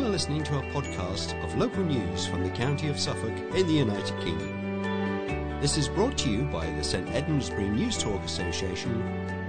You're 0.00 0.08
listening 0.08 0.42
to 0.44 0.58
a 0.58 0.62
podcast 0.72 1.38
of 1.44 1.58
local 1.58 1.84
news 1.84 2.26
from 2.26 2.42
the 2.42 2.48
county 2.48 2.88
of 2.88 2.98
Suffolk 2.98 3.36
in 3.54 3.66
the 3.66 3.74
United 3.74 4.18
Kingdom. 4.20 5.60
This 5.60 5.76
is 5.76 5.88
brought 5.88 6.16
to 6.18 6.30
you 6.30 6.44
by 6.44 6.64
the 6.70 6.82
St 6.82 7.06
Edmundsbury 7.08 7.70
News 7.70 7.98
Talk 7.98 8.24
Association, 8.24 9.02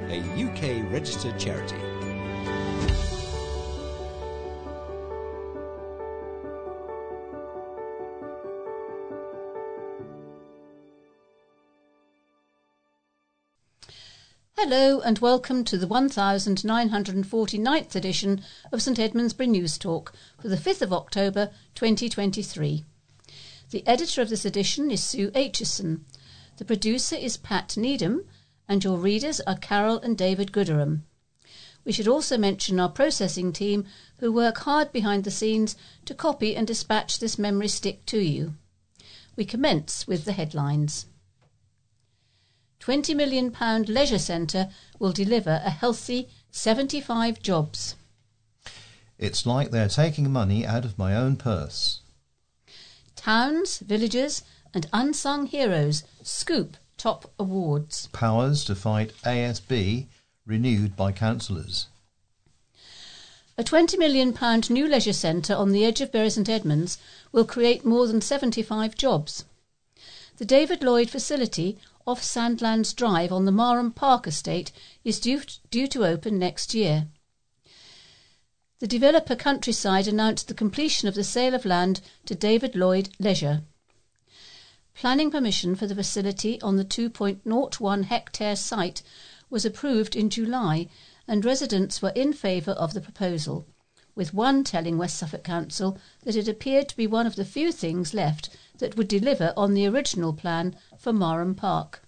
a 0.10 0.20
UK 0.20 0.92
registered 0.92 1.40
charity. 1.40 1.91
Hello 14.72 15.02
and 15.02 15.20
welcome 15.20 15.66
to 15.66 15.78
the 15.78 15.86
1949th 15.86 17.94
edition 17.94 18.42
of 18.72 18.82
St 18.82 18.98
Edmundsbury 18.98 19.50
News 19.50 19.78
Talk 19.78 20.14
for 20.42 20.48
the 20.48 20.56
5th 20.56 20.82
of 20.82 20.94
October 20.94 21.50
2023. 21.76 22.86
The 23.72 23.86
editor 23.86 24.22
of 24.22 24.30
this 24.30 24.46
edition 24.46 24.90
is 24.90 25.04
Sue 25.04 25.30
Aitchison. 25.32 26.06
The 26.56 26.64
producer 26.64 27.18
is 27.18 27.36
Pat 27.36 27.76
Needham, 27.76 28.24
and 28.66 28.82
your 28.82 28.98
readers 28.98 29.42
are 29.42 29.58
Carol 29.58 30.00
and 30.00 30.18
David 30.18 30.54
Gooderham. 30.54 31.02
We 31.84 31.92
should 31.92 32.08
also 32.08 32.38
mention 32.38 32.80
our 32.80 32.88
processing 32.88 33.52
team 33.52 33.84
who 34.20 34.32
work 34.32 34.60
hard 34.60 34.94
behind 34.94 35.26
the 35.26 35.32
scenes 35.32 35.76
to 36.06 36.16
copy 36.16 36.56
and 36.56 36.66
dispatch 36.66 37.20
this 37.20 37.38
memory 37.38 37.68
stick 37.68 38.06
to 38.06 38.20
you. 38.20 38.54
We 39.36 39.44
commence 39.44 40.08
with 40.08 40.24
the 40.24 40.32
headlines. 40.32 41.08
£20 42.82 43.16
million 43.16 43.54
leisure 43.88 44.18
centre 44.18 44.70
will 44.98 45.12
deliver 45.12 45.62
a 45.64 45.70
healthy 45.70 46.28
75 46.52 47.42
jobs. 47.42 47.96
It's 49.20 49.46
like 49.46 49.70
they're 49.70 49.88
taking 49.88 50.32
money 50.32 50.66
out 50.66 50.84
of 50.84 50.98
my 50.98 51.16
own 51.16 51.36
purse. 51.36 52.00
Towns, 53.16 53.78
villages, 53.80 54.42
and 54.74 54.88
unsung 54.92 55.46
heroes 55.46 56.04
scoop 56.24 56.76
top 56.98 57.32
awards. 57.38 58.08
Powers 58.14 58.64
to 58.66 58.74
fight 58.74 59.14
ASB 59.24 60.08
renewed 60.48 60.96
by 60.96 61.12
councillors. 61.12 61.88
A 63.58 63.64
£20 63.64 63.98
million 64.00 64.36
new 64.70 64.88
leisure 64.88 65.14
centre 65.14 65.54
on 65.54 65.72
the 65.72 65.86
edge 65.86 66.02
of 66.02 66.12
Bury 66.12 66.32
St 66.32 66.50
Edmunds 66.50 66.98
will 67.32 67.46
create 67.46 67.86
more 67.86 68.08
than 68.08 68.22
75 68.22 68.96
jobs. 68.96 69.46
The 70.38 70.46
David 70.46 70.82
Lloyd 70.82 71.12
facility 71.12 71.78
off 72.06 72.24
Sandlands 72.24 72.94
Drive 72.94 73.32
on 73.32 73.46
the 73.46 73.52
Marham 73.52 73.92
Park 73.92 74.28
estate 74.28 74.72
is 75.04 75.20
due, 75.20 75.42
due 75.70 75.88
to 75.88 76.06
open 76.06 76.40
next 76.40 76.74
year. 76.74 77.08
The 78.80 78.88
developer 78.88 79.36
Countryside 79.36 80.08
announced 80.08 80.48
the 80.48 80.54
completion 80.54 81.08
of 81.08 81.16
the 81.16 81.24
sale 81.24 81.54
of 81.54 81.66
land 81.66 82.02
to 82.26 82.34
David 82.34 82.76
Lloyd 82.76 83.10
Leisure. 83.20 83.62
Planning 84.96 85.32
permission 85.32 85.76
for 85.76 85.88
the 85.88 85.96
facility 85.96 86.60
on 86.62 86.78
the 86.78 86.86
2.01 86.86 88.04
hectare 88.06 88.56
site 88.56 89.02
was 89.50 89.66
approved 89.66 90.16
in 90.16 90.30
July, 90.30 90.90
and 91.28 91.46
residents 91.46 92.02
were 92.02 92.10
in 92.10 92.34
favour 92.34 92.72
of 92.72 92.94
the 92.94 93.02
proposal, 93.02 93.68
with 94.22 94.36
one 94.36 94.64
telling 94.64 95.00
West 95.00 95.18
Suffolk 95.18 95.44
Council 95.44 95.98
that 96.26 96.36
it 96.36 96.48
appeared 96.48 96.88
to 96.88 96.96
be 96.96 97.08
one 97.08 97.26
of 97.26 97.36
the 97.36 97.44
few 97.44 97.72
things 97.72 98.14
left 98.14 98.56
that 98.78 98.96
would 98.96 99.08
deliver 99.08 99.52
on 99.58 99.74
the 99.74 99.88
original 99.88 100.32
plan 100.32 100.76
for 100.96 101.12
Marham 101.12 101.56
Park. 101.56 102.04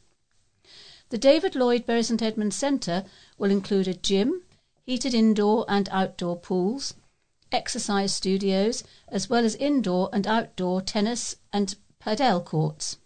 The 1.09 1.17
David 1.17 1.55
Lloyd 1.55 1.87
Bury 1.87 2.03
St 2.03 2.21
Edmunds 2.21 2.55
Centre 2.55 3.03
will 3.39 3.49
include 3.49 3.87
a 3.87 3.95
gym, 3.95 4.43
heated 4.85 5.15
indoor 5.15 5.65
and 5.67 5.89
outdoor 5.89 6.37
pools, 6.37 6.93
exercise 7.51 8.13
studios, 8.13 8.83
as 9.07 9.27
well 9.27 9.43
as 9.43 9.55
indoor 9.55 10.11
and 10.13 10.27
outdoor 10.27 10.83
tennis 10.83 11.37
and 11.51 11.73
padel 11.99 12.45
courts. 12.45 12.97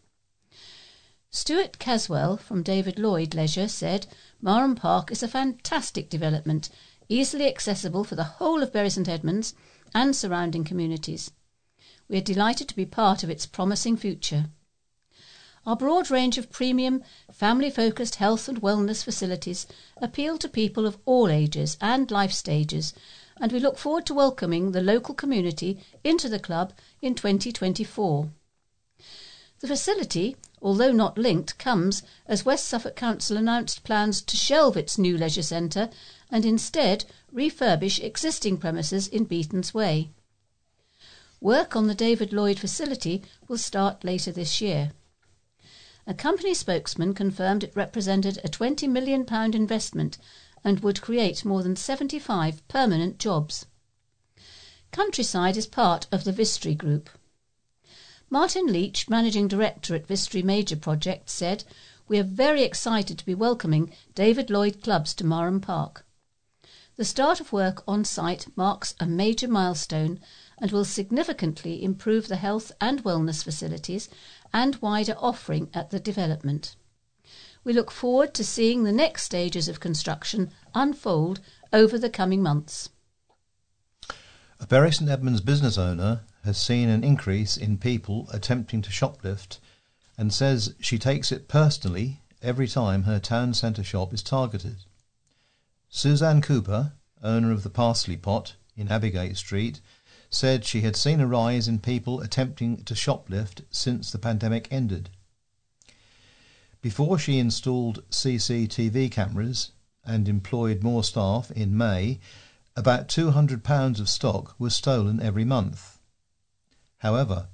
Stuart 1.31 1.79
Caswell 1.79 2.35
from 2.35 2.61
David 2.61 2.99
Lloyd 2.99 3.33
Leisure 3.33 3.69
said 3.69 4.05
Marham 4.43 4.75
Park 4.75 5.13
is 5.13 5.23
a 5.23 5.29
fantastic 5.29 6.09
development, 6.09 6.69
easily 7.09 7.47
accessible 7.47 8.03
for 8.03 8.15
the 8.15 8.23
whole 8.23 8.61
of 8.61 8.73
Bury 8.73 8.89
St 8.89 9.07
Edmunds 9.07 9.53
and 9.93 10.15
surrounding 10.15 10.63
communities. 10.63 11.31
We 12.09 12.17
are 12.17 12.21
delighted 12.21 12.67
to 12.69 12.75
be 12.75 12.85
part 12.85 13.23
of 13.23 13.29
its 13.29 13.45
promising 13.45 13.97
future. 13.97 14.47
Our 15.65 15.75
broad 15.75 16.09
range 16.09 16.37
of 16.37 16.49
premium, 16.49 17.03
family 17.31 17.69
focused 17.69 18.15
health 18.15 18.47
and 18.47 18.61
wellness 18.61 19.03
facilities 19.03 19.67
appeal 20.01 20.37
to 20.37 20.47
people 20.47 20.85
of 20.85 20.97
all 21.05 21.27
ages 21.27 21.77
and 21.81 22.09
life 22.09 22.31
stages, 22.31 22.93
and 23.39 23.51
we 23.51 23.59
look 23.59 23.77
forward 23.77 24.05
to 24.05 24.13
welcoming 24.13 24.71
the 24.71 24.81
local 24.81 25.13
community 25.13 25.79
into 26.05 26.29
the 26.29 26.39
club 26.39 26.71
in 27.01 27.15
2024. 27.15 28.29
The 29.59 29.67
facility, 29.67 30.37
although 30.61 30.91
not 30.91 31.17
linked, 31.17 31.57
comes 31.57 32.03
as 32.27 32.45
West 32.45 32.67
Suffolk 32.67 32.95
Council 32.95 33.35
announced 33.35 33.83
plans 33.83 34.21
to 34.21 34.37
shelve 34.37 34.77
its 34.77 34.97
new 34.97 35.17
leisure 35.17 35.43
centre 35.43 35.89
and 36.31 36.45
instead 36.45 37.05
refurbish 37.33 38.03
existing 38.03 38.57
premises 38.57 39.07
in 39.07 39.23
Beetons 39.23 39.73
Way. 39.73 40.09
Work 41.39 41.75
on 41.75 41.87
the 41.87 41.95
David 41.95 42.33
Lloyd 42.33 42.57
facility 42.57 43.23
will 43.47 43.57
start 43.57 44.03
later 44.03 44.31
this 44.31 44.59
year. 44.59 44.91
A 46.07 46.13
company 46.13 46.53
spokesman 46.53 47.13
confirmed 47.13 47.63
it 47.63 47.75
represented 47.75 48.39
a 48.43 48.47
£20 48.47 48.89
million 48.89 49.25
investment 49.53 50.17
and 50.63 50.79
would 50.79 51.01
create 51.01 51.45
more 51.45 51.61
than 51.61 51.75
75 51.75 52.67
permanent 52.67 53.19
jobs. 53.19 53.65
Countryside 54.91 55.57
is 55.57 55.67
part 55.67 56.07
of 56.11 56.23
the 56.23 56.31
Vistry 56.31 56.73
Group. 56.73 57.09
Martin 58.29 58.67
Leach, 58.67 59.07
Managing 59.07 59.47
Director 59.47 59.95
at 59.95 60.07
Vistry 60.07 60.41
Major 60.41 60.75
Projects, 60.75 61.33
said, 61.33 61.63
We 62.07 62.17
are 62.19 62.23
very 62.23 62.63
excited 62.63 63.19
to 63.19 63.25
be 63.25 63.35
welcoming 63.35 63.93
David 64.15 64.49
Lloyd 64.49 64.81
Clubs 64.81 65.13
to 65.15 65.23
Marham 65.23 65.61
Park. 65.61 66.05
The 66.97 67.05
start 67.05 67.39
of 67.39 67.53
work 67.53 67.83
on 67.87 68.03
site 68.05 68.47
marks 68.55 68.95
a 68.99 69.05
major 69.05 69.47
milestone 69.47 70.19
and 70.57 70.71
will 70.71 70.83
significantly 70.83 71.83
improve 71.83 72.27
the 72.27 72.37
health 72.37 72.71
and 72.81 73.03
wellness 73.03 73.43
facilities 73.43 74.09
and 74.51 74.75
wider 74.77 75.13
offering 75.19 75.69
at 75.75 75.91
the 75.91 75.99
development. 75.99 76.75
We 77.63 77.73
look 77.73 77.91
forward 77.91 78.33
to 78.33 78.43
seeing 78.43 78.83
the 78.83 78.91
next 78.91 79.23
stages 79.23 79.67
of 79.67 79.79
construction 79.79 80.49
unfold 80.73 81.39
over 81.71 81.99
the 81.99 82.09
coming 82.09 82.41
months. 82.41 82.89
A 84.59 84.65
Bury 84.67 84.91
St 84.91 85.07
Edmunds 85.07 85.41
business 85.41 85.77
owner 85.77 86.21
has 86.45 86.59
seen 86.59 86.89
an 86.89 87.03
increase 87.03 87.57
in 87.57 87.77
people 87.77 88.27
attempting 88.33 88.81
to 88.81 88.89
shoplift 88.89 89.59
and 90.17 90.33
says 90.33 90.73
she 90.79 90.97
takes 90.97 91.31
it 91.31 91.47
personally 91.47 92.21
every 92.41 92.67
time 92.67 93.03
her 93.03 93.19
town 93.19 93.53
centre 93.53 93.83
shop 93.83 94.15
is 94.15 94.23
targeted. 94.23 94.77
Suzanne 95.89 96.41
Cooper, 96.41 96.93
owner 97.23 97.51
of 97.51 97.63
the 97.63 97.69
Parsley 97.69 98.17
Pot 98.17 98.55
in 98.75 98.89
Abbeygate 98.89 99.37
Street, 99.37 99.79
said 100.29 100.65
she 100.65 100.81
had 100.81 100.95
seen 100.95 101.19
a 101.21 101.27
rise 101.27 101.67
in 101.67 101.79
people 101.79 102.19
attempting 102.19 102.83
to 102.83 102.93
shoplift 102.93 103.63
since 103.71 104.11
the 104.11 104.19
pandemic 104.19 104.67
ended. 104.69 105.09
Before 106.81 107.17
she 107.17 107.39
installed 107.39 108.03
CCTV 108.09 109.09
cameras 109.11 109.71
and 110.03 110.27
employed 110.27 110.83
more 110.83 111.03
staff 111.03 111.51
in 111.51 111.75
May, 111.77 112.19
about 112.75 113.07
£200 113.07 113.99
of 113.99 114.09
stock 114.09 114.55
was 114.59 114.75
stolen 114.75 115.19
every 115.21 115.45
month. 115.45 115.99
However, 116.97 117.47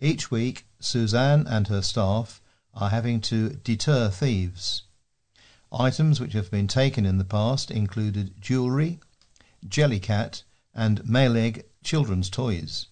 each 0.00 0.30
week 0.30 0.66
Suzanne 0.78 1.46
and 1.46 1.68
her 1.68 1.82
staff 1.82 2.40
are 2.72 2.90
having 2.90 3.20
to 3.22 3.50
deter 3.50 4.08
thieves. 4.08 4.84
Items 5.72 6.18
which 6.18 6.32
have 6.32 6.50
been 6.50 6.66
taken 6.66 7.06
in 7.06 7.18
the 7.18 7.24
past 7.24 7.70
included 7.70 8.40
jewellery, 8.40 8.98
Jellycat, 9.66 10.42
and 10.74 11.02
Maileg 11.04 11.64
children's 11.84 12.28
toys. 12.28 12.86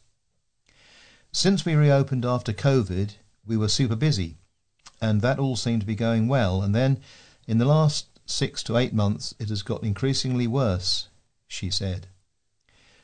Since 1.33 1.65
we 1.65 1.75
reopened 1.75 2.25
after 2.25 2.53
COVID, 2.53 3.15
we 3.45 3.57
were 3.57 3.69
super 3.69 3.97
busy, 3.97 4.39
and 5.01 5.21
that 5.23 5.39
all 5.39 5.57
seemed 5.57 5.81
to 5.83 5.87
be 5.87 5.95
going 5.95 6.29
well. 6.29 6.63
And 6.63 6.75
then, 6.75 7.01
in 7.47 7.59
the 7.59 7.65
last 7.65 8.07
six 8.27 8.63
to 8.65 8.77
eight 8.77 8.93
months, 8.93 9.35
it 9.39 9.49
has 9.49 9.63
got 9.63 9.83
increasingly 9.83 10.47
worse, 10.47 11.09
she 11.47 11.71
said. 11.71 12.07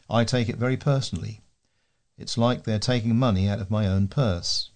I 0.09 0.25
take 0.25 0.49
it 0.49 0.57
very 0.57 0.77
personally. 0.77 1.41
It's 2.17 2.39
like 2.39 2.63
they're 2.63 2.79
taking 2.79 3.17
money 3.17 3.49
out 3.49 3.61
of 3.61 3.71
my 3.71 3.87
own 3.87 4.07
purse. 4.07 4.71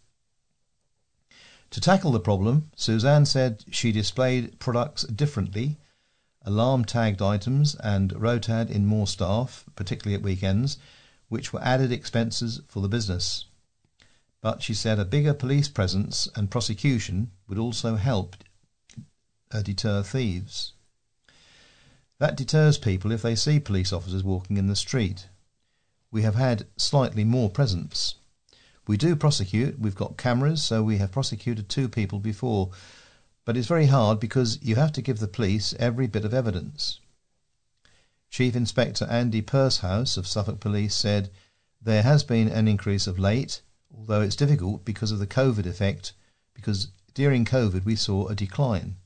To 1.70 1.80
tackle 1.80 2.12
the 2.12 2.20
problem, 2.20 2.70
Suzanne 2.76 3.26
said 3.26 3.64
she 3.70 3.92
displayed 3.92 4.58
products 4.58 5.04
differently 5.04 5.78
alarm 6.48 6.82
tagged 6.82 7.20
items 7.20 7.74
and 7.74 8.10
rotad 8.12 8.70
in 8.70 8.86
more 8.86 9.06
staff, 9.06 9.66
particularly 9.76 10.14
at 10.14 10.22
weekends, 10.22 10.78
which 11.28 11.52
were 11.52 11.62
added 11.62 11.92
expenses 11.92 12.62
for 12.68 12.80
the 12.80 12.88
business. 12.88 13.44
But 14.40 14.62
she 14.62 14.72
said 14.72 14.98
a 14.98 15.04
bigger 15.04 15.34
police 15.34 15.68
presence 15.68 16.26
and 16.34 16.50
prosecution 16.50 17.32
would 17.48 17.58
also 17.58 17.96
help 17.96 18.36
uh, 19.52 19.60
deter 19.60 20.02
thieves. 20.02 20.72
That 22.18 22.36
deters 22.36 22.78
people 22.78 23.12
if 23.12 23.20
they 23.20 23.34
see 23.34 23.60
police 23.60 23.92
officers 23.92 24.24
walking 24.24 24.56
in 24.56 24.68
the 24.68 24.76
street. 24.76 25.28
we 26.10 26.22
have 26.22 26.36
had 26.36 26.66
slightly 26.78 27.24
more 27.24 27.50
presence. 27.50 28.14
We 28.88 28.96
do 28.96 29.16
prosecute, 29.16 29.78
we've 29.78 29.94
got 29.94 30.16
cameras, 30.16 30.62
so 30.62 30.82
we 30.82 30.96
have 30.96 31.12
prosecuted 31.12 31.68
two 31.68 31.90
people 31.90 32.20
before, 32.20 32.70
but 33.44 33.54
it's 33.54 33.66
very 33.66 33.84
hard 33.84 34.18
because 34.18 34.58
you 34.62 34.76
have 34.76 34.92
to 34.92 35.02
give 35.02 35.18
the 35.18 35.28
police 35.28 35.74
every 35.78 36.06
bit 36.06 36.24
of 36.24 36.32
evidence. 36.32 36.98
Chief 38.30 38.56
Inspector 38.56 39.04
Andy 39.04 39.42
Purshouse 39.42 40.16
of 40.16 40.26
Suffolk 40.26 40.58
Police 40.58 40.94
said 40.94 41.30
there 41.82 42.02
has 42.02 42.24
been 42.24 42.48
an 42.48 42.66
increase 42.66 43.06
of 43.06 43.18
late, 43.18 43.60
although 43.94 44.22
it's 44.22 44.34
difficult 44.34 44.86
because 44.86 45.12
of 45.12 45.18
the 45.18 45.26
COVID 45.26 45.66
effect, 45.66 46.14
because 46.54 46.88
during 47.12 47.44
COVID 47.44 47.84
we 47.84 47.94
saw 47.94 48.26
a 48.28 48.34
decline. 48.34 48.96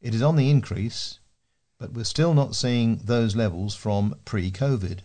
It 0.00 0.14
is 0.14 0.22
on 0.22 0.36
the 0.36 0.48
increase, 0.48 1.18
but 1.76 1.92
we're 1.92 2.04
still 2.04 2.32
not 2.32 2.56
seeing 2.56 2.96
those 3.04 3.36
levels 3.36 3.74
from 3.74 4.14
pre 4.24 4.50
COVID. 4.50 5.00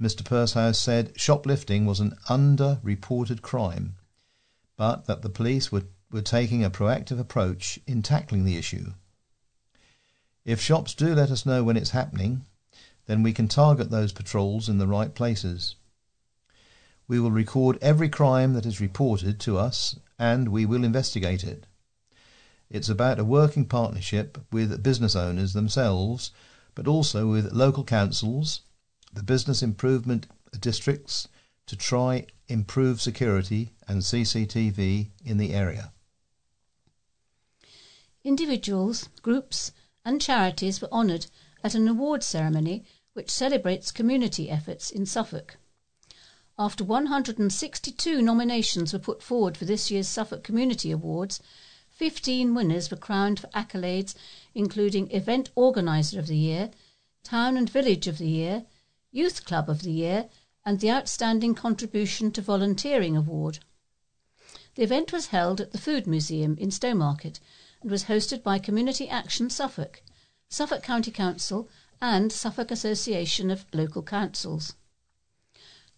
Mr. 0.00 0.24
Purshouse 0.24 0.78
said 0.78 1.12
shoplifting 1.16 1.84
was 1.84 1.98
an 1.98 2.16
under-reported 2.28 3.42
crime, 3.42 3.96
but 4.76 5.06
that 5.06 5.22
the 5.22 5.28
police 5.28 5.72
were 5.72 5.82
taking 6.22 6.64
a 6.64 6.70
proactive 6.70 7.18
approach 7.18 7.80
in 7.86 8.00
tackling 8.02 8.44
the 8.44 8.56
issue. 8.56 8.92
If 10.44 10.60
shops 10.60 10.94
do 10.94 11.14
let 11.14 11.30
us 11.30 11.44
know 11.44 11.64
when 11.64 11.76
it's 11.76 11.90
happening, 11.90 12.44
then 13.06 13.22
we 13.22 13.32
can 13.32 13.48
target 13.48 13.90
those 13.90 14.12
patrols 14.12 14.68
in 14.68 14.78
the 14.78 14.86
right 14.86 15.14
places. 15.14 15.74
We 17.08 17.18
will 17.18 17.30
record 17.30 17.78
every 17.80 18.08
crime 18.08 18.52
that 18.52 18.66
is 18.66 18.80
reported 18.80 19.40
to 19.40 19.58
us 19.58 19.98
and 20.18 20.48
we 20.48 20.64
will 20.64 20.84
investigate 20.84 21.42
it. 21.42 21.66
It's 22.70 22.88
about 22.88 23.18
a 23.18 23.24
working 23.24 23.64
partnership 23.64 24.38
with 24.52 24.82
business 24.82 25.16
owners 25.16 25.54
themselves, 25.54 26.30
but 26.74 26.86
also 26.86 27.26
with 27.26 27.52
local 27.52 27.82
councils, 27.82 28.60
the 29.18 29.24
business 29.24 29.64
improvement 29.64 30.28
districts 30.60 31.26
to 31.66 31.74
try 31.74 32.24
improve 32.46 33.00
security 33.00 33.72
and 33.88 34.00
CCTV 34.00 35.08
in 35.24 35.38
the 35.38 35.52
area. 35.52 35.90
Individuals, 38.22 39.08
groups, 39.20 39.72
and 40.04 40.22
charities 40.22 40.80
were 40.80 40.92
honoured 40.92 41.26
at 41.64 41.74
an 41.74 41.88
award 41.88 42.22
ceremony 42.22 42.84
which 43.12 43.28
celebrates 43.28 43.90
community 43.90 44.48
efforts 44.48 44.88
in 44.88 45.04
Suffolk. 45.04 45.56
After 46.56 46.84
162 46.84 48.22
nominations 48.22 48.92
were 48.92 49.00
put 49.00 49.20
forward 49.20 49.56
for 49.56 49.64
this 49.64 49.90
year's 49.90 50.06
Suffolk 50.06 50.44
Community 50.44 50.92
Awards, 50.92 51.40
15 51.90 52.54
winners 52.54 52.88
were 52.88 52.96
crowned 52.96 53.40
for 53.40 53.48
accolades 53.48 54.14
including 54.54 55.10
Event 55.10 55.50
Organiser 55.56 56.20
of 56.20 56.28
the 56.28 56.36
Year, 56.36 56.70
Town 57.24 57.56
and 57.56 57.68
Village 57.68 58.06
of 58.06 58.18
the 58.18 58.28
Year, 58.28 58.64
Youth 59.10 59.44
Club 59.44 59.70
of 59.70 59.82
the 59.82 59.92
Year, 59.92 60.28
and 60.66 60.80
the 60.80 60.90
Outstanding 60.90 61.54
Contribution 61.54 62.30
to 62.32 62.42
Volunteering 62.42 63.16
Award. 63.16 63.60
The 64.74 64.82
event 64.82 65.12
was 65.12 65.28
held 65.28 65.60
at 65.60 65.72
the 65.72 65.78
Food 65.78 66.06
Museum 66.06 66.56
in 66.58 66.70
Stowmarket 66.70 67.40
and 67.80 67.90
was 67.90 68.04
hosted 68.04 68.42
by 68.42 68.58
Community 68.58 69.08
Action 69.08 69.48
Suffolk, 69.48 70.02
Suffolk 70.50 70.82
County 70.82 71.10
Council, 71.10 71.68
and 72.02 72.30
Suffolk 72.30 72.70
Association 72.70 73.50
of 73.50 73.64
Local 73.72 74.02
Councils. 74.02 74.74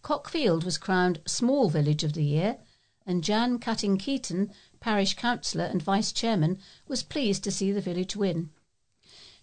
Cockfield 0.01 0.63
was 0.63 0.77
crowned 0.77 1.21
Small 1.25 1.69
Village 1.69 2.03
of 2.03 2.13
the 2.13 2.23
Year, 2.23 2.59
and 3.05 3.23
Jan 3.23 3.59
Cutting 3.59 3.97
Keaton, 3.97 4.53
Parish 4.79 5.15
Councillor 5.15 5.65
and 5.65 5.81
Vice 5.81 6.11
Chairman, 6.11 6.59
was 6.87 7.03
pleased 7.03 7.43
to 7.43 7.51
see 7.51 7.71
the 7.71 7.81
village 7.81 8.15
win. 8.15 8.51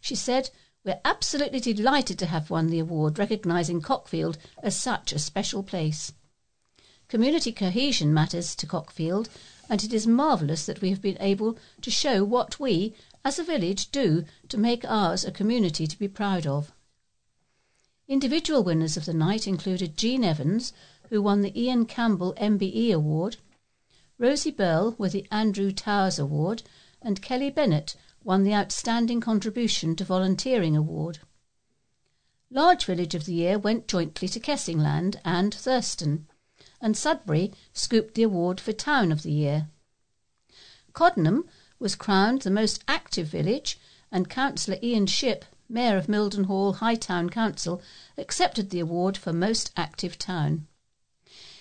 She 0.00 0.14
said, 0.14 0.50
we're 0.84 1.00
absolutely 1.04 1.60
delighted 1.60 2.18
to 2.18 2.26
have 2.26 2.50
won 2.50 2.68
the 2.68 2.78
award 2.78 3.18
recognising 3.18 3.80
Cockfield 3.80 4.38
as 4.62 4.76
such 4.76 5.12
a 5.12 5.18
special 5.18 5.62
place. 5.62 6.12
Community 7.08 7.52
cohesion 7.52 8.12
matters 8.12 8.54
to 8.54 8.66
Cockfield, 8.66 9.28
and 9.68 9.82
it 9.82 9.92
is 9.92 10.06
marvellous 10.06 10.66
that 10.66 10.80
we 10.80 10.90
have 10.90 11.02
been 11.02 11.16
able 11.20 11.58
to 11.80 11.90
show 11.90 12.22
what 12.22 12.60
we, 12.60 12.94
as 13.24 13.38
a 13.38 13.44
village, 13.44 13.90
do 13.90 14.24
to 14.48 14.58
make 14.58 14.84
ours 14.84 15.24
a 15.24 15.32
community 15.32 15.86
to 15.86 15.98
be 15.98 16.08
proud 16.08 16.46
of. 16.46 16.72
Individual 18.06 18.62
winners 18.62 18.96
of 18.96 19.04
the 19.04 19.12
night 19.12 19.46
included 19.46 19.96
Jean 19.96 20.24
Evans, 20.24 20.72
who 21.10 21.20
won 21.20 21.42
the 21.42 21.60
Ian 21.60 21.84
Campbell 21.86 22.34
MBE 22.38 22.92
Award, 22.92 23.36
Rosie 24.18 24.50
Burl 24.50 24.94
with 24.98 25.12
the 25.12 25.26
Andrew 25.30 25.72
Towers 25.72 26.18
Award, 26.18 26.62
and 27.02 27.22
Kelly 27.22 27.50
Bennett 27.50 27.96
won 28.24 28.44
the 28.44 28.54
Outstanding 28.54 29.20
Contribution 29.20 29.96
to 29.96 30.04
Volunteering 30.04 30.76
Award. 30.76 31.20
Large 32.50 32.84
Village 32.84 33.14
of 33.14 33.26
the 33.26 33.34
Year 33.34 33.58
went 33.58 33.88
jointly 33.88 34.28
to 34.28 34.40
Kessingland 34.40 35.20
and 35.24 35.54
Thurston, 35.54 36.26
and 36.80 36.96
Sudbury 36.96 37.52
scooped 37.72 38.14
the 38.14 38.22
award 38.22 38.60
for 38.60 38.72
Town 38.72 39.12
of 39.12 39.22
the 39.22 39.32
Year. 39.32 39.68
Coddenham 40.92 41.48
was 41.78 41.94
crowned 41.94 42.42
the 42.42 42.50
most 42.50 42.82
active 42.88 43.28
village, 43.28 43.78
and 44.10 44.30
Councillor 44.30 44.78
Ian 44.82 45.06
Shipp, 45.06 45.44
Mayor 45.68 45.96
of 45.96 46.06
Mildenhall 46.06 46.76
High 46.76 46.94
Town 46.94 47.28
Council, 47.28 47.82
accepted 48.16 48.70
the 48.70 48.80
award 48.80 49.16
for 49.16 49.32
most 49.32 49.70
active 49.76 50.18
town. 50.18 50.66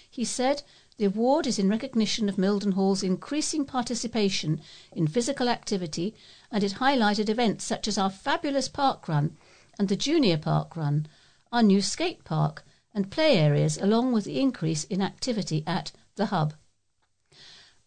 He 0.09 0.23
said 0.23 0.63
the 0.97 1.05
award 1.05 1.45
is 1.45 1.59
in 1.59 1.69
recognition 1.69 2.27
of 2.27 2.37
Mildenhall's 2.37 3.03
increasing 3.03 3.65
participation 3.65 4.59
in 4.91 5.07
physical 5.07 5.47
activity 5.47 6.15
and 6.51 6.63
it 6.63 6.73
highlighted 6.73 7.29
events 7.29 7.63
such 7.65 7.87
as 7.87 7.99
our 7.99 8.09
fabulous 8.09 8.67
park 8.67 9.07
run 9.07 9.37
and 9.77 9.89
the 9.89 9.95
junior 9.95 10.37
park 10.37 10.75
run, 10.75 11.07
our 11.51 11.61
new 11.61 11.83
skate 11.83 12.23
park 12.23 12.65
and 12.95 13.11
play 13.11 13.37
areas, 13.37 13.77
along 13.77 14.11
with 14.11 14.25
the 14.25 14.39
increase 14.39 14.85
in 14.85 15.03
activity 15.03 15.63
at 15.67 15.91
the 16.15 16.27
Hub. 16.27 16.55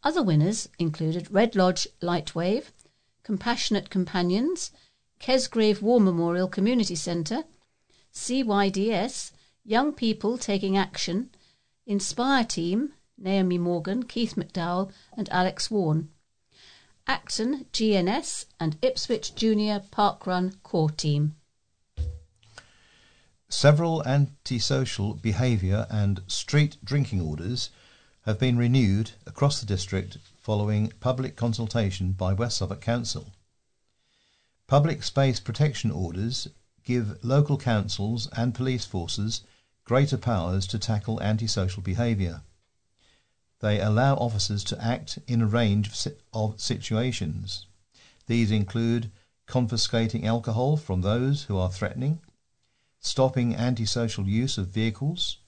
Other 0.05 0.23
winners 0.23 0.69
included 0.79 1.33
Red 1.33 1.57
Lodge 1.57 1.89
Lightwave, 2.01 2.71
Compassionate 3.25 3.91
Companions, 3.91 4.71
Kesgrave 5.19 5.83
War 5.83 6.01
Memorial 6.01 6.47
Community 6.47 6.95
Centre, 6.95 7.43
CYDS, 8.15 9.33
Young 9.65 9.93
People 9.93 10.39
Taking 10.39 10.77
Action, 10.77 11.31
Inspire 11.87 12.45
Team, 12.45 12.93
Naomi 13.21 13.59
Morgan, 13.59 14.03
Keith 14.05 14.35
McDowell, 14.35 14.91
and 15.17 15.29
Alex 15.29 15.71
Warren. 15.71 16.09
Acton, 17.07 17.67
GNS, 17.73 18.47
and 18.59 18.79
Ipswich 18.83 19.35
Junior 19.35 19.83
Parkrun 19.93 20.55
Core 20.63 20.91
Team. 20.91 21.37
Several 23.49 24.03
antisocial 24.05 25.15
behaviour 25.15 25.87
and 25.91 26.23
street 26.29 26.79
drinking 26.83 27.21
orders 27.21 27.71
have 28.23 28.39
been 28.39 28.57
renewed 28.57 29.11
across 29.27 29.61
the 29.61 29.67
district 29.67 30.19
following 30.41 30.93
public 31.01 31.37
consultation 31.37 32.13
by 32.13 32.33
West 32.33 32.59
Suffolk 32.59 32.81
Council. 32.81 33.33
Public 34.67 35.03
space 35.03 35.41
protection 35.41 35.91
orders 35.91 36.49
give 36.85 37.19
local 37.25 37.59
councils 37.59 38.29
and 38.37 38.55
police 38.55 38.85
forces 38.85 39.43
greater 39.85 40.17
powers 40.17 40.67
to 40.69 40.79
tackle 40.79 41.21
antisocial 41.21 41.83
behaviour. 41.83 42.43
They 43.61 43.81
allow 43.81 44.15
officers 44.17 44.65
to 44.65 44.83
act 44.83 45.19
in 45.27 45.43
a 45.43 45.47
range 45.47 45.89
of 45.89 46.61
situations. 46.61 47.67
These 48.27 48.51
include 48.51 49.11
confiscating 49.47 50.27
alcohol 50.27 50.77
from 50.77 51.03
those 51.03 51.45
who 51.45 51.59
are 51.59 51.71
threatening, 51.71 52.21
stopping 53.01 53.55
antisocial 53.55 54.27
use 54.27 54.57
of 54.57 54.69
vehicles, 54.69 55.39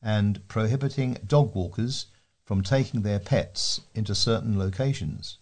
and 0.00 0.46
prohibiting 0.46 1.18
dog 1.26 1.54
walkers 1.54 2.06
from 2.44 2.62
taking 2.62 3.02
their 3.02 3.18
pets 3.18 3.80
into 3.94 4.14
certain 4.14 4.58
locations. 4.58 5.38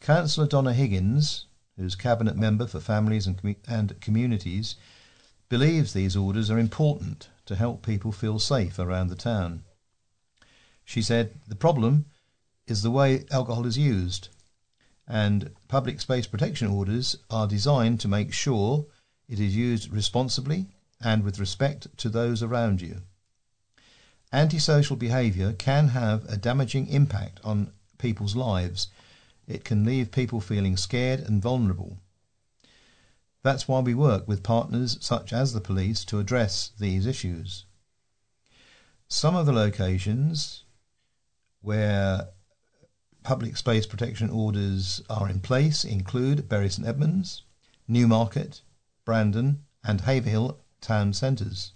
Councillor 0.00 0.46
Donna 0.46 0.72
Higgins, 0.72 1.46
who's 1.76 1.94
Cabinet 1.94 2.36
Member 2.36 2.66
for 2.66 2.80
Families 2.80 3.26
and, 3.26 3.40
Com- 3.40 3.56
and 3.68 4.00
Communities, 4.00 4.74
believes 5.48 5.92
these 5.92 6.16
orders 6.16 6.50
are 6.50 6.58
important 6.58 7.28
to 7.46 7.54
help 7.54 7.82
people 7.82 8.10
feel 8.10 8.38
safe 8.38 8.78
around 8.78 9.08
the 9.08 9.14
town. 9.14 9.62
She 10.90 11.02
said, 11.02 11.38
The 11.46 11.54
problem 11.54 12.06
is 12.66 12.82
the 12.82 12.90
way 12.90 13.24
alcohol 13.30 13.64
is 13.64 13.78
used, 13.78 14.28
and 15.06 15.54
public 15.68 16.00
space 16.00 16.26
protection 16.26 16.66
orders 16.66 17.16
are 17.30 17.46
designed 17.46 18.00
to 18.00 18.08
make 18.08 18.32
sure 18.32 18.86
it 19.28 19.38
is 19.38 19.54
used 19.54 19.92
responsibly 19.92 20.66
and 21.00 21.22
with 21.22 21.38
respect 21.38 21.96
to 21.98 22.08
those 22.08 22.42
around 22.42 22.80
you. 22.80 23.02
Antisocial 24.32 24.96
behaviour 24.96 25.52
can 25.52 25.90
have 25.90 26.24
a 26.24 26.36
damaging 26.36 26.88
impact 26.88 27.38
on 27.44 27.72
people's 27.98 28.34
lives. 28.34 28.88
It 29.46 29.62
can 29.62 29.84
leave 29.84 30.10
people 30.10 30.40
feeling 30.40 30.76
scared 30.76 31.20
and 31.20 31.40
vulnerable. 31.40 31.98
That's 33.44 33.68
why 33.68 33.78
we 33.78 33.94
work 33.94 34.26
with 34.26 34.42
partners 34.42 34.98
such 35.00 35.32
as 35.32 35.52
the 35.52 35.60
police 35.60 36.04
to 36.06 36.18
address 36.18 36.72
these 36.80 37.06
issues. 37.06 37.64
Some 39.06 39.36
of 39.36 39.46
the 39.46 39.52
locations 39.52 40.64
where 41.62 42.28
public 43.22 43.56
space 43.56 43.86
protection 43.86 44.30
orders 44.30 45.02
are 45.10 45.28
in 45.28 45.40
place 45.40 45.84
include 45.84 46.48
Bury 46.48 46.70
St 46.70 46.86
Edmunds, 46.86 47.42
Newmarket, 47.86 48.62
Brandon, 49.04 49.64
and 49.84 50.02
Haverhill 50.02 50.58
town 50.80 51.12
centres. 51.12 51.72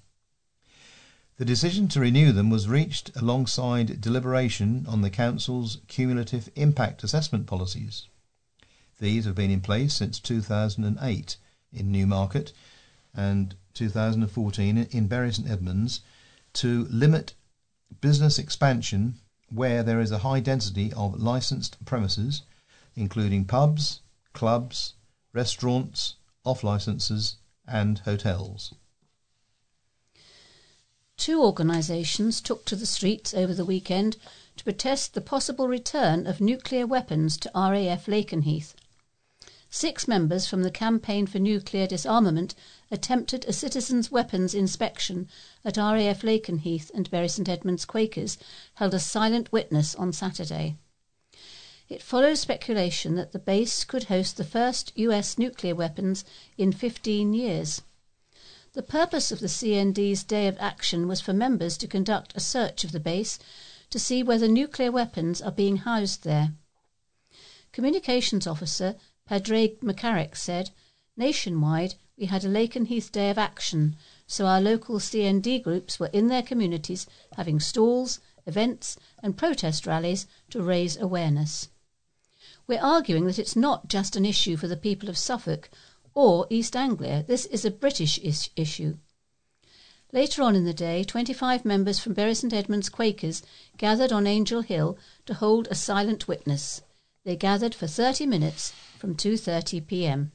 The 1.36 1.44
decision 1.44 1.88
to 1.88 2.00
renew 2.00 2.32
them 2.32 2.48
was 2.48 2.68
reached 2.68 3.10
alongside 3.16 4.00
deliberation 4.00 4.86
on 4.86 5.02
the 5.02 5.10
Council's 5.10 5.78
cumulative 5.88 6.48
impact 6.54 7.02
assessment 7.02 7.46
policies. 7.46 8.06
These 9.00 9.24
have 9.24 9.34
been 9.34 9.50
in 9.50 9.60
place 9.60 9.94
since 9.94 10.20
2008 10.20 11.36
in 11.72 11.90
Newmarket 11.90 12.52
and 13.12 13.56
2014 13.74 14.78
in 14.78 15.08
Bury 15.08 15.32
St 15.32 15.50
Edmunds 15.50 16.00
to 16.54 16.86
limit 16.88 17.34
business 18.00 18.38
expansion 18.38 19.16
where 19.50 19.82
there 19.82 20.00
is 20.00 20.10
a 20.10 20.18
high 20.18 20.40
density 20.40 20.92
of 20.94 21.20
licensed 21.20 21.84
premises, 21.84 22.42
including 22.96 23.44
pubs, 23.44 24.00
clubs, 24.32 24.94
restaurants, 25.32 26.16
off 26.44 26.62
licenses, 26.62 27.36
and 27.66 28.00
hotels. 28.00 28.74
Two 31.16 31.42
organisations 31.42 32.40
took 32.40 32.64
to 32.64 32.76
the 32.76 32.86
streets 32.86 33.32
over 33.32 33.54
the 33.54 33.64
weekend 33.64 34.16
to 34.56 34.64
protest 34.64 35.14
the 35.14 35.20
possible 35.20 35.68
return 35.68 36.26
of 36.26 36.40
nuclear 36.40 36.86
weapons 36.86 37.36
to 37.38 37.50
RAF 37.54 38.06
Lakenheath. 38.06 38.74
Six 39.76 40.06
members 40.06 40.46
from 40.46 40.62
the 40.62 40.70
Campaign 40.70 41.26
for 41.26 41.40
Nuclear 41.40 41.88
Disarmament 41.88 42.54
attempted 42.92 43.44
a 43.44 43.52
citizens' 43.52 44.08
weapons 44.08 44.54
inspection 44.54 45.28
at 45.64 45.76
RAF 45.76 46.22
Lakenheath 46.22 46.92
and 46.94 47.10
Bury 47.10 47.26
St 47.26 47.48
Edmunds 47.48 47.84
Quakers 47.84 48.38
held 48.74 48.94
a 48.94 49.00
silent 49.00 49.50
witness 49.50 49.96
on 49.96 50.12
Saturday. 50.12 50.76
It 51.88 52.04
follows 52.04 52.38
speculation 52.38 53.16
that 53.16 53.32
the 53.32 53.40
base 53.40 53.82
could 53.82 54.04
host 54.04 54.36
the 54.36 54.44
first 54.44 54.92
US 54.94 55.38
nuclear 55.38 55.74
weapons 55.74 56.24
in 56.56 56.70
15 56.70 57.34
years. 57.34 57.82
The 58.74 58.82
purpose 58.84 59.32
of 59.32 59.40
the 59.40 59.48
CND's 59.48 60.22
day 60.22 60.46
of 60.46 60.56
action 60.60 61.08
was 61.08 61.20
for 61.20 61.32
members 61.32 61.76
to 61.78 61.88
conduct 61.88 62.32
a 62.36 62.40
search 62.40 62.84
of 62.84 62.92
the 62.92 63.00
base 63.00 63.40
to 63.90 63.98
see 63.98 64.22
whether 64.22 64.46
nuclear 64.46 64.92
weapons 64.92 65.42
are 65.42 65.50
being 65.50 65.78
housed 65.78 66.22
there. 66.22 66.52
Communications 67.72 68.46
officer 68.46 68.94
Padraig 69.26 69.80
McCarrick 69.80 70.36
said, 70.36 70.70
Nationwide, 71.16 71.94
we 72.18 72.26
had 72.26 72.44
a 72.44 72.48
Lakenheath 72.48 73.10
day 73.10 73.30
of 73.30 73.38
action, 73.38 73.96
so 74.26 74.46
our 74.46 74.60
local 74.60 74.98
CND 74.98 75.62
groups 75.62 75.98
were 75.98 76.10
in 76.12 76.28
their 76.28 76.42
communities 76.42 77.06
having 77.36 77.58
stalls, 77.58 78.20
events, 78.46 78.98
and 79.22 79.36
protest 79.36 79.86
rallies 79.86 80.26
to 80.50 80.62
raise 80.62 80.98
awareness. 80.98 81.68
We're 82.66 82.82
arguing 82.82 83.26
that 83.26 83.38
it's 83.38 83.56
not 83.56 83.88
just 83.88 84.14
an 84.14 84.26
issue 84.26 84.56
for 84.56 84.68
the 84.68 84.76
people 84.76 85.08
of 85.08 85.16
Suffolk 85.16 85.70
or 86.14 86.46
East 86.50 86.76
Anglia. 86.76 87.24
This 87.26 87.46
is 87.46 87.64
a 87.64 87.70
British 87.70 88.18
is- 88.18 88.50
issue. 88.56 88.98
Later 90.12 90.42
on 90.42 90.54
in 90.54 90.64
the 90.64 90.74
day, 90.74 91.02
25 91.02 91.64
members 91.64 91.98
from 91.98 92.12
Bury 92.12 92.34
St 92.34 92.52
Edmunds 92.52 92.88
Quakers 92.88 93.42
gathered 93.78 94.12
on 94.12 94.26
Angel 94.26 94.60
Hill 94.60 94.96
to 95.26 95.34
hold 95.34 95.66
a 95.70 95.74
silent 95.74 96.28
witness. 96.28 96.82
They 97.24 97.36
gathered 97.36 97.74
for 97.74 97.86
30 97.86 98.26
minutes 98.26 98.74
from 98.98 99.16
2:30 99.16 99.86
p.m. 99.86 100.32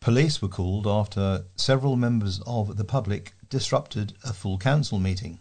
Police 0.00 0.42
were 0.42 0.48
called 0.48 0.86
after 0.86 1.46
several 1.56 1.96
members 1.96 2.40
of 2.46 2.76
the 2.76 2.84
public 2.84 3.34
disrupted 3.48 4.12
a 4.22 4.34
full 4.34 4.58
council 4.58 4.98
meeting. 4.98 5.40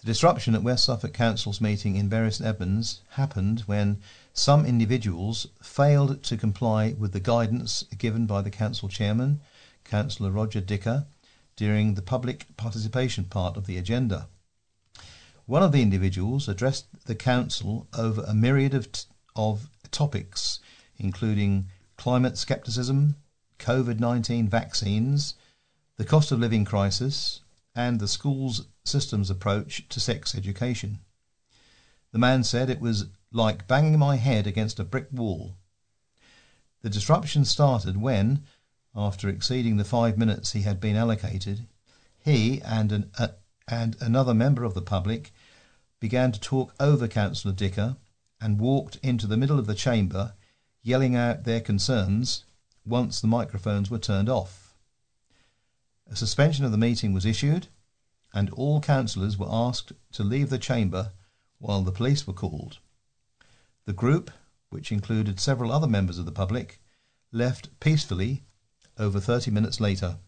The 0.00 0.06
disruption 0.06 0.54
at 0.54 0.62
West 0.62 0.84
Suffolk 0.84 1.14
Council's 1.14 1.62
meeting 1.62 1.96
in 1.96 2.10
Bury 2.10 2.30
St 2.30 2.46
Edmunds 2.46 3.00
happened 3.12 3.60
when 3.60 4.02
some 4.34 4.66
individuals 4.66 5.46
failed 5.62 6.22
to 6.24 6.36
comply 6.36 6.92
with 6.92 7.12
the 7.12 7.20
guidance 7.20 7.82
given 7.96 8.26
by 8.26 8.42
the 8.42 8.50
council 8.50 8.90
chairman, 8.90 9.40
Councillor 9.84 10.30
Roger 10.30 10.60
Dicker, 10.60 11.06
during 11.56 11.94
the 11.94 12.02
public 12.02 12.46
participation 12.58 13.24
part 13.24 13.56
of 13.56 13.66
the 13.66 13.78
agenda. 13.78 14.28
One 15.48 15.62
of 15.62 15.72
the 15.72 15.80
individuals 15.80 16.46
addressed 16.46 16.88
the 17.06 17.14
council 17.14 17.88
over 17.96 18.22
a 18.24 18.34
myriad 18.34 18.74
of, 19.34 19.70
topics, 19.90 20.60
including 20.98 21.70
climate 21.96 22.36
scepticism, 22.36 23.16
COVID 23.58 23.98
19 23.98 24.46
vaccines, 24.46 25.32
the 25.96 26.04
cost 26.04 26.30
of 26.32 26.38
living 26.38 26.66
crisis, 26.66 27.40
and 27.74 27.98
the 27.98 28.06
school's 28.06 28.66
system's 28.84 29.30
approach 29.30 29.88
to 29.88 30.00
sex 30.00 30.34
education. 30.34 30.98
The 32.12 32.18
man 32.18 32.44
said 32.44 32.68
it 32.68 32.78
was 32.78 33.06
like 33.32 33.66
banging 33.66 33.98
my 33.98 34.16
head 34.16 34.46
against 34.46 34.78
a 34.78 34.84
brick 34.84 35.08
wall. 35.10 35.56
The 36.82 36.90
disruption 36.90 37.46
started 37.46 37.96
when, 37.96 38.42
after 38.94 39.30
exceeding 39.30 39.78
the 39.78 39.84
five 39.86 40.18
minutes 40.18 40.52
he 40.52 40.60
had 40.60 40.78
been 40.78 40.94
allocated, 40.94 41.66
he 42.18 42.60
and, 42.60 42.92
an, 42.92 43.10
uh, 43.18 43.28
and 43.66 43.96
another 44.02 44.34
member 44.34 44.64
of 44.64 44.74
the 44.74 44.82
public 44.82 45.32
began 46.00 46.32
to 46.32 46.40
talk 46.40 46.74
over 46.78 47.08
Councillor 47.08 47.54
Dicker 47.54 47.96
and 48.40 48.60
walked 48.60 48.96
into 49.02 49.26
the 49.26 49.36
middle 49.36 49.58
of 49.58 49.66
the 49.66 49.74
chamber, 49.74 50.34
yelling 50.82 51.16
out 51.16 51.44
their 51.44 51.60
concerns 51.60 52.44
once 52.84 53.20
the 53.20 53.26
microphones 53.26 53.90
were 53.90 53.98
turned 53.98 54.28
off. 54.28 54.74
A 56.10 56.16
suspension 56.16 56.64
of 56.64 56.70
the 56.70 56.78
meeting 56.78 57.12
was 57.12 57.26
issued, 57.26 57.68
and 58.32 58.50
all 58.50 58.80
councillors 58.80 59.36
were 59.36 59.48
asked 59.50 59.92
to 60.12 60.22
leave 60.22 60.50
the 60.50 60.58
chamber 60.58 61.12
while 61.58 61.82
the 61.82 61.92
police 61.92 62.26
were 62.26 62.32
called. 62.32 62.78
The 63.84 63.92
group, 63.92 64.30
which 64.70 64.92
included 64.92 65.40
several 65.40 65.72
other 65.72 65.86
members 65.86 66.18
of 66.18 66.24
the 66.24 66.32
public, 66.32 66.80
left 67.32 67.68
peacefully 67.80 68.44
over 68.98 69.20
30 69.20 69.50
minutes 69.50 69.80
later. 69.80 70.18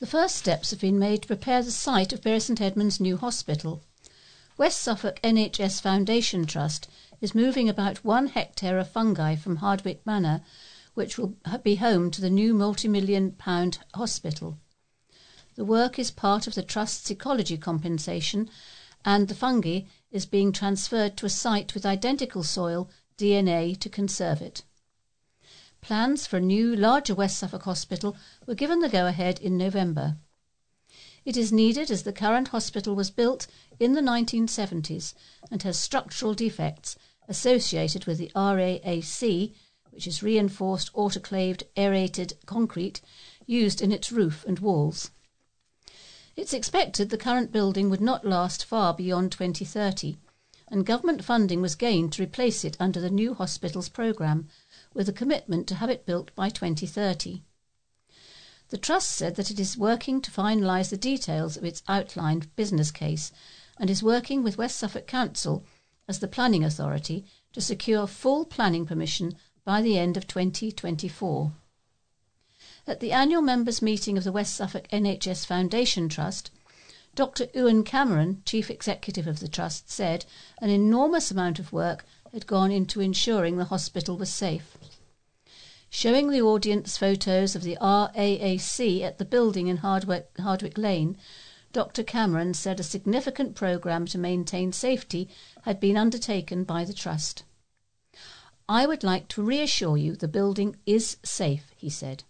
The 0.00 0.06
first 0.06 0.36
steps 0.36 0.70
have 0.70 0.80
been 0.80 0.98
made 0.98 1.20
to 1.20 1.28
prepare 1.28 1.62
the 1.62 1.70
site 1.70 2.14
of 2.14 2.22
Bury 2.22 2.40
St 2.40 2.58
Edmunds' 2.58 3.00
new 3.00 3.18
hospital. 3.18 3.82
West 4.56 4.80
Suffolk 4.80 5.20
NHS 5.22 5.82
Foundation 5.82 6.46
Trust 6.46 6.88
is 7.20 7.34
moving 7.34 7.68
about 7.68 8.02
one 8.02 8.28
hectare 8.28 8.78
of 8.78 8.88
fungi 8.88 9.36
from 9.36 9.56
Hardwick 9.56 10.00
Manor, 10.06 10.40
which 10.94 11.18
will 11.18 11.36
be 11.62 11.74
home 11.74 12.10
to 12.12 12.22
the 12.22 12.30
new 12.30 12.54
multi 12.54 12.88
million 12.88 13.32
pound 13.32 13.80
hospital. 13.92 14.56
The 15.56 15.66
work 15.66 15.98
is 15.98 16.10
part 16.10 16.46
of 16.46 16.54
the 16.54 16.62
Trust's 16.62 17.10
ecology 17.10 17.58
compensation, 17.58 18.48
and 19.04 19.28
the 19.28 19.34
fungi 19.34 19.82
is 20.10 20.24
being 20.24 20.50
transferred 20.50 21.18
to 21.18 21.26
a 21.26 21.28
site 21.28 21.74
with 21.74 21.84
identical 21.84 22.42
soil 22.42 22.88
DNA 23.18 23.78
to 23.78 23.90
conserve 23.90 24.40
it. 24.40 24.62
Plans 25.80 26.26
for 26.26 26.36
a 26.36 26.40
new, 26.40 26.76
larger 26.76 27.14
West 27.14 27.38
Suffolk 27.38 27.62
hospital 27.62 28.16
were 28.46 28.54
given 28.54 28.80
the 28.80 28.88
go 28.88 29.06
ahead 29.06 29.38
in 29.38 29.56
November. 29.56 30.18
It 31.24 31.36
is 31.36 31.52
needed 31.52 31.90
as 31.90 32.02
the 32.02 32.12
current 32.12 32.48
hospital 32.48 32.94
was 32.94 33.10
built 33.10 33.46
in 33.78 33.92
the 33.94 34.00
1970s 34.00 35.14
and 35.50 35.62
has 35.62 35.78
structural 35.78 36.34
defects 36.34 36.96
associated 37.28 38.06
with 38.06 38.18
the 38.18 38.30
RAAC, 38.34 39.54
which 39.90 40.06
is 40.06 40.22
reinforced 40.22 40.92
autoclaved 40.94 41.62
aerated 41.76 42.34
concrete, 42.46 43.00
used 43.46 43.80
in 43.80 43.92
its 43.92 44.12
roof 44.12 44.44
and 44.46 44.58
walls. 44.58 45.10
It's 46.36 46.54
expected 46.54 47.10
the 47.10 47.18
current 47.18 47.52
building 47.52 47.90
would 47.90 48.00
not 48.00 48.24
last 48.24 48.64
far 48.64 48.94
beyond 48.94 49.32
2030, 49.32 50.16
and 50.68 50.86
government 50.86 51.24
funding 51.24 51.60
was 51.60 51.74
gained 51.74 52.12
to 52.12 52.22
replace 52.22 52.64
it 52.64 52.76
under 52.80 53.00
the 53.00 53.10
new 53.10 53.34
hospitals 53.34 53.88
programme, 53.88 54.48
with 54.94 55.08
a 55.08 55.12
commitment 55.12 55.66
to 55.68 55.76
have 55.76 55.90
it 55.90 56.06
built 56.06 56.34
by 56.34 56.48
2030. 56.48 57.42
The 58.70 58.78
Trust 58.78 59.10
said 59.10 59.36
that 59.36 59.50
it 59.50 59.58
is 59.58 59.76
working 59.76 60.20
to 60.20 60.30
finalise 60.30 60.90
the 60.90 60.96
details 60.96 61.56
of 61.56 61.64
its 61.64 61.82
outlined 61.88 62.54
business 62.54 62.90
case 62.90 63.32
and 63.78 63.90
is 63.90 64.02
working 64.02 64.42
with 64.42 64.58
West 64.58 64.76
Suffolk 64.76 65.06
Council 65.06 65.64
as 66.06 66.18
the 66.18 66.28
planning 66.28 66.64
authority 66.64 67.24
to 67.52 67.60
secure 67.60 68.06
full 68.06 68.44
planning 68.44 68.86
permission 68.86 69.34
by 69.64 69.82
the 69.82 69.98
end 69.98 70.16
of 70.16 70.26
2024. 70.26 71.52
At 72.86 73.00
the 73.00 73.12
annual 73.12 73.42
members' 73.42 73.82
meeting 73.82 74.18
of 74.18 74.24
the 74.24 74.32
West 74.32 74.54
Suffolk 74.54 74.88
NHS 74.88 75.46
Foundation 75.46 76.08
Trust, 76.08 76.50
Dr. 77.14 77.48
Ewen 77.54 77.82
Cameron, 77.82 78.42
Chief 78.44 78.70
Executive 78.70 79.26
of 79.26 79.40
the 79.40 79.48
Trust, 79.48 79.90
said 79.90 80.26
an 80.58 80.70
enormous 80.70 81.30
amount 81.30 81.58
of 81.58 81.72
work 81.72 82.04
had 82.32 82.46
gone 82.46 82.70
into 82.70 83.00
ensuring 83.00 83.56
the 83.56 83.66
hospital 83.66 84.16
was 84.16 84.32
safe. 84.32 84.78
Showing 85.88 86.30
the 86.30 86.42
audience 86.42 86.96
photos 86.96 87.56
of 87.56 87.62
the 87.62 87.76
RAAC 87.80 89.02
at 89.02 89.18
the 89.18 89.24
building 89.24 89.66
in 89.66 89.78
Hardwick, 89.78 90.30
Hardwick 90.38 90.78
Lane, 90.78 91.16
Dr. 91.72 92.02
Cameron 92.02 92.54
said 92.54 92.78
a 92.78 92.84
significant 92.84 93.54
programme 93.54 94.06
to 94.06 94.18
maintain 94.18 94.72
safety 94.72 95.28
had 95.62 95.80
been 95.80 95.96
undertaken 95.96 96.64
by 96.64 96.84
the 96.84 96.92
Trust. 96.92 97.42
I 98.68 98.86
would 98.86 99.02
like 99.02 99.26
to 99.28 99.42
reassure 99.42 99.96
you 99.96 100.14
the 100.14 100.28
building 100.28 100.76
is 100.86 101.16
safe, 101.24 101.72
he 101.76 101.90
said. 101.90 102.22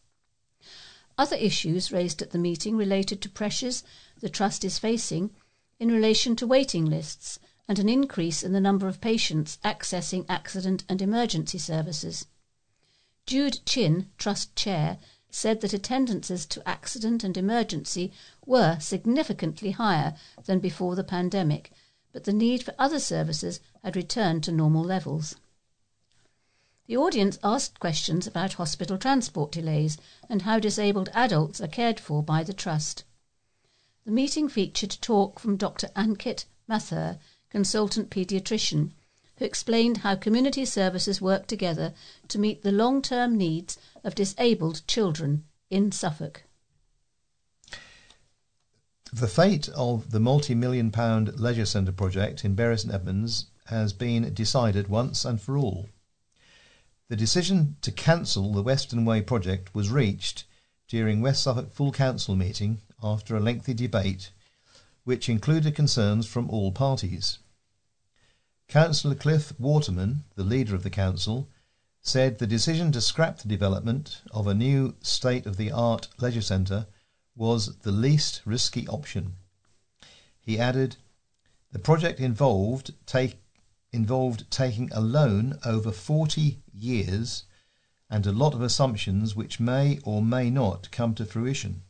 Other 1.18 1.36
issues 1.36 1.92
raised 1.92 2.22
at 2.22 2.30
the 2.30 2.38
meeting 2.38 2.78
related 2.78 3.20
to 3.20 3.28
pressures 3.28 3.84
the 4.20 4.30
Trust 4.30 4.64
is 4.64 4.78
facing 4.78 5.34
in 5.78 5.92
relation 5.92 6.34
to 6.36 6.46
waiting 6.46 6.86
lists 6.86 7.38
and 7.70 7.78
an 7.78 7.88
increase 7.88 8.42
in 8.42 8.52
the 8.52 8.60
number 8.60 8.88
of 8.88 9.00
patients 9.00 9.56
accessing 9.64 10.26
accident 10.28 10.82
and 10.88 11.00
emergency 11.00 11.56
services. 11.56 12.26
Jude 13.26 13.64
Chin, 13.64 14.10
Trust 14.18 14.56
Chair, 14.56 14.98
said 15.30 15.60
that 15.60 15.72
attendances 15.72 16.46
to 16.46 16.68
accident 16.68 17.22
and 17.22 17.36
emergency 17.36 18.12
were 18.44 18.76
significantly 18.80 19.70
higher 19.70 20.16
than 20.46 20.58
before 20.58 20.96
the 20.96 21.04
pandemic, 21.04 21.70
but 22.12 22.24
the 22.24 22.32
need 22.32 22.64
for 22.64 22.74
other 22.76 22.98
services 22.98 23.60
had 23.84 23.94
returned 23.94 24.42
to 24.42 24.50
normal 24.50 24.82
levels. 24.82 25.36
The 26.88 26.96
audience 26.96 27.38
asked 27.44 27.78
questions 27.78 28.26
about 28.26 28.54
hospital 28.54 28.98
transport 28.98 29.52
delays 29.52 29.96
and 30.28 30.42
how 30.42 30.58
disabled 30.58 31.08
adults 31.14 31.60
are 31.60 31.68
cared 31.68 32.00
for 32.00 32.20
by 32.20 32.42
the 32.42 32.52
Trust. 32.52 33.04
The 34.04 34.10
meeting 34.10 34.48
featured 34.48 34.98
talk 35.00 35.38
from 35.38 35.56
Dr. 35.56 35.86
Ankit 35.94 36.46
Mathur, 36.68 37.20
consultant 37.50 38.10
paediatrician, 38.10 38.92
who 39.36 39.44
explained 39.44 39.98
how 39.98 40.14
community 40.14 40.64
services 40.64 41.20
work 41.20 41.46
together 41.46 41.92
to 42.28 42.38
meet 42.38 42.62
the 42.62 42.72
long 42.72 43.02
term 43.02 43.36
needs 43.36 43.78
of 44.04 44.14
disabled 44.14 44.86
children 44.86 45.44
in 45.68 45.92
Suffolk. 45.92 46.44
The 49.12 49.28
fate 49.28 49.68
of 49.70 50.12
the 50.12 50.20
multi 50.20 50.54
million 50.54 50.92
pound 50.92 51.40
leisure 51.40 51.66
centre 51.66 51.92
project 51.92 52.44
in 52.44 52.54
Bury 52.54 52.78
St 52.78 52.94
Edmunds 52.94 53.46
has 53.66 53.92
been 53.92 54.32
decided 54.34 54.88
once 54.88 55.24
and 55.24 55.40
for 55.40 55.56
all. 55.56 55.88
The 57.08 57.16
decision 57.16 57.76
to 57.82 57.90
cancel 57.90 58.52
the 58.52 58.62
Western 58.62 59.04
Way 59.04 59.20
project 59.20 59.74
was 59.74 59.90
reached 59.90 60.44
during 60.86 61.20
West 61.20 61.42
Suffolk 61.42 61.72
Full 61.72 61.90
Council 61.90 62.36
meeting 62.36 62.82
after 63.02 63.36
a 63.36 63.40
lengthy 63.40 63.74
debate, 63.74 64.30
which 65.04 65.28
included 65.28 65.74
concerns 65.74 66.26
from 66.26 66.48
all 66.50 66.72
parties. 66.72 67.38
Councillor 68.68 69.14
Cliff 69.14 69.52
Waterman, 69.58 70.24
the 70.36 70.44
leader 70.44 70.74
of 70.74 70.82
the 70.82 70.90
council, 70.90 71.48
said 72.02 72.38
the 72.38 72.46
decision 72.46 72.92
to 72.92 73.00
scrap 73.00 73.38
the 73.38 73.48
development 73.48 74.22
of 74.30 74.46
a 74.46 74.54
new 74.54 74.94
state 75.02 75.44
of 75.44 75.56
the 75.56 75.70
art 75.70 76.08
leisure 76.18 76.40
centre 76.40 76.86
was 77.34 77.76
the 77.78 77.92
least 77.92 78.40
risky 78.44 78.86
option. 78.88 79.36
He 80.40 80.58
added, 80.58 80.96
the 81.72 81.78
project 81.78 82.20
involved 82.20 82.94
take, 83.06 83.38
involved 83.92 84.50
taking 84.50 84.90
a 84.92 85.00
loan 85.00 85.58
over 85.64 85.92
40 85.92 86.62
years 86.72 87.44
and 88.08 88.26
a 88.26 88.32
lot 88.32 88.54
of 88.54 88.62
assumptions 88.62 89.36
which 89.36 89.60
may 89.60 89.98
or 90.04 90.22
may 90.22 90.50
not 90.50 90.90
come 90.90 91.14
to 91.14 91.24
fruition. 91.24 91.82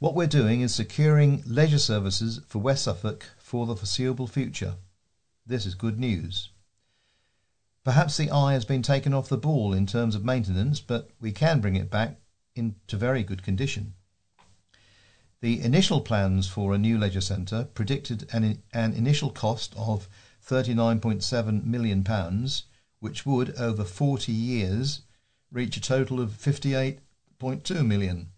What 0.00 0.14
we're 0.14 0.26
doing 0.26 0.62
is 0.62 0.74
securing 0.74 1.42
leisure 1.44 1.78
services 1.78 2.40
for 2.46 2.58
West 2.58 2.84
Suffolk 2.84 3.26
for 3.36 3.66
the 3.66 3.76
foreseeable 3.76 4.26
future. 4.26 4.76
This 5.44 5.66
is 5.66 5.74
good 5.74 5.98
news. 6.00 6.48
Perhaps 7.84 8.16
the 8.16 8.30
eye 8.30 8.54
has 8.54 8.64
been 8.64 8.80
taken 8.80 9.12
off 9.12 9.28
the 9.28 9.36
ball 9.36 9.74
in 9.74 9.86
terms 9.86 10.14
of 10.14 10.24
maintenance, 10.24 10.80
but 10.80 11.10
we 11.20 11.32
can 11.32 11.60
bring 11.60 11.76
it 11.76 11.90
back 11.90 12.16
into 12.56 12.96
very 12.96 13.22
good 13.22 13.42
condition. 13.42 13.92
The 15.42 15.60
initial 15.60 16.00
plans 16.00 16.48
for 16.48 16.72
a 16.72 16.78
new 16.78 16.96
leisure 16.96 17.20
centre 17.20 17.64
predicted 17.64 18.26
an, 18.32 18.62
an 18.72 18.94
initial 18.94 19.28
cost 19.28 19.74
of 19.76 20.08
£39.7 20.42 21.66
million, 21.66 22.48
which 23.00 23.26
would, 23.26 23.54
over 23.56 23.84
40 23.84 24.32
years, 24.32 25.02
reach 25.52 25.76
a 25.76 25.80
total 25.82 26.22
of 26.22 26.30
58.2 26.30 27.86
million. 27.86 28.28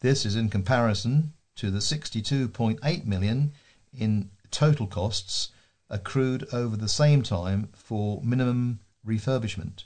This 0.00 0.24
is 0.24 0.34
in 0.34 0.48
comparison 0.48 1.34
to 1.56 1.70
the 1.70 1.80
62.8 1.80 3.04
million 3.04 3.52
in 3.92 4.30
total 4.50 4.86
costs 4.86 5.50
accrued 5.90 6.46
over 6.54 6.76
the 6.76 6.88
same 6.88 7.22
time 7.22 7.68
for 7.74 8.22
minimum 8.22 8.80
refurbishment. 9.06 9.84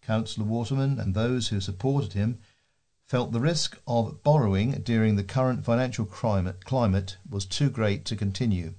Councillor 0.00 0.46
Waterman 0.46 0.98
and 0.98 1.14
those 1.14 1.48
who 1.48 1.60
supported 1.60 2.14
him 2.14 2.38
felt 3.06 3.32
the 3.32 3.40
risk 3.40 3.78
of 3.86 4.22
borrowing 4.22 4.72
during 4.82 5.16
the 5.16 5.22
current 5.22 5.64
financial 5.64 6.06
climate, 6.06 7.16
was 7.28 7.44
too 7.44 7.68
great 7.68 8.04
to 8.06 8.16
continue. 8.16 8.74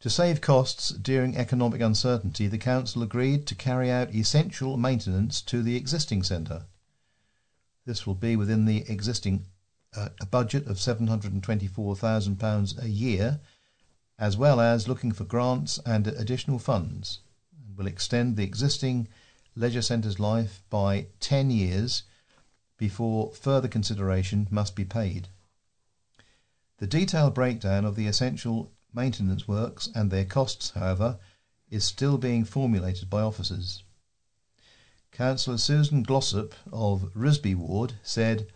To 0.00 0.10
save 0.10 0.40
costs 0.40 0.90
during 0.90 1.36
economic 1.36 1.80
uncertainty, 1.80 2.48
the 2.48 2.58
Council 2.58 3.02
agreed 3.02 3.46
to 3.46 3.54
carry 3.54 3.90
out 3.90 4.14
essential 4.14 4.76
maintenance 4.76 5.40
to 5.42 5.62
the 5.62 5.76
existing 5.76 6.22
centre. 6.22 6.64
This 7.86 8.06
will 8.06 8.14
be 8.14 8.36
within 8.36 8.66
the 8.66 8.84
existing 8.90 9.46
uh, 9.96 10.10
budget 10.30 10.66
of 10.66 10.76
£724,000 10.76 12.82
a 12.82 12.88
year, 12.88 13.40
as 14.18 14.36
well 14.36 14.60
as 14.60 14.86
looking 14.86 15.12
for 15.12 15.24
grants 15.24 15.80
and 15.86 16.06
additional 16.06 16.58
funds, 16.58 17.20
and 17.66 17.76
will 17.76 17.86
extend 17.86 18.36
the 18.36 18.44
existing 18.44 19.08
leisure 19.56 19.82
centre's 19.82 20.20
life 20.20 20.62
by 20.70 21.06
10 21.20 21.50
years 21.50 22.04
before 22.76 23.32
further 23.32 23.68
consideration 23.68 24.46
must 24.50 24.76
be 24.76 24.84
paid. 24.84 25.28
The 26.78 26.86
detailed 26.86 27.34
breakdown 27.34 27.84
of 27.84 27.96
the 27.96 28.06
essential 28.06 28.70
maintenance 28.94 29.46
works 29.46 29.88
and 29.94 30.10
their 30.10 30.24
costs, 30.24 30.70
however, 30.70 31.18
is 31.70 31.84
still 31.84 32.16
being 32.16 32.44
formulated 32.44 33.10
by 33.10 33.22
officers. 33.22 33.82
Councillor 35.12 35.58
Susan 35.58 36.02
Glossop 36.02 36.54
of 36.72 37.12
Risby 37.14 37.54
Ward 37.54 37.94
said, 38.02 38.46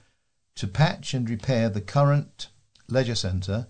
To 0.55 0.69
patch 0.69 1.13
and 1.13 1.29
repair 1.29 1.69
the 1.69 1.81
current 1.81 2.49
leisure 2.87 3.17
centre 3.17 3.67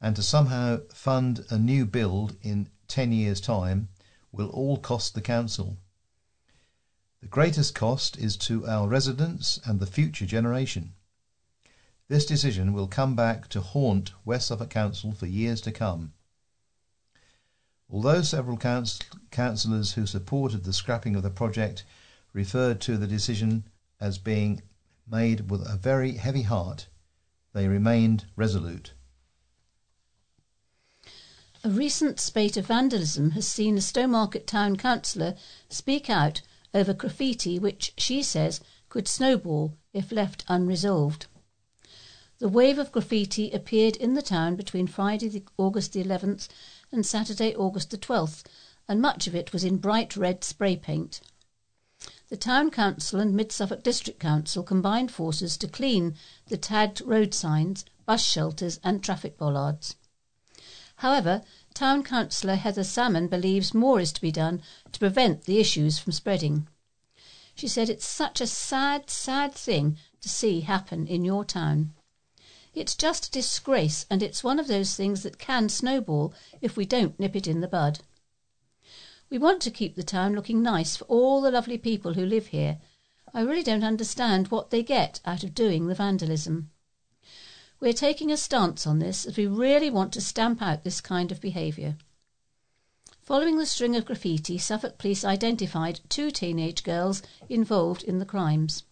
and 0.00 0.14
to 0.14 0.22
somehow 0.22 0.78
fund 0.92 1.44
a 1.50 1.58
new 1.58 1.84
build 1.84 2.36
in 2.40 2.70
10 2.88 3.12
years' 3.12 3.40
time 3.40 3.88
will 4.32 4.48
all 4.50 4.76
cost 4.76 5.14
the 5.14 5.20
council. 5.20 5.76
The 7.20 7.26
greatest 7.26 7.74
cost 7.74 8.16
is 8.16 8.36
to 8.38 8.66
our 8.66 8.88
residents 8.88 9.58
and 9.64 9.80
the 9.80 9.86
future 9.86 10.24
generation. 10.24 10.94
This 12.08 12.24
decision 12.24 12.72
will 12.72 12.86
come 12.86 13.14
back 13.16 13.48
to 13.48 13.60
haunt 13.60 14.12
West 14.24 14.46
Suffolk 14.46 14.70
Council 14.70 15.12
for 15.12 15.26
years 15.26 15.60
to 15.62 15.72
come. 15.72 16.12
Although 17.90 18.22
several 18.22 18.56
council- 18.56 19.04
councillors 19.32 19.92
who 19.92 20.06
supported 20.06 20.62
the 20.62 20.72
scrapping 20.72 21.16
of 21.16 21.24
the 21.24 21.30
project 21.30 21.84
referred 22.32 22.80
to 22.80 22.96
the 22.96 23.06
decision 23.06 23.64
as 24.00 24.18
being 24.18 24.62
made 25.10 25.50
with 25.50 25.62
a 25.62 25.76
very 25.76 26.12
heavy 26.12 26.42
heart, 26.42 26.86
they 27.52 27.66
remained 27.66 28.26
resolute. 28.36 28.92
A 31.62 31.68
recent 31.68 32.18
spate 32.18 32.56
of 32.56 32.66
vandalism 32.66 33.32
has 33.32 33.46
seen 33.46 33.76
a 33.76 33.80
Stowmarket 33.80 34.46
town 34.46 34.76
councillor 34.76 35.34
speak 35.68 36.08
out 36.08 36.40
over 36.72 36.94
graffiti 36.94 37.58
which 37.58 37.92
she 37.98 38.22
says 38.22 38.60
could 38.88 39.06
snowball 39.06 39.76
if 39.92 40.10
left 40.10 40.44
unresolved. 40.48 41.26
The 42.38 42.48
wave 42.48 42.78
of 42.78 42.92
graffiti 42.92 43.50
appeared 43.50 43.96
in 43.96 44.14
the 44.14 44.22
town 44.22 44.56
between 44.56 44.86
Friday, 44.86 45.44
August 45.58 45.92
the 45.92 46.02
11th, 46.02 46.48
and 46.90 47.04
Saturday, 47.04 47.54
August 47.54 47.90
the 47.90 47.98
12th, 47.98 48.44
and 48.88 49.02
much 49.02 49.26
of 49.26 49.34
it 49.34 49.52
was 49.52 49.62
in 49.62 49.76
bright 49.76 50.16
red 50.16 50.42
spray 50.42 50.76
paint. 50.76 51.20
The 52.30 52.36
Town 52.36 52.70
Council 52.70 53.18
and 53.18 53.34
Mid 53.34 53.50
Suffolk 53.50 53.82
District 53.82 54.20
Council 54.20 54.62
combined 54.62 55.10
forces 55.10 55.56
to 55.56 55.66
clean 55.66 56.14
the 56.46 56.56
tagged 56.56 57.00
road 57.00 57.34
signs, 57.34 57.84
bus 58.06 58.24
shelters, 58.24 58.78
and 58.84 59.02
traffic 59.02 59.36
bollards. 59.36 59.96
However, 60.98 61.42
Town 61.74 62.04
Councillor 62.04 62.54
Heather 62.54 62.84
Salmon 62.84 63.26
believes 63.26 63.74
more 63.74 63.98
is 63.98 64.12
to 64.12 64.20
be 64.20 64.30
done 64.30 64.62
to 64.92 65.00
prevent 65.00 65.42
the 65.42 65.58
issues 65.58 65.98
from 65.98 66.12
spreading. 66.12 66.68
She 67.56 67.66
said 67.66 67.88
it's 67.90 68.06
such 68.06 68.40
a 68.40 68.46
sad, 68.46 69.10
sad 69.10 69.52
thing 69.52 69.96
to 70.20 70.28
see 70.28 70.60
happen 70.60 71.08
in 71.08 71.24
your 71.24 71.44
town. 71.44 71.94
It's 72.74 72.94
just 72.94 73.26
a 73.26 73.30
disgrace, 73.32 74.06
and 74.08 74.22
it's 74.22 74.44
one 74.44 74.60
of 74.60 74.68
those 74.68 74.94
things 74.94 75.24
that 75.24 75.40
can 75.40 75.68
snowball 75.68 76.32
if 76.60 76.76
we 76.76 76.86
don't 76.86 77.18
nip 77.18 77.34
it 77.34 77.48
in 77.48 77.60
the 77.60 77.66
bud. 77.66 77.98
We 79.30 79.38
want 79.38 79.62
to 79.62 79.70
keep 79.70 79.94
the 79.94 80.02
town 80.02 80.34
looking 80.34 80.60
nice 80.60 80.96
for 80.96 81.04
all 81.04 81.40
the 81.40 81.52
lovely 81.52 81.78
people 81.78 82.14
who 82.14 82.26
live 82.26 82.48
here. 82.48 82.78
I 83.32 83.42
really 83.42 83.62
don't 83.62 83.84
understand 83.84 84.48
what 84.48 84.70
they 84.70 84.82
get 84.82 85.20
out 85.24 85.44
of 85.44 85.54
doing 85.54 85.86
the 85.86 85.94
vandalism. 85.94 86.70
We're 87.78 87.92
taking 87.92 88.32
a 88.32 88.36
stance 88.36 88.88
on 88.88 88.98
this 88.98 89.24
as 89.24 89.36
we 89.36 89.46
really 89.46 89.88
want 89.88 90.12
to 90.14 90.20
stamp 90.20 90.60
out 90.60 90.82
this 90.82 91.00
kind 91.00 91.30
of 91.30 91.40
behaviour. 91.40 91.96
Following 93.22 93.56
the 93.56 93.66
string 93.66 93.94
of 93.94 94.04
graffiti, 94.04 94.58
Suffolk 94.58 94.98
Police 94.98 95.24
identified 95.24 96.00
two 96.08 96.32
teenage 96.32 96.82
girls 96.82 97.22
involved 97.48 98.02
in 98.02 98.18
the 98.18 98.26
crimes. 98.26 98.82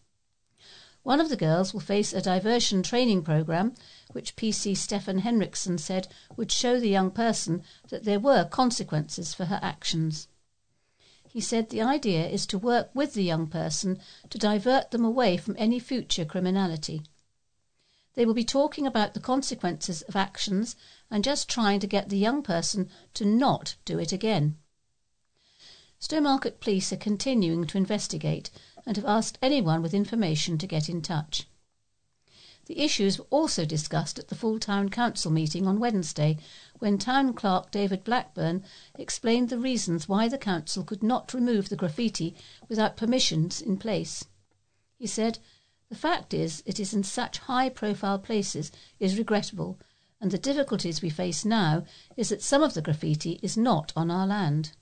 One 1.08 1.20
of 1.20 1.30
the 1.30 1.38
girls 1.38 1.72
will 1.72 1.80
face 1.80 2.12
a 2.12 2.20
diversion 2.20 2.82
training 2.82 3.22
program, 3.22 3.72
which 4.12 4.36
PC 4.36 4.76
Stefan 4.76 5.20
Henriksen 5.20 5.78
said 5.78 6.06
would 6.36 6.52
show 6.52 6.78
the 6.78 6.90
young 6.90 7.10
person 7.10 7.62
that 7.88 8.04
there 8.04 8.20
were 8.20 8.44
consequences 8.44 9.32
for 9.32 9.46
her 9.46 9.58
actions. 9.62 10.28
He 11.26 11.40
said 11.40 11.70
the 11.70 11.80
idea 11.80 12.28
is 12.28 12.44
to 12.48 12.58
work 12.58 12.90
with 12.92 13.14
the 13.14 13.24
young 13.24 13.46
person 13.46 14.02
to 14.28 14.36
divert 14.36 14.90
them 14.90 15.02
away 15.02 15.38
from 15.38 15.56
any 15.58 15.78
future 15.78 16.26
criminality. 16.26 17.04
They 18.12 18.26
will 18.26 18.34
be 18.34 18.44
talking 18.44 18.86
about 18.86 19.14
the 19.14 19.20
consequences 19.20 20.02
of 20.02 20.14
actions 20.14 20.76
and 21.10 21.24
just 21.24 21.48
trying 21.48 21.80
to 21.80 21.86
get 21.86 22.10
the 22.10 22.18
young 22.18 22.42
person 22.42 22.90
to 23.14 23.24
not 23.24 23.76
do 23.86 23.98
it 23.98 24.12
again. 24.12 24.58
Stowmarket 26.00 26.60
Police 26.60 26.92
are 26.92 26.98
continuing 26.98 27.66
to 27.66 27.78
investigate 27.78 28.50
and 28.88 28.96
have 28.96 29.04
asked 29.04 29.36
anyone 29.42 29.82
with 29.82 29.92
information 29.92 30.56
to 30.56 30.66
get 30.66 30.88
in 30.88 31.02
touch. 31.02 31.46
The 32.64 32.80
issues 32.80 33.18
were 33.18 33.26
also 33.28 33.66
discussed 33.66 34.18
at 34.18 34.28
the 34.28 34.34
full 34.34 34.58
town 34.58 34.88
council 34.88 35.30
meeting 35.30 35.66
on 35.66 35.78
Wednesday, 35.78 36.38
when 36.78 36.96
Town 36.96 37.34
Clerk 37.34 37.70
David 37.70 38.02
Blackburn 38.02 38.64
explained 38.98 39.50
the 39.50 39.58
reasons 39.58 40.08
why 40.08 40.26
the 40.26 40.38
council 40.38 40.84
could 40.84 41.02
not 41.02 41.34
remove 41.34 41.68
the 41.68 41.76
graffiti 41.76 42.34
without 42.70 42.96
permissions 42.96 43.60
in 43.60 43.76
place. 43.76 44.24
He 44.96 45.06
said, 45.06 45.38
The 45.90 45.94
fact 45.94 46.32
is, 46.32 46.62
it 46.64 46.80
is 46.80 46.94
in 46.94 47.02
such 47.02 47.40
high 47.40 47.68
profile 47.68 48.18
places 48.18 48.72
is 48.98 49.18
regrettable, 49.18 49.78
and 50.18 50.30
the 50.30 50.38
difficulties 50.38 51.02
we 51.02 51.10
face 51.10 51.44
now 51.44 51.84
is 52.16 52.30
that 52.30 52.42
some 52.42 52.62
of 52.62 52.72
the 52.72 52.80
graffiti 52.80 53.38
is 53.42 53.54
not 53.54 53.92
on 53.94 54.10
our 54.10 54.26
land. 54.26 54.72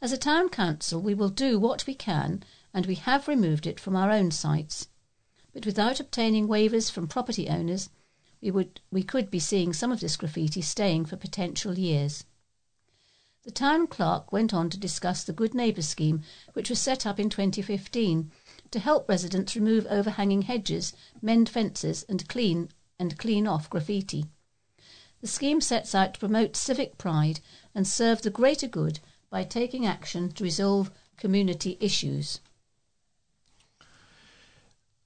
As 0.00 0.10
a 0.10 0.18
town 0.18 0.48
council, 0.48 1.00
we 1.00 1.14
will 1.14 1.28
do 1.28 1.60
what 1.60 1.86
we 1.86 1.94
can, 1.94 2.42
and 2.74 2.86
we 2.86 2.94
have 2.94 3.28
removed 3.28 3.66
it 3.66 3.78
from 3.78 3.96
our 3.96 4.10
own 4.10 4.30
sites 4.30 4.88
but 5.52 5.66
without 5.66 6.00
obtaining 6.00 6.48
waivers 6.48 6.90
from 6.90 7.06
property 7.06 7.46
owners, 7.48 7.90
we, 8.40 8.50
would, 8.50 8.80
we 8.90 9.02
could 9.02 9.30
be 9.30 9.38
seeing 9.38 9.74
some 9.74 9.92
of 9.92 10.00
this 10.00 10.16
graffiti 10.16 10.62
staying 10.62 11.04
for 11.04 11.16
potential 11.16 11.78
years. 11.78 12.24
The 13.42 13.50
town 13.50 13.86
clerk 13.86 14.32
went 14.32 14.54
on 14.54 14.70
to 14.70 14.78
discuss 14.78 15.24
the 15.24 15.32
Good 15.32 15.52
Neighbour 15.52 15.82
scheme, 15.82 16.22
which 16.54 16.70
was 16.70 16.78
set 16.78 17.04
up 17.04 17.20
in 17.20 17.28
2015 17.28 18.30
to 18.70 18.78
help 18.78 19.08
residents 19.08 19.54
remove 19.54 19.86
overhanging 19.90 20.42
hedges, 20.42 20.94
mend 21.20 21.50
fences, 21.50 22.04
and 22.08 22.26
clean 22.28 22.70
and 22.98 23.18
clean 23.18 23.46
off 23.46 23.68
graffiti. 23.68 24.26
The 25.20 25.26
scheme 25.26 25.60
sets 25.60 25.94
out 25.94 26.14
to 26.14 26.20
promote 26.20 26.56
civic 26.56 26.96
pride 26.96 27.40
and 27.74 27.86
serve 27.86 28.22
the 28.22 28.30
greater 28.30 28.68
good 28.68 29.00
by 29.28 29.44
taking 29.44 29.84
action 29.84 30.30
to 30.32 30.44
resolve 30.44 30.90
community 31.18 31.76
issues. 31.78 32.40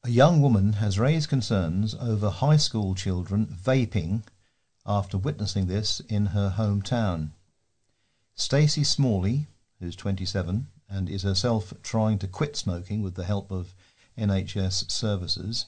A 0.06 0.10
young 0.10 0.40
woman 0.40 0.74
has 0.74 1.00
raised 1.00 1.28
concerns 1.28 1.92
over 1.96 2.30
high 2.30 2.58
school 2.58 2.94
children 2.94 3.44
vaping 3.46 4.22
after 4.86 5.18
witnessing 5.18 5.66
this 5.66 5.98
in 5.98 6.26
her 6.26 6.54
hometown. 6.56 7.30
Stacey 8.36 8.84
Smalley, 8.84 9.48
who's 9.80 9.96
27 9.96 10.68
and 10.88 11.10
is 11.10 11.24
herself 11.24 11.74
trying 11.82 12.20
to 12.20 12.28
quit 12.28 12.54
smoking 12.54 13.02
with 13.02 13.16
the 13.16 13.24
help 13.24 13.50
of 13.50 13.74
NHS 14.16 14.92
services, 14.92 15.66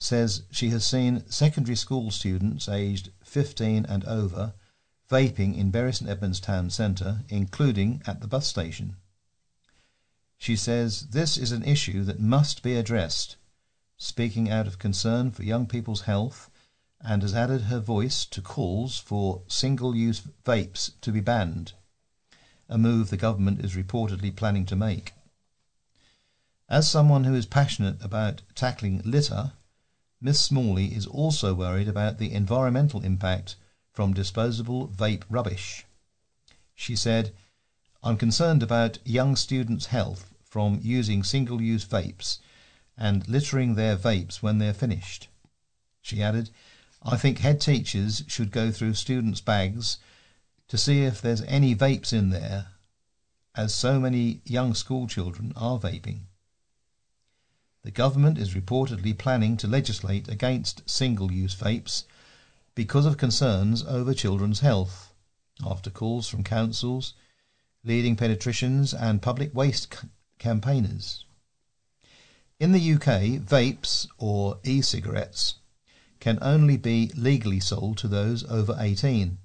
says 0.00 0.42
she 0.50 0.70
has 0.70 0.84
seen 0.84 1.22
secondary 1.30 1.76
school 1.76 2.10
students 2.10 2.68
aged 2.68 3.12
15 3.22 3.86
and 3.86 4.04
over 4.06 4.54
vaping 5.08 5.56
in 5.56 5.70
Bury 5.70 5.92
St 5.92 6.10
Edmunds 6.10 6.40
town 6.40 6.70
centre, 6.70 7.20
including 7.28 8.02
at 8.08 8.22
the 8.22 8.26
bus 8.26 8.48
station. 8.48 8.96
She 10.36 10.56
says 10.56 11.10
this 11.10 11.38
is 11.38 11.52
an 11.52 11.62
issue 11.62 12.02
that 12.02 12.18
must 12.18 12.64
be 12.64 12.74
addressed 12.74 13.36
speaking 14.00 14.48
out 14.48 14.68
of 14.68 14.78
concern 14.78 15.30
for 15.30 15.42
young 15.42 15.66
people's 15.66 16.02
health, 16.02 16.48
and 17.00 17.22
has 17.22 17.34
added 17.34 17.62
her 17.62 17.80
voice 17.80 18.24
to 18.24 18.40
calls 18.40 18.96
for 18.98 19.42
single 19.48 19.94
use 19.94 20.22
vapes 20.44 20.92
to 21.00 21.10
be 21.10 21.20
banned, 21.20 21.72
a 22.68 22.78
move 22.78 23.10
the 23.10 23.16
government 23.16 23.64
is 23.64 23.74
reportedly 23.74 24.34
planning 24.34 24.64
to 24.64 24.76
make. 24.76 25.14
As 26.68 26.88
someone 26.88 27.24
who 27.24 27.34
is 27.34 27.46
passionate 27.46 27.96
about 28.00 28.42
tackling 28.54 29.02
litter, 29.04 29.52
Miss 30.20 30.40
Smalley 30.40 30.94
is 30.94 31.06
also 31.06 31.52
worried 31.52 31.88
about 31.88 32.18
the 32.18 32.32
environmental 32.32 33.02
impact 33.02 33.56
from 33.92 34.14
disposable 34.14 34.86
vape 34.86 35.24
rubbish. 35.28 35.84
She 36.74 36.94
said, 36.94 37.34
I'm 38.02 38.16
concerned 38.16 38.62
about 38.62 38.98
young 39.04 39.34
students' 39.34 39.86
health 39.86 40.32
from 40.44 40.78
using 40.82 41.24
single 41.24 41.60
use 41.60 41.84
vapes 41.84 42.38
and 42.98 43.28
littering 43.28 43.74
their 43.74 43.96
vapes 43.96 44.42
when 44.42 44.58
they're 44.58 44.74
finished. 44.74 45.28
She 46.02 46.22
added, 46.22 46.50
I 47.02 47.16
think 47.16 47.38
head 47.38 47.60
teachers 47.60 48.24
should 48.26 48.50
go 48.50 48.72
through 48.72 48.94
students' 48.94 49.40
bags 49.40 49.98
to 50.66 50.76
see 50.76 51.04
if 51.04 51.22
there's 51.22 51.42
any 51.42 51.74
vapes 51.74 52.12
in 52.12 52.30
there, 52.30 52.66
as 53.54 53.74
so 53.74 54.00
many 54.00 54.40
young 54.44 54.74
school 54.74 55.06
children 55.06 55.52
are 55.56 55.78
vaping. 55.78 56.22
The 57.84 57.90
government 57.92 58.36
is 58.36 58.54
reportedly 58.54 59.16
planning 59.16 59.56
to 59.58 59.68
legislate 59.68 60.28
against 60.28 60.88
single 60.90 61.32
use 61.32 61.54
vapes 61.54 62.04
because 62.74 63.06
of 63.06 63.16
concerns 63.16 63.82
over 63.84 64.12
children's 64.12 64.60
health, 64.60 65.14
after 65.64 65.90
calls 65.90 66.28
from 66.28 66.44
councils, 66.44 67.14
leading 67.84 68.16
paediatricians, 68.16 68.92
and 68.92 69.22
public 69.22 69.54
waste 69.54 69.94
c- 69.94 70.08
campaigners. 70.38 71.24
In 72.60 72.72
the 72.72 72.92
UK, 72.94 73.38
vapes 73.40 74.08
or 74.18 74.58
e 74.64 74.82
cigarettes 74.82 75.54
can 76.18 76.38
only 76.42 76.76
be 76.76 77.12
legally 77.14 77.60
sold 77.60 77.98
to 77.98 78.08
those 78.08 78.42
over 78.50 78.76
18. 78.78 79.38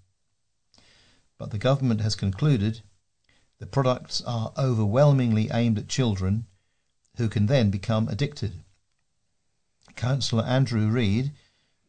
But 1.38 1.52
the 1.52 1.60
government 1.60 2.02
has 2.02 2.16
concluded 2.16 2.82
the 3.60 3.68
products 3.68 4.22
are 4.22 4.52
overwhelmingly 4.58 5.52
aimed 5.52 5.78
at 5.78 5.88
children 5.88 6.48
who 7.18 7.30
can 7.30 7.46
then 7.46 7.70
become 7.70 8.08
addicted. 8.08 8.64
Councillor 9.96 10.44
Andrew 10.44 10.88
Reid, 10.90 11.32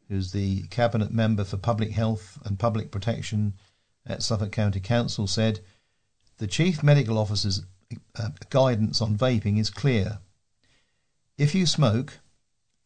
who's 0.08 0.32
the 0.32 0.64
Cabinet 0.64 1.10
Member 1.10 1.44
for 1.44 1.56
Public 1.56 1.92
Health 1.92 2.38
and 2.44 2.58
Public 2.58 2.90
Protection 2.90 3.54
at 4.04 4.22
Suffolk 4.22 4.52
County 4.52 4.80
Council, 4.80 5.26
said 5.26 5.60
the 6.36 6.46
Chief 6.46 6.82
Medical 6.82 7.16
Officer's 7.16 7.62
uh, 8.16 8.28
guidance 8.50 9.00
on 9.00 9.16
vaping 9.16 9.58
is 9.58 9.70
clear. 9.70 10.18
If 11.36 11.52
you 11.52 11.66
smoke, 11.66 12.20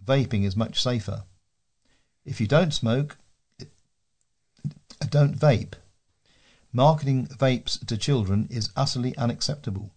vaping 0.03 0.45
is 0.45 0.57
much 0.57 0.83
safer. 0.83 1.25
If 2.25 2.41
you 2.41 2.47
don't 2.47 2.73
smoke, 2.73 3.19
don't 5.11 5.39
vape. 5.39 5.75
Marketing 6.73 7.27
vapes 7.27 7.85
to 7.87 7.97
children 7.99 8.49
is 8.51 8.71
utterly 8.75 9.15
unacceptable. 9.19 9.91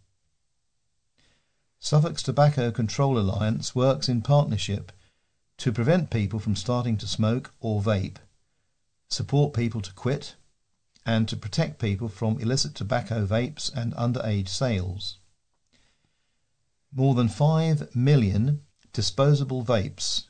Suffolk's 1.80 2.22
Tobacco 2.22 2.72
Control 2.72 3.18
Alliance 3.18 3.74
works 3.74 4.10
in 4.10 4.22
partnership 4.22 4.92
to 5.58 5.72
prevent 5.72 6.10
people 6.10 6.40
from 6.40 6.56
starting 6.56 6.98
to 6.98 7.08
smoke 7.08 7.54
or 7.62 7.82
vape, 7.82 8.18
support 9.08 9.54
people 9.54 9.80
to 9.82 9.94
quit, 9.94 10.36
and 11.06 11.28
to 11.30 11.38
protect 11.38 11.80
people 11.80 12.10
from 12.10 12.40
illicit 12.40 12.76
tobacco 12.76 13.26
vapes 13.26 13.72
and 13.74 13.94
underage 13.96 14.50
sales. 14.50 15.20
More 16.94 17.16
than 17.16 17.30
5 17.30 17.96
million 17.96 18.64
disposable 18.92 19.64
vapes 19.64 20.24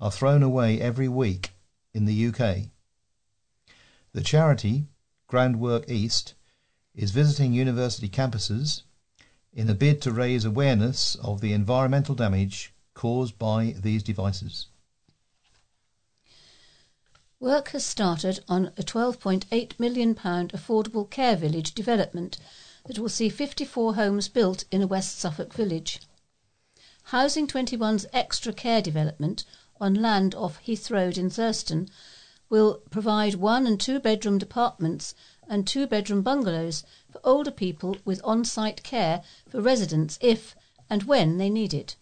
are 0.00 0.10
thrown 0.10 0.42
away 0.42 0.80
every 0.80 1.08
week 1.08 1.52
in 1.94 2.04
the 2.04 2.26
UK. 2.26 2.70
The 4.12 4.22
charity, 4.22 4.88
Groundwork 5.28 5.88
East, 5.88 6.34
is 6.96 7.12
visiting 7.12 7.52
university 7.52 8.08
campuses 8.08 8.82
in 9.52 9.70
a 9.70 9.74
bid 9.74 10.02
to 10.02 10.10
raise 10.10 10.44
awareness 10.44 11.14
of 11.16 11.40
the 11.40 11.52
environmental 11.52 12.16
damage 12.16 12.74
caused 12.94 13.38
by 13.38 13.76
these 13.78 14.02
devices. 14.02 14.66
Work 17.38 17.68
has 17.68 17.86
started 17.86 18.40
on 18.48 18.66
a 18.76 18.82
£12.8 18.82 19.78
million 19.78 20.14
affordable 20.16 21.08
care 21.08 21.36
village 21.36 21.72
development 21.72 22.38
that 22.90 22.98
will 22.98 23.08
see 23.08 23.28
54 23.28 23.94
homes 23.94 24.26
built 24.26 24.64
in 24.72 24.82
a 24.82 24.86
West 24.86 25.16
Suffolk 25.16 25.54
village. 25.54 26.00
Housing 27.04 27.46
21's 27.46 28.04
extra 28.12 28.52
care 28.52 28.82
development 28.82 29.44
on 29.80 29.94
land 29.94 30.34
off 30.34 30.58
Heath 30.58 30.90
Road 30.90 31.16
in 31.16 31.30
Thurston 31.30 31.88
will 32.48 32.82
provide 32.90 33.36
one 33.36 33.64
and 33.64 33.80
two 33.80 34.00
bedroom 34.00 34.40
apartments 34.42 35.14
and 35.48 35.68
two 35.68 35.86
bedroom 35.86 36.22
bungalows 36.22 36.82
for 37.12 37.20
older 37.22 37.52
people 37.52 37.96
with 38.04 38.20
on 38.24 38.44
site 38.44 38.82
care 38.82 39.22
for 39.48 39.60
residents 39.60 40.18
if 40.20 40.56
and 40.88 41.04
when 41.04 41.38
they 41.38 41.48
need 41.48 41.72
it. 41.72 41.94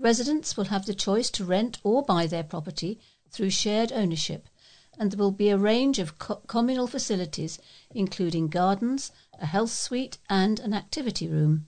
Residents 0.00 0.56
will 0.56 0.64
have 0.64 0.86
the 0.86 0.94
choice 0.94 1.30
to 1.30 1.44
rent 1.44 1.78
or 1.84 2.02
buy 2.02 2.26
their 2.26 2.42
property 2.42 2.98
through 3.30 3.50
shared 3.50 3.92
ownership, 3.92 4.48
and 4.98 5.10
there 5.10 5.18
will 5.18 5.30
be 5.30 5.50
a 5.50 5.58
range 5.58 5.98
of 5.98 6.18
co- 6.18 6.42
communal 6.46 6.86
facilities, 6.86 7.58
including 7.90 8.48
gardens, 8.48 9.12
a 9.40 9.46
health 9.46 9.72
suite, 9.72 10.18
and 10.28 10.58
an 10.60 10.72
activity 10.72 11.28
room. 11.28 11.66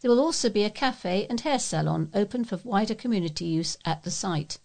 There 0.00 0.10
will 0.10 0.20
also 0.20 0.48
be 0.48 0.64
a 0.64 0.70
cafe 0.70 1.26
and 1.28 1.40
hair 1.40 1.58
salon 1.58 2.10
open 2.14 2.44
for 2.44 2.60
wider 2.64 2.94
community 2.94 3.46
use 3.46 3.76
at 3.84 4.04
the 4.04 4.10
site. 4.10 4.58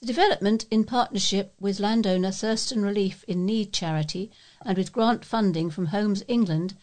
The 0.00 0.06
development, 0.06 0.66
in 0.70 0.84
partnership 0.84 1.54
with 1.58 1.80
landowner 1.80 2.30
Thurston 2.30 2.82
Relief 2.82 3.24
in 3.26 3.44
Need 3.44 3.72
charity 3.72 4.30
and 4.62 4.78
with 4.78 4.92
grant 4.92 5.24
funding 5.24 5.70
from 5.70 5.86
Homes 5.86 6.22
England, 6.28 6.76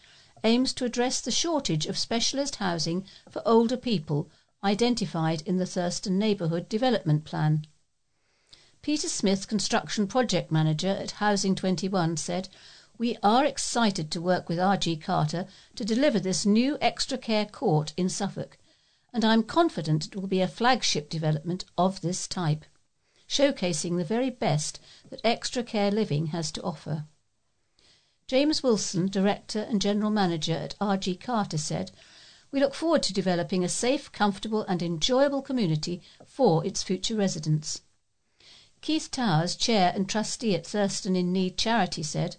aims 0.44 0.74
to 0.74 0.84
address 0.84 1.22
the 1.22 1.30
shortage 1.30 1.86
of 1.86 1.96
specialist 1.96 2.56
housing 2.56 3.06
for 3.30 3.40
older 3.46 3.78
people 3.78 4.28
identified 4.62 5.40
in 5.46 5.56
the 5.56 5.64
Thurston 5.64 6.18
Neighbourhood 6.18 6.68
Development 6.68 7.24
Plan. 7.24 7.66
Peter 8.86 9.08
Smith, 9.08 9.48
construction 9.48 10.06
project 10.06 10.52
manager 10.52 10.86
at 10.86 11.10
Housing 11.18 11.56
21, 11.56 12.16
said, 12.16 12.48
We 12.96 13.16
are 13.20 13.44
excited 13.44 14.12
to 14.12 14.20
work 14.20 14.48
with 14.48 14.58
RG 14.58 15.02
Carter 15.02 15.48
to 15.74 15.84
deliver 15.84 16.20
this 16.20 16.46
new 16.46 16.78
extra 16.80 17.18
care 17.18 17.46
court 17.46 17.92
in 17.96 18.08
Suffolk, 18.08 18.56
and 19.12 19.24
I'm 19.24 19.42
confident 19.42 20.06
it 20.06 20.14
will 20.14 20.28
be 20.28 20.40
a 20.40 20.46
flagship 20.46 21.10
development 21.10 21.64
of 21.76 22.00
this 22.00 22.28
type, 22.28 22.64
showcasing 23.28 23.96
the 23.96 24.04
very 24.04 24.30
best 24.30 24.78
that 25.10 25.20
extra 25.24 25.64
care 25.64 25.90
living 25.90 26.26
has 26.26 26.52
to 26.52 26.62
offer. 26.62 27.06
James 28.28 28.62
Wilson, 28.62 29.08
Director 29.08 29.66
and 29.68 29.82
General 29.82 30.12
Manager 30.12 30.54
at 30.54 30.78
RG 30.80 31.20
Carter, 31.20 31.58
said, 31.58 31.90
We 32.52 32.60
look 32.60 32.72
forward 32.72 33.02
to 33.02 33.12
developing 33.12 33.64
a 33.64 33.68
safe, 33.68 34.12
comfortable, 34.12 34.62
and 34.62 34.80
enjoyable 34.80 35.42
community 35.42 36.02
for 36.24 36.64
its 36.64 36.84
future 36.84 37.16
residents. 37.16 37.80
Keith 38.86 39.10
Towers, 39.10 39.56
Chair 39.56 39.90
and 39.96 40.08
Trustee 40.08 40.54
at 40.54 40.64
Thurston 40.64 41.16
in 41.16 41.32
Need 41.32 41.58
Charity, 41.58 42.04
said, 42.04 42.36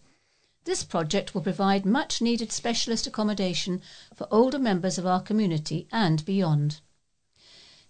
this 0.64 0.82
project 0.82 1.36
will 1.36 1.42
provide 1.42 1.86
much 1.86 2.22
needed 2.22 2.54
specialist 2.54 3.06
accommodation 3.06 3.82
for 4.16 4.30
older 4.32 4.58
members 4.58 4.98
of 4.98 5.06
our 5.06 5.22
community 5.22 5.90
and 5.92 6.24
beyond. 6.24 6.80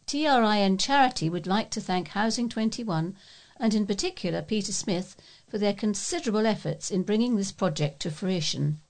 TRIN 0.07 0.79
Charity 0.79 1.29
would 1.29 1.45
like 1.45 1.69
to 1.69 1.79
thank 1.79 2.07
Housing 2.07 2.49
21 2.49 3.15
and 3.57 3.75
in 3.75 3.85
particular 3.85 4.41
Peter 4.41 4.73
Smith 4.73 5.15
for 5.47 5.59
their 5.59 5.75
considerable 5.75 6.47
efforts 6.47 6.89
in 6.89 7.03
bringing 7.03 7.35
this 7.35 7.51
project 7.51 7.99
to 7.99 8.09
fruition. 8.09 8.81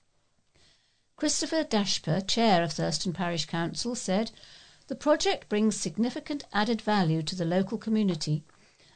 Christopher 1.14 1.62
Dashper, 1.62 2.26
Chair 2.26 2.62
of 2.62 2.72
Thurston 2.72 3.12
Parish 3.12 3.44
Council, 3.44 3.94
said, 3.94 4.30
The 4.86 4.94
project 4.94 5.50
brings 5.50 5.76
significant 5.76 6.44
added 6.54 6.80
value 6.80 7.22
to 7.24 7.36
the 7.36 7.44
local 7.44 7.76
community 7.76 8.44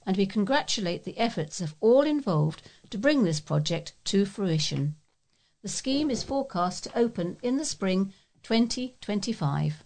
and 0.06 0.16
we 0.16 0.26
congratulate 0.26 1.04
the 1.04 1.18
efforts 1.18 1.60
of 1.60 1.74
all 1.80 2.02
involved 2.02 2.62
to 2.90 2.98
bring 2.98 3.24
this 3.24 3.40
project 3.40 3.92
to 4.04 4.24
fruition. 4.24 4.96
The 5.62 5.68
scheme 5.68 6.10
is 6.10 6.22
forecast 6.22 6.84
to 6.84 6.98
open 6.98 7.36
in 7.42 7.56
the 7.56 7.64
spring 7.64 8.12
2025. 8.42 9.84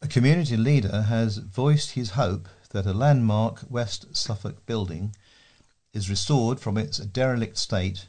A 0.00 0.08
community 0.08 0.56
leader 0.56 1.02
has 1.02 1.38
voiced 1.38 1.92
his 1.92 2.10
hope 2.10 2.48
that 2.70 2.86
a 2.86 2.92
landmark 2.92 3.62
West 3.70 4.16
Suffolk 4.16 4.66
building 4.66 5.14
is 5.92 6.10
restored 6.10 6.58
from 6.58 6.76
its 6.76 6.98
derelict 6.98 7.56
state 7.56 8.08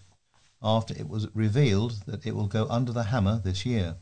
after 0.63 0.95
it 0.97 1.07
was 1.07 1.27
revealed 1.35 2.03
that 2.07 2.25
it 2.25 2.35
will 2.35 2.47
go 2.47 2.65
under 2.69 2.91
the 2.91 3.03
hammer 3.03 3.39
this 3.43 3.65
year. 3.65 3.97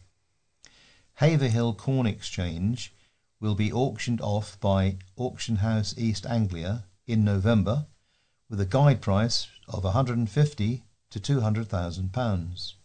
Haverhill 1.15 1.73
Corn 1.73 2.07
Exchange 2.07 2.93
will 3.41 3.55
be 3.55 3.73
auctioned 3.73 4.21
off 4.21 4.57
by 4.59 4.95
Auction 5.17 5.57
House 5.57 5.95
East 5.97 6.27
Anglia 6.27 6.85
in 7.07 7.25
November 7.25 7.87
with 8.47 8.61
a 8.61 8.65
guide 8.67 9.01
price 9.01 9.47
of 9.67 9.83
150 9.83 10.83
to 11.09 11.19
200,000 11.19 12.13
pounds. 12.13 12.75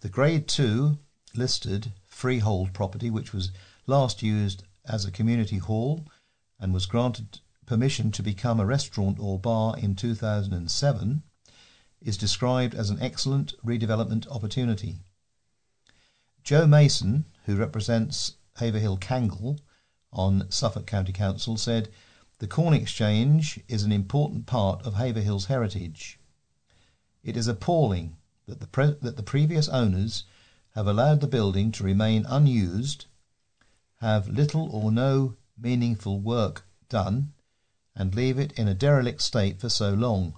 The 0.00 0.08
Grade 0.08 0.48
2 0.48 0.98
listed 1.34 1.92
freehold 2.06 2.72
property, 2.72 3.10
which 3.10 3.34
was 3.34 3.52
last 3.86 4.22
used 4.22 4.64
as 4.86 5.04
a 5.04 5.10
community 5.10 5.58
hall 5.58 6.06
and 6.58 6.72
was 6.72 6.86
granted 6.86 7.40
permission 7.66 8.10
to 8.12 8.22
become 8.22 8.58
a 8.58 8.66
restaurant 8.66 9.18
or 9.20 9.38
bar 9.38 9.76
in 9.76 9.94
2007, 9.94 11.22
is 12.00 12.16
described 12.16 12.74
as 12.74 12.88
an 12.88 13.00
excellent 13.02 13.54
redevelopment 13.64 14.26
opportunity. 14.28 14.96
Joe 16.42 16.66
Mason, 16.66 17.26
who 17.44 17.54
represents 17.54 18.34
Haverhill 18.56 18.98
Cangle 18.98 19.58
on 20.12 20.50
Suffolk 20.50 20.86
County 20.86 21.12
Council, 21.12 21.56
said 21.56 21.88
the 22.38 22.46
Corn 22.46 22.74
Exchange 22.74 23.60
is 23.68 23.82
an 23.82 23.92
important 23.92 24.46
part 24.46 24.84
of 24.84 24.94
Haverhill's 24.94 25.46
heritage. 25.46 26.18
It 27.22 27.36
is 27.36 27.46
appalling 27.46 28.16
that 28.46 28.60
the, 28.60 28.66
pre- 28.66 28.96
that 29.00 29.16
the 29.16 29.22
previous 29.22 29.68
owners 29.68 30.24
have 30.74 30.86
allowed 30.86 31.20
the 31.20 31.28
building 31.28 31.70
to 31.72 31.84
remain 31.84 32.26
unused, 32.26 33.06
have 34.00 34.28
little 34.28 34.68
or 34.74 34.90
no 34.90 35.36
meaningful 35.56 36.20
work 36.20 36.66
done, 36.88 37.32
and 37.94 38.14
leave 38.14 38.38
it 38.38 38.52
in 38.52 38.68
a 38.68 38.74
derelict 38.74 39.22
state 39.22 39.60
for 39.60 39.68
so 39.68 39.94
long. 39.94 40.34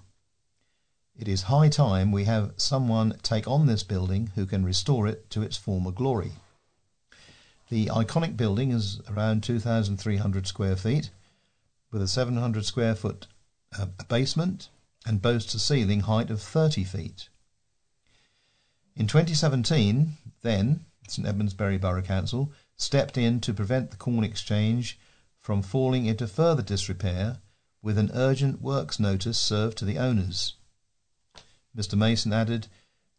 It 1.16 1.28
is 1.28 1.42
high 1.42 1.68
time 1.68 2.12
we 2.12 2.24
have 2.24 2.52
someone 2.56 3.18
take 3.22 3.46
on 3.48 3.66
this 3.66 3.82
building 3.82 4.32
who 4.34 4.46
can 4.46 4.64
restore 4.64 5.06
it 5.06 5.30
to 5.30 5.42
its 5.42 5.56
former 5.56 5.92
glory. 5.92 6.32
The 7.70 7.86
iconic 7.86 8.36
building 8.36 8.72
is 8.72 9.00
around 9.08 9.42
2,300 9.42 10.46
square 10.46 10.76
feet 10.76 11.10
with 11.90 12.02
a 12.02 12.08
700 12.08 12.64
square 12.64 12.94
foot 12.94 13.26
uh, 13.78 13.86
basement 14.08 14.68
and 15.06 15.22
boasts 15.22 15.54
a 15.54 15.58
ceiling 15.58 16.00
height 16.00 16.30
of 16.30 16.42
30 16.42 16.84
feet. 16.84 17.28
In 18.96 19.06
2017, 19.06 20.16
then, 20.42 20.84
St 21.08 21.26
Edmundsbury 21.26 21.80
Borough 21.80 22.02
Council 22.02 22.52
stepped 22.76 23.16
in 23.16 23.40
to 23.40 23.54
prevent 23.54 23.90
the 23.90 23.96
Corn 23.96 24.24
Exchange 24.24 24.98
from 25.40 25.62
falling 25.62 26.06
into 26.06 26.26
further 26.26 26.62
disrepair 26.62 27.38
with 27.82 27.98
an 27.98 28.10
urgent 28.14 28.62
works 28.62 28.98
notice 28.98 29.38
served 29.38 29.76
to 29.78 29.84
the 29.84 29.98
owners. 29.98 30.54
Mr 31.76 31.98
Mason 31.98 32.32
added, 32.32 32.68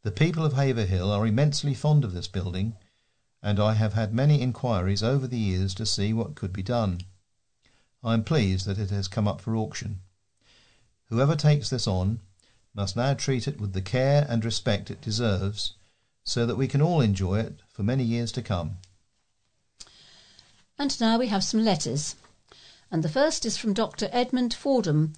The 0.04 0.12
people 0.12 0.46
of 0.46 0.54
Haverhill 0.54 1.12
are 1.12 1.28
immensely 1.28 1.74
fond 1.74 2.04
of 2.04 2.14
this 2.14 2.28
building, 2.28 2.76
and 3.46 3.60
I 3.60 3.74
have 3.74 3.94
had 3.94 4.12
many 4.12 4.42
inquiries 4.42 5.04
over 5.04 5.28
the 5.28 5.38
years 5.38 5.76
to 5.76 5.86
see 5.86 6.14
what 6.14 6.34
could 6.34 6.52
be 6.52 6.64
done. 6.64 7.02
I 8.04 8.16
am 8.16 8.24
pleased 8.24 8.66
that 8.66 8.80
it 8.80 8.90
has 8.90 9.08
come 9.08 9.28
up 9.28 9.40
for 9.40 9.56
auction. 9.56 10.00
Whoever 11.10 11.36
takes 11.36 11.70
this 11.70 11.86
on 11.86 12.22
must 12.74 12.96
now 12.96 13.14
treat 13.14 13.48
it 13.48 13.62
with 13.62 13.74
the 13.74 13.84
care 13.84 14.26
and 14.28 14.44
respect 14.44 14.90
it 14.90 15.00
deserves 15.00 15.74
so 16.24 16.48
that 16.48 16.56
we 16.56 16.68
can 16.68 16.82
all 16.82 17.02
enjoy 17.02 17.38
it 17.38 17.60
for 17.68 17.84
many 17.84 18.04
years 18.04 18.32
to 18.32 18.42
come. 18.42 18.78
And 20.80 21.00
now 21.00 21.20
we 21.20 21.28
have 21.28 21.44
some 21.44 21.64
letters. 21.64 22.16
And 22.90 23.04
the 23.04 23.10
first 23.10 23.46
is 23.46 23.58
from 23.58 23.74
Dr. 23.74 24.10
Edmund 24.12 24.56
Fordham. 24.56 25.14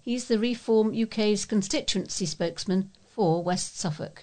He's 0.00 0.28
the 0.28 0.38
Reform 0.38 0.96
UK's 0.96 1.44
constituency 1.44 2.26
spokesman 2.26 2.92
for 3.12 3.42
West 3.42 3.76
Suffolk. 3.76 4.22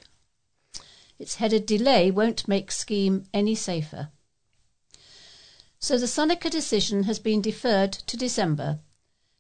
It's 1.20 1.36
headed 1.36 1.66
Delay 1.66 2.10
Won't 2.12 2.48
Make 2.48 2.72
Scheme 2.72 3.26
Any 3.34 3.54
Safer. 3.54 4.10
So 5.78 5.98
the 5.98 6.08
Sunnica 6.08 6.50
decision 6.50 7.04
has 7.04 7.20
been 7.20 7.42
deferred 7.42 7.92
to 7.92 8.16
December. 8.16 8.80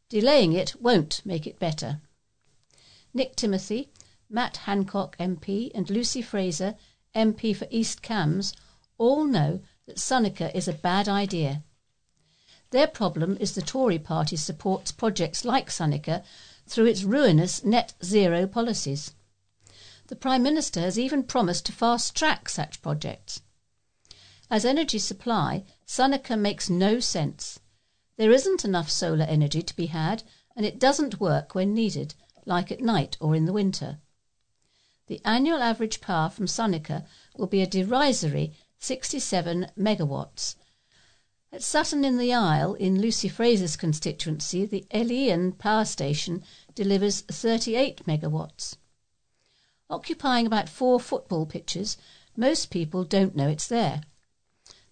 Delaying 0.09 0.51
it 0.51 0.75
won't 0.81 1.21
make 1.25 1.47
it 1.47 1.57
better. 1.57 2.01
Nick 3.13 3.37
Timothy, 3.37 3.93
Matt 4.29 4.57
Hancock 4.57 5.17
MP, 5.19 5.71
and 5.73 5.89
Lucy 5.89 6.21
Frazer, 6.21 6.75
MP 7.15 7.55
for 7.55 7.67
East 7.71 8.01
Cambs, 8.01 8.53
all 8.97 9.23
know 9.23 9.61
that 9.85 9.99
Sunnica 9.99 10.53
is 10.53 10.67
a 10.67 10.73
bad 10.73 11.07
idea. 11.07 11.63
Their 12.71 12.87
problem 12.87 13.37
is 13.39 13.55
the 13.55 13.61
Tory 13.61 13.99
party 13.99 14.35
supports 14.35 14.91
projects 14.91 15.45
like 15.45 15.69
Sunnica 15.69 16.25
through 16.67 16.87
its 16.87 17.03
ruinous 17.03 17.63
net 17.63 17.93
zero 18.03 18.47
policies. 18.47 19.13
The 20.09 20.15
Prime 20.15 20.41
Minister 20.41 20.79
has 20.81 20.97
even 20.97 21.21
promised 21.21 21.67
to 21.67 21.71
fast 21.71 22.15
track 22.15 22.49
such 22.49 22.81
projects. 22.81 23.41
As 24.49 24.65
energy 24.65 24.97
supply, 24.97 25.65
Sunnica 25.85 26.35
makes 26.35 26.67
no 26.67 26.99
sense. 26.99 27.59
There 28.17 28.31
isn't 28.31 28.65
enough 28.65 28.89
solar 28.89 29.25
energy 29.25 29.61
to 29.61 29.75
be 29.75 29.85
had, 29.85 30.23
and 30.55 30.65
it 30.65 30.79
doesn't 30.79 31.19
work 31.19 31.53
when 31.53 31.75
needed, 31.75 32.15
like 32.47 32.71
at 32.71 32.81
night 32.81 33.17
or 33.19 33.35
in 33.35 33.45
the 33.45 33.53
winter. 33.53 33.99
The 35.05 35.21
annual 35.23 35.61
average 35.61 36.01
power 36.01 36.31
from 36.31 36.47
Sunnica 36.47 37.05
will 37.37 37.45
be 37.45 37.61
a 37.61 37.67
derisory 37.67 38.57
67 38.79 39.67
megawatts. 39.77 40.55
At 41.53 41.61
Sutton 41.61 42.03
in 42.03 42.17
the 42.17 42.33
Isle, 42.33 42.73
in 42.73 42.99
Lucy 42.99 43.29
Frazer's 43.29 43.77
constituency, 43.77 44.65
the 44.65 44.87
Elean 44.89 45.51
power 45.51 45.85
station 45.85 46.43
delivers 46.73 47.21
38 47.21 48.07
megawatts. 48.07 48.75
Occupying 49.89 50.45
about 50.45 50.69
four 50.69 50.99
football 50.99 51.45
pitches, 51.45 51.97
most 52.35 52.69
people 52.69 53.03
don't 53.03 53.35
know 53.35 53.47
it's 53.47 53.67
there. 53.67 54.01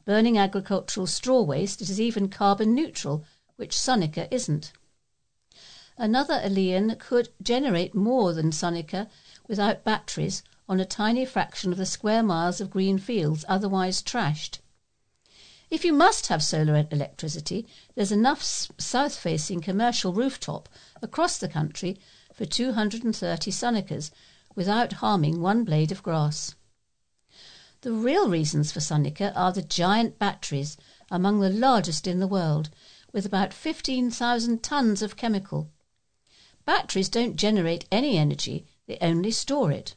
Burning 0.06 0.38
agricultural 0.38 1.06
straw 1.06 1.42
waste, 1.42 1.82
it 1.82 1.90
is 1.90 2.02
even 2.02 2.30
carbon 2.30 2.74
neutral, 2.74 3.24
which 3.58 3.78
Sunnica 3.78 4.28
isn't. 4.34 4.72
Another 5.98 6.40
Elean 6.44 6.96
could 6.98 7.30
generate 7.42 7.94
more 7.94 8.34
than 8.34 8.52
Sunnica 8.52 9.10
without 9.48 9.84
batteries 9.84 10.42
on 10.70 10.80
a 10.80 10.86
tiny 10.86 11.26
fraction 11.26 11.72
of 11.72 11.78
the 11.78 11.86
square 11.86 12.24
miles 12.24 12.60
of 12.60 12.72
green 12.72 12.98
fields 12.98 13.46
otherwise 13.48 14.02
trashed. 14.02 14.60
If 15.70 15.84
you 15.84 15.94
must 15.94 16.28
have 16.28 16.42
solar 16.42 16.88
electricity, 16.92 17.68
there's 17.96 18.12
enough 18.12 18.42
south 18.44 19.16
facing 19.16 19.62
commercial 19.62 20.14
rooftop 20.14 20.70
across 21.02 21.38
the 21.38 21.50
country 21.50 22.00
for 22.34 22.46
230 22.46 23.52
Sunnicas 23.52 24.12
without 24.58 24.94
harming 24.94 25.40
one 25.40 25.64
blade 25.64 25.92
of 25.92 26.02
grass. 26.02 26.56
The 27.82 27.92
real 27.92 28.28
reasons 28.28 28.72
for 28.72 28.80
Sunnica 28.80 29.32
are 29.36 29.54
the 29.54 29.62
giant 29.62 30.18
batteries, 30.18 30.78
among 31.12 31.40
the 31.40 31.50
largest 31.52 32.08
in 32.08 32.20
the 32.20 32.26
world, 32.26 32.72
with 33.14 33.24
about 33.24 33.54
15,000 33.54 34.64
tons 34.64 35.04
of 35.04 35.16
chemical. 35.16 35.70
Batteries 36.66 37.08
don't 37.08 37.36
generate 37.36 37.86
any 37.92 38.18
energy, 38.18 38.66
they 38.88 38.98
only 39.00 39.30
store 39.30 39.72
it. 39.72 39.94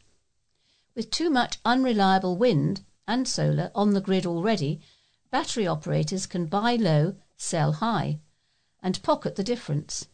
With 0.95 1.11
too 1.11 1.31
much 1.31 1.59
unreliable 1.65 2.37
wind 2.37 2.83
and 3.09 3.27
solar 3.27 3.71
on 3.75 3.95
the 3.95 4.01
grid 4.03 4.27
already, 4.27 4.83
battery 5.31 5.67
operators 5.67 6.27
can 6.27 6.45
buy 6.45 6.77
low, 6.77 7.17
sell 7.39 7.73
high, 7.73 8.19
and 8.83 9.03
pocket 9.03 9.37
the 9.37 9.43
difference. 9.43 10.07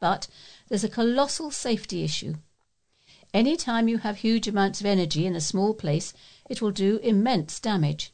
But 0.00 0.26
there's 0.66 0.82
a 0.82 0.88
colossal 0.88 1.52
safety 1.52 2.02
issue. 2.02 2.34
Any 3.36 3.54
time 3.58 3.86
you 3.86 3.98
have 3.98 4.16
huge 4.16 4.48
amounts 4.48 4.80
of 4.80 4.86
energy 4.86 5.26
in 5.26 5.36
a 5.36 5.42
small 5.42 5.74
place, 5.74 6.14
it 6.48 6.62
will 6.62 6.70
do 6.70 6.96
immense 7.02 7.60
damage. 7.60 8.10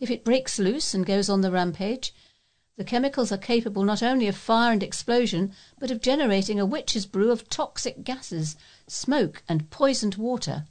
If 0.00 0.10
it 0.10 0.24
breaks 0.24 0.58
loose 0.58 0.94
and 0.94 1.04
goes 1.04 1.28
on 1.28 1.42
the 1.42 1.50
rampage, 1.50 2.14
the 2.78 2.84
chemicals 2.84 3.30
are 3.30 3.36
capable 3.36 3.84
not 3.84 4.02
only 4.02 4.26
of 4.26 4.34
fire 4.34 4.72
and 4.72 4.82
explosion, 4.82 5.52
but 5.78 5.90
of 5.90 6.00
generating 6.00 6.58
a 6.58 6.64
witch's 6.64 7.04
brew 7.04 7.30
of 7.30 7.50
toxic 7.50 8.02
gases, 8.02 8.56
smoke, 8.86 9.42
and 9.46 9.68
poisoned 9.68 10.14
water. 10.14 10.64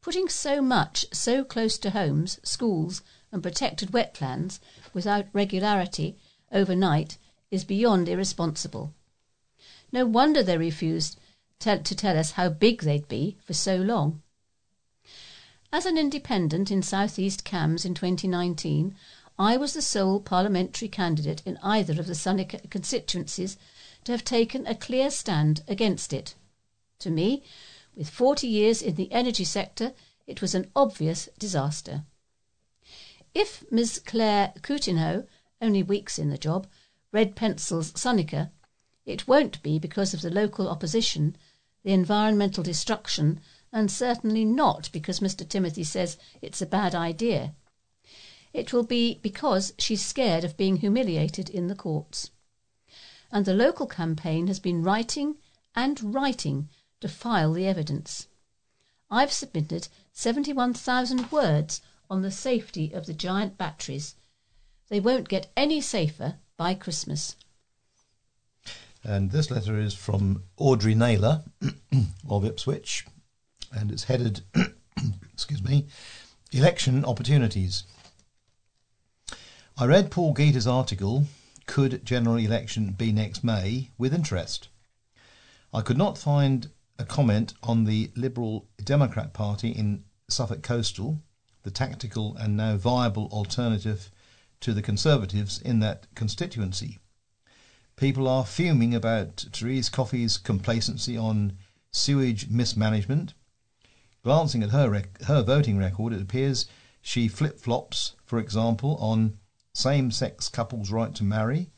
Putting 0.00 0.28
so 0.28 0.60
much 0.60 1.06
so 1.12 1.44
close 1.44 1.78
to 1.78 1.90
homes, 1.90 2.40
schools, 2.42 3.02
and 3.30 3.40
protected 3.40 3.92
wetlands 3.92 4.58
without 4.92 5.26
regularity 5.32 6.16
overnight 6.50 7.18
is 7.52 7.62
beyond 7.62 8.08
irresponsible. 8.08 8.92
No 9.92 10.04
wonder 10.04 10.42
they 10.42 10.58
refused 10.58 11.20
to 11.62 11.94
tell 11.94 12.18
us 12.18 12.32
how 12.32 12.48
big 12.48 12.82
they'd 12.82 13.08
be 13.08 13.36
for 13.44 13.54
so 13.54 13.76
long. 13.76 14.22
As 15.72 15.86
an 15.86 15.96
independent 15.96 16.70
in 16.70 16.82
South 16.82 17.18
East 17.18 17.44
Cambs 17.44 17.84
in 17.84 17.94
2019, 17.94 18.94
I 19.38 19.56
was 19.56 19.72
the 19.72 19.80
sole 19.80 20.20
parliamentary 20.20 20.88
candidate 20.88 21.40
in 21.46 21.58
either 21.62 21.98
of 21.98 22.06
the 22.06 22.14
Sunnica 22.14 22.68
constituencies 22.68 23.56
to 24.04 24.12
have 24.12 24.24
taken 24.24 24.66
a 24.66 24.74
clear 24.74 25.10
stand 25.10 25.62
against 25.66 26.12
it. 26.12 26.34
To 26.98 27.10
me, 27.10 27.42
with 27.94 28.10
40 28.10 28.46
years 28.46 28.82
in 28.82 28.96
the 28.96 29.10
energy 29.10 29.44
sector, 29.44 29.94
it 30.26 30.42
was 30.42 30.54
an 30.54 30.70
obvious 30.76 31.28
disaster. 31.38 32.04
If 33.34 33.64
Ms. 33.70 34.00
Claire 34.04 34.52
Coutinho, 34.60 35.26
only 35.60 35.82
weeks 35.82 36.18
in 36.18 36.28
the 36.28 36.38
job, 36.38 36.66
red 37.12 37.34
pencils 37.34 37.92
Sunnica, 37.92 38.50
it 39.06 39.26
won't 39.26 39.62
be 39.62 39.78
because 39.78 40.12
of 40.12 40.22
the 40.22 40.30
local 40.30 40.68
opposition, 40.68 41.36
the 41.84 41.92
environmental 41.92 42.62
destruction, 42.62 43.40
and 43.72 43.90
certainly 43.90 44.44
not 44.44 44.90
because 44.92 45.20
Mr. 45.20 45.48
Timothy 45.48 45.84
says 45.84 46.18
it's 46.40 46.62
a 46.62 46.66
bad 46.66 46.94
idea. 46.94 47.54
It 48.52 48.72
will 48.72 48.84
be 48.84 49.18
because 49.22 49.72
she's 49.78 50.04
scared 50.04 50.44
of 50.44 50.56
being 50.56 50.76
humiliated 50.76 51.48
in 51.48 51.68
the 51.68 51.74
courts. 51.74 52.30
And 53.30 53.46
the 53.46 53.54
local 53.54 53.86
campaign 53.86 54.46
has 54.48 54.60
been 54.60 54.82
writing 54.82 55.36
and 55.74 56.14
writing 56.14 56.68
to 57.00 57.08
file 57.08 57.52
the 57.54 57.66
evidence. 57.66 58.28
I've 59.10 59.32
submitted 59.32 59.88
71,000 60.12 61.32
words 61.32 61.80
on 62.10 62.22
the 62.22 62.30
safety 62.30 62.92
of 62.92 63.06
the 63.06 63.14
giant 63.14 63.56
batteries. 63.56 64.14
They 64.88 65.00
won't 65.00 65.28
get 65.28 65.50
any 65.56 65.80
safer 65.80 66.36
by 66.58 66.74
Christmas. 66.74 67.36
And 69.04 69.30
this 69.30 69.50
letter 69.50 69.78
is 69.78 69.94
from 69.94 70.44
Audrey 70.56 70.94
Naylor 70.94 71.42
of 72.28 72.44
Ipswich, 72.44 73.04
and 73.72 73.90
it's 73.90 74.04
headed, 74.04 74.42
excuse 75.32 75.62
me, 75.62 75.88
Election 76.52 77.04
Opportunities. 77.04 77.82
I 79.76 79.86
read 79.86 80.10
Paul 80.12 80.34
Geater's 80.34 80.66
article, 80.66 81.24
Could 81.66 82.04
General 82.04 82.36
Election 82.36 82.92
Be 82.92 83.10
Next 83.10 83.42
May, 83.42 83.90
with 83.98 84.14
interest. 84.14 84.68
I 85.74 85.80
could 85.80 85.98
not 85.98 86.18
find 86.18 86.70
a 86.98 87.04
comment 87.04 87.54
on 87.62 87.84
the 87.84 88.12
Liberal 88.14 88.68
Democrat 88.84 89.32
Party 89.32 89.70
in 89.70 90.04
Suffolk 90.28 90.62
Coastal, 90.62 91.20
the 91.64 91.70
tactical 91.70 92.36
and 92.36 92.56
now 92.56 92.76
viable 92.76 93.28
alternative 93.32 94.10
to 94.60 94.72
the 94.72 94.82
Conservatives 94.82 95.60
in 95.60 95.80
that 95.80 96.06
constituency. 96.14 96.98
People 97.96 98.26
are 98.26 98.44
fuming 98.44 98.94
about 98.94 99.46
Therese 99.52 99.88
Coffey's 99.88 100.38
complacency 100.38 101.16
on 101.16 101.58
sewage 101.90 102.48
mismanagement. 102.48 103.34
Glancing 104.22 104.62
at 104.62 104.70
her 104.70 104.88
rec- 104.88 105.22
her 105.22 105.42
voting 105.42 105.78
record, 105.78 106.12
it 106.12 106.22
appears 106.22 106.66
she 107.00 107.28
flip 107.28 107.58
flops, 107.58 108.14
for 108.24 108.38
example, 108.38 108.96
on 108.96 109.38
same 109.74 110.10
sex 110.10 110.48
couples' 110.48 110.90
right 110.90 111.14
to 111.14 111.24
marry, 111.24 111.70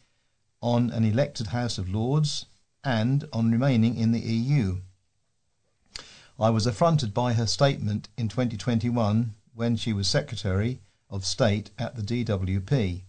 on 0.60 0.90
an 0.90 1.04
elected 1.04 1.48
House 1.48 1.78
of 1.78 1.88
Lords, 1.88 2.46
and 2.84 3.28
on 3.32 3.50
remaining 3.50 3.96
in 3.96 4.12
the 4.12 4.20
EU. 4.20 4.80
I 6.38 6.50
was 6.50 6.66
affronted 6.66 7.14
by 7.14 7.32
her 7.34 7.46
statement 7.46 8.08
in 8.16 8.28
2021 8.28 9.34
when 9.54 9.76
she 9.76 9.92
was 9.92 10.08
Secretary 10.08 10.80
of 11.08 11.24
State 11.24 11.70
at 11.78 11.96
the 11.96 12.02
DWP. 12.02 13.02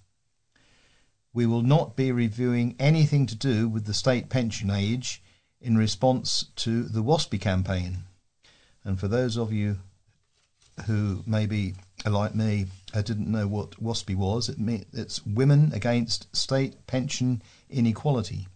We 1.36 1.45
will 1.45 1.63
not 1.63 1.98
be 1.98 2.13
reviewing 2.13 2.78
anything 2.80 3.26
to 3.26 3.36
do 3.36 3.67
with 3.67 3.84
the 3.84 3.93
state 3.93 4.30
pension 4.30 4.71
age 4.71 5.21
in 5.60 5.78
response 5.78 6.45
to 6.56 6.84
the 6.84 7.04
WASPI 7.04 7.41
campaign. 7.41 8.06
And 8.86 8.98
for 8.98 9.10
those 9.10 9.36
of 9.36 9.52
you 9.52 9.80
who 10.88 11.24
maybe 11.28 11.76
like 12.06 12.36
me 12.36 12.67
didn't 12.93 13.30
know 13.30 13.50
what 13.50 13.84
WASPI 13.84 14.15
was, 14.15 14.48
it 14.48 14.88
it's 14.93 15.26
Women 15.26 15.74
Against 15.74 16.34
State 16.34 16.88
Pension 16.88 17.41
Inequality. 17.69 18.48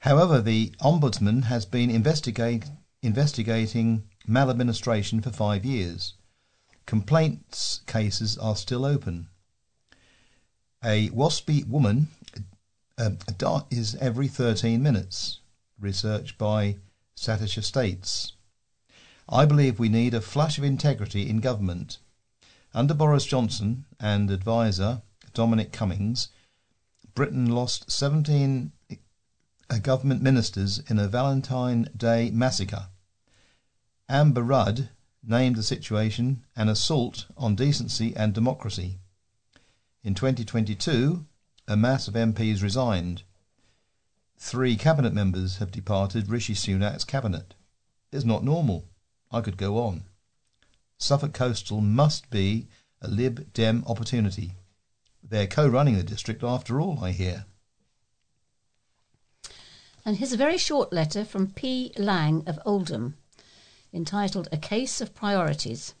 However, 0.00 0.40
the 0.40 0.74
Ombudsman 0.80 1.44
has 1.44 1.64
been 1.64 1.90
investigate, 1.90 2.64
investigating 3.02 4.02
maladministration 4.26 5.20
for 5.20 5.30
five 5.30 5.64
years. 5.64 6.14
Complaints 6.86 7.82
cases 7.86 8.36
are 8.36 8.56
still 8.56 8.84
open. 8.84 9.28
A 10.88 11.08
WASPI 11.08 11.66
woman 11.66 12.06
uh, 12.96 13.10
is 13.72 13.96
every 13.96 14.28
13 14.28 14.80
minutes. 14.80 15.40
Research 15.80 16.38
by 16.38 16.76
Statista 17.16 17.64
States. 17.64 18.34
I 19.28 19.46
believe 19.46 19.80
we 19.80 19.88
need 19.88 20.14
a 20.14 20.20
flash 20.20 20.58
of 20.58 20.62
integrity 20.62 21.28
in 21.28 21.40
government. 21.40 21.98
Under 22.72 22.94
Boris 22.94 23.24
Johnson 23.26 23.84
and 23.98 24.30
advisor 24.30 25.02
Dominic 25.34 25.72
Cummings, 25.72 26.28
Britain 27.16 27.46
lost 27.46 27.90
17 27.90 28.70
uh, 29.68 29.78
government 29.78 30.22
ministers 30.22 30.78
in 30.88 31.00
a 31.00 31.08
Valentine 31.08 31.88
Day 31.96 32.30
massacre. 32.30 32.90
Amber 34.08 34.44
Rudd 34.44 34.90
named 35.24 35.56
the 35.56 35.64
situation 35.64 36.44
an 36.54 36.68
assault 36.68 37.26
on 37.36 37.56
decency 37.56 38.14
and 38.14 38.32
democracy. 38.32 39.00
In 40.06 40.14
2022, 40.14 41.26
a 41.66 41.76
mass 41.76 42.06
of 42.06 42.14
MPs 42.14 42.62
resigned. 42.62 43.24
Three 44.38 44.76
cabinet 44.76 45.12
members 45.12 45.56
have 45.56 45.72
departed 45.72 46.28
Rishi 46.28 46.54
Sunak's 46.54 47.02
cabinet. 47.02 47.56
It's 48.12 48.24
not 48.24 48.44
normal. 48.44 48.84
I 49.32 49.40
could 49.40 49.56
go 49.56 49.78
on. 49.78 50.04
Suffolk 50.96 51.34
Coastal 51.34 51.80
must 51.80 52.30
be 52.30 52.68
a 53.02 53.08
Lib 53.08 53.52
Dem 53.52 53.82
opportunity. 53.88 54.52
They're 55.24 55.48
co 55.48 55.66
running 55.66 55.96
the 55.96 56.04
district 56.04 56.44
after 56.44 56.80
all, 56.80 57.02
I 57.02 57.10
hear. 57.10 57.46
And 60.04 60.18
here's 60.18 60.32
a 60.32 60.36
very 60.36 60.56
short 60.56 60.92
letter 60.92 61.24
from 61.24 61.50
P. 61.50 61.92
Lang 61.98 62.44
of 62.46 62.60
Oldham, 62.64 63.16
entitled 63.92 64.46
A 64.52 64.56
Case 64.56 65.00
of 65.00 65.16
Priorities. 65.16 65.94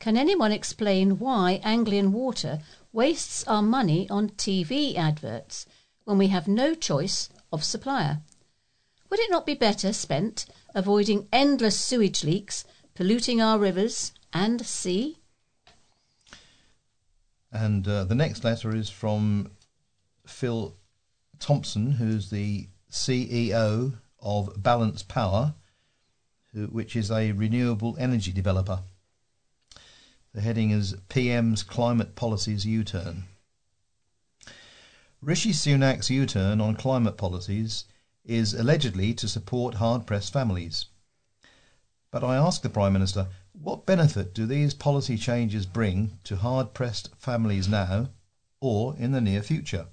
Can 0.00 0.16
anyone 0.16 0.52
explain 0.52 1.18
why 1.18 1.60
Anglian 1.64 2.12
Water 2.12 2.60
wastes 2.92 3.46
our 3.46 3.62
money 3.62 4.08
on 4.10 4.30
TV 4.30 4.96
adverts 4.96 5.66
when 6.04 6.18
we 6.18 6.28
have 6.28 6.48
no 6.48 6.74
choice 6.74 7.28
of 7.52 7.64
supplier? 7.64 8.22
Would 9.10 9.20
it 9.20 9.30
not 9.30 9.46
be 9.46 9.54
better 9.54 9.92
spent 9.92 10.46
avoiding 10.74 11.28
endless 11.32 11.78
sewage 11.78 12.24
leaks, 12.24 12.64
polluting 12.94 13.40
our 13.40 13.58
rivers 13.58 14.12
and 14.32 14.64
sea? 14.64 15.18
And 17.50 17.86
uh, 17.88 18.04
the 18.04 18.14
next 18.14 18.44
letter 18.44 18.74
is 18.74 18.90
from 18.90 19.50
Phil 20.26 20.76
Thompson, 21.38 21.92
who's 21.92 22.30
the 22.30 22.68
CEO 22.90 23.94
of 24.20 24.62
Balance 24.62 25.02
Power, 25.02 25.54
who, 26.52 26.66
which 26.66 26.96
is 26.96 27.10
a 27.10 27.32
renewable 27.32 27.96
energy 27.98 28.32
developer. 28.32 28.80
The 30.34 30.42
heading 30.42 30.70
is 30.70 30.94
PM's 31.08 31.62
Climate 31.62 32.14
Policies 32.14 32.66
U 32.66 32.84
Turn. 32.84 33.24
Rishi 35.22 35.52
Sunak's 35.52 36.10
U 36.10 36.26
turn 36.26 36.60
on 36.60 36.76
climate 36.76 37.16
policies 37.16 37.84
is 38.26 38.52
allegedly 38.52 39.14
to 39.14 39.26
support 39.26 39.76
hard 39.76 40.06
pressed 40.06 40.32
families. 40.32 40.86
But 42.10 42.22
I 42.22 42.36
ask 42.36 42.60
the 42.60 42.68
Prime 42.68 42.92
Minister, 42.92 43.28
what 43.52 43.86
benefit 43.86 44.34
do 44.34 44.44
these 44.44 44.74
policy 44.74 45.16
changes 45.16 45.64
bring 45.64 46.18
to 46.24 46.36
hard 46.36 46.74
pressed 46.74 47.08
families 47.16 47.66
now 47.66 48.10
or 48.60 48.94
in 48.96 49.12
the 49.12 49.22
near 49.22 49.42
future? 49.42 49.88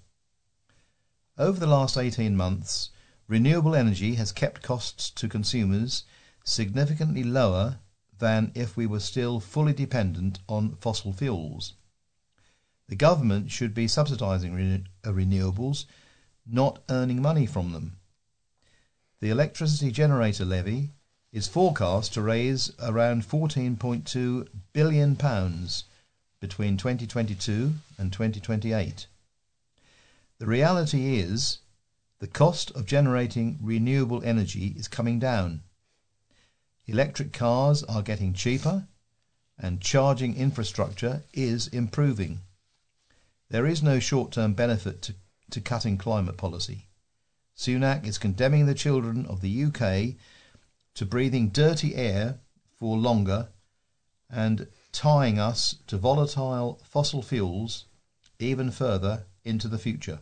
Over 1.37 1.59
the 1.59 1.65
last 1.65 1.97
18 1.97 2.35
months, 2.35 2.89
renewable 3.27 3.73
energy 3.73 4.15
has 4.15 4.33
kept 4.33 4.61
costs 4.61 5.09
to 5.11 5.29
consumers 5.29 6.03
significantly 6.43 7.23
lower 7.23 7.79
than 8.25 8.51
if 8.55 8.75
we 8.75 8.87
were 8.87 8.99
still 8.99 9.39
fully 9.39 9.71
dependent 9.71 10.39
on 10.49 10.75
fossil 10.77 11.13
fuels. 11.13 11.73
The 12.87 12.95
government 12.95 13.51
should 13.51 13.75
be 13.75 13.85
subsidising 13.85 14.55
re- 14.55 14.83
uh, 15.05 15.13
renewables, 15.13 15.85
not 16.43 16.81
earning 16.89 17.21
money 17.21 17.45
from 17.45 17.71
them. 17.71 17.97
The 19.19 19.29
electricity 19.29 19.91
generator 19.91 20.43
levy 20.43 20.89
is 21.31 21.47
forecast 21.47 22.15
to 22.15 22.23
raise 22.23 22.71
around 22.81 23.29
14.2 23.29 24.47
billion 24.73 25.15
pounds 25.15 25.83
between 26.39 26.77
2022 26.77 27.75
and 27.99 28.11
2028. 28.11 29.05
The 30.39 30.47
reality 30.47 31.19
is 31.19 31.59
the 32.17 32.27
cost 32.27 32.71
of 32.71 32.87
generating 32.87 33.59
renewable 33.61 34.23
energy 34.23 34.73
is 34.75 34.87
coming 34.87 35.19
down. 35.19 35.61
Electric 36.87 37.33
cars 37.33 37.83
are 37.83 38.01
getting 38.03 38.33
cheaper 38.33 38.87
and 39.57 39.81
charging 39.81 40.35
infrastructure 40.35 41.23
is 41.33 41.67
improving. 41.67 42.41
There 43.49 43.65
is 43.65 43.81
no 43.81 43.99
short 43.99 44.31
term 44.31 44.53
benefit 44.53 45.01
to, 45.03 45.15
to 45.51 45.61
cutting 45.61 45.97
climate 45.97 46.37
policy. 46.37 46.87
Sunak 47.57 48.05
is 48.05 48.17
condemning 48.17 48.65
the 48.65 48.73
children 48.73 49.25
of 49.25 49.41
the 49.41 49.63
UK 49.63 50.15
to 50.95 51.05
breathing 51.05 51.49
dirty 51.49 51.95
air 51.95 52.39
for 52.75 52.97
longer 52.97 53.49
and 54.29 54.67
tying 54.91 55.39
us 55.39 55.75
to 55.87 55.97
volatile 55.97 56.79
fossil 56.83 57.21
fuels 57.21 57.85
even 58.39 58.71
further 58.71 59.25
into 59.43 59.67
the 59.67 59.77
future. 59.77 60.19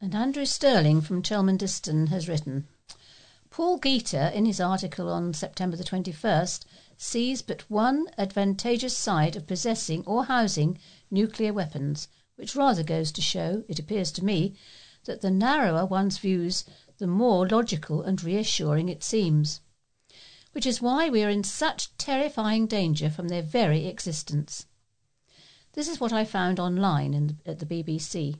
And 0.00 0.14
Andrew 0.14 0.44
Sterling 0.44 1.00
from 1.00 1.22
Chelmondiston 1.22 2.08
has 2.08 2.28
written 2.28 2.68
Paul 3.54 3.78
Geater, 3.78 4.32
in 4.34 4.46
his 4.46 4.58
article 4.60 5.08
on 5.08 5.32
September 5.32 5.76
the 5.76 5.84
21st, 5.84 6.64
sees 6.96 7.40
but 7.40 7.70
one 7.70 8.08
advantageous 8.18 8.98
side 8.98 9.36
of 9.36 9.46
possessing 9.46 10.02
or 10.06 10.24
housing 10.24 10.76
nuclear 11.08 11.52
weapons, 11.52 12.08
which 12.34 12.56
rather 12.56 12.82
goes 12.82 13.12
to 13.12 13.22
show, 13.22 13.62
it 13.68 13.78
appears 13.78 14.10
to 14.10 14.24
me, 14.24 14.56
that 15.04 15.20
the 15.20 15.30
narrower 15.30 15.86
one's 15.86 16.18
views, 16.18 16.64
the 16.98 17.06
more 17.06 17.46
logical 17.48 18.02
and 18.02 18.24
reassuring 18.24 18.88
it 18.88 19.04
seems. 19.04 19.60
Which 20.50 20.66
is 20.66 20.82
why 20.82 21.08
we 21.08 21.22
are 21.22 21.30
in 21.30 21.44
such 21.44 21.96
terrifying 21.96 22.66
danger 22.66 23.08
from 23.08 23.28
their 23.28 23.40
very 23.40 23.86
existence. 23.86 24.66
This 25.74 25.86
is 25.86 26.00
what 26.00 26.12
I 26.12 26.24
found 26.24 26.58
online 26.58 27.12
the, 27.12 27.36
at 27.46 27.60
the 27.60 27.66
BBC. 27.66 28.34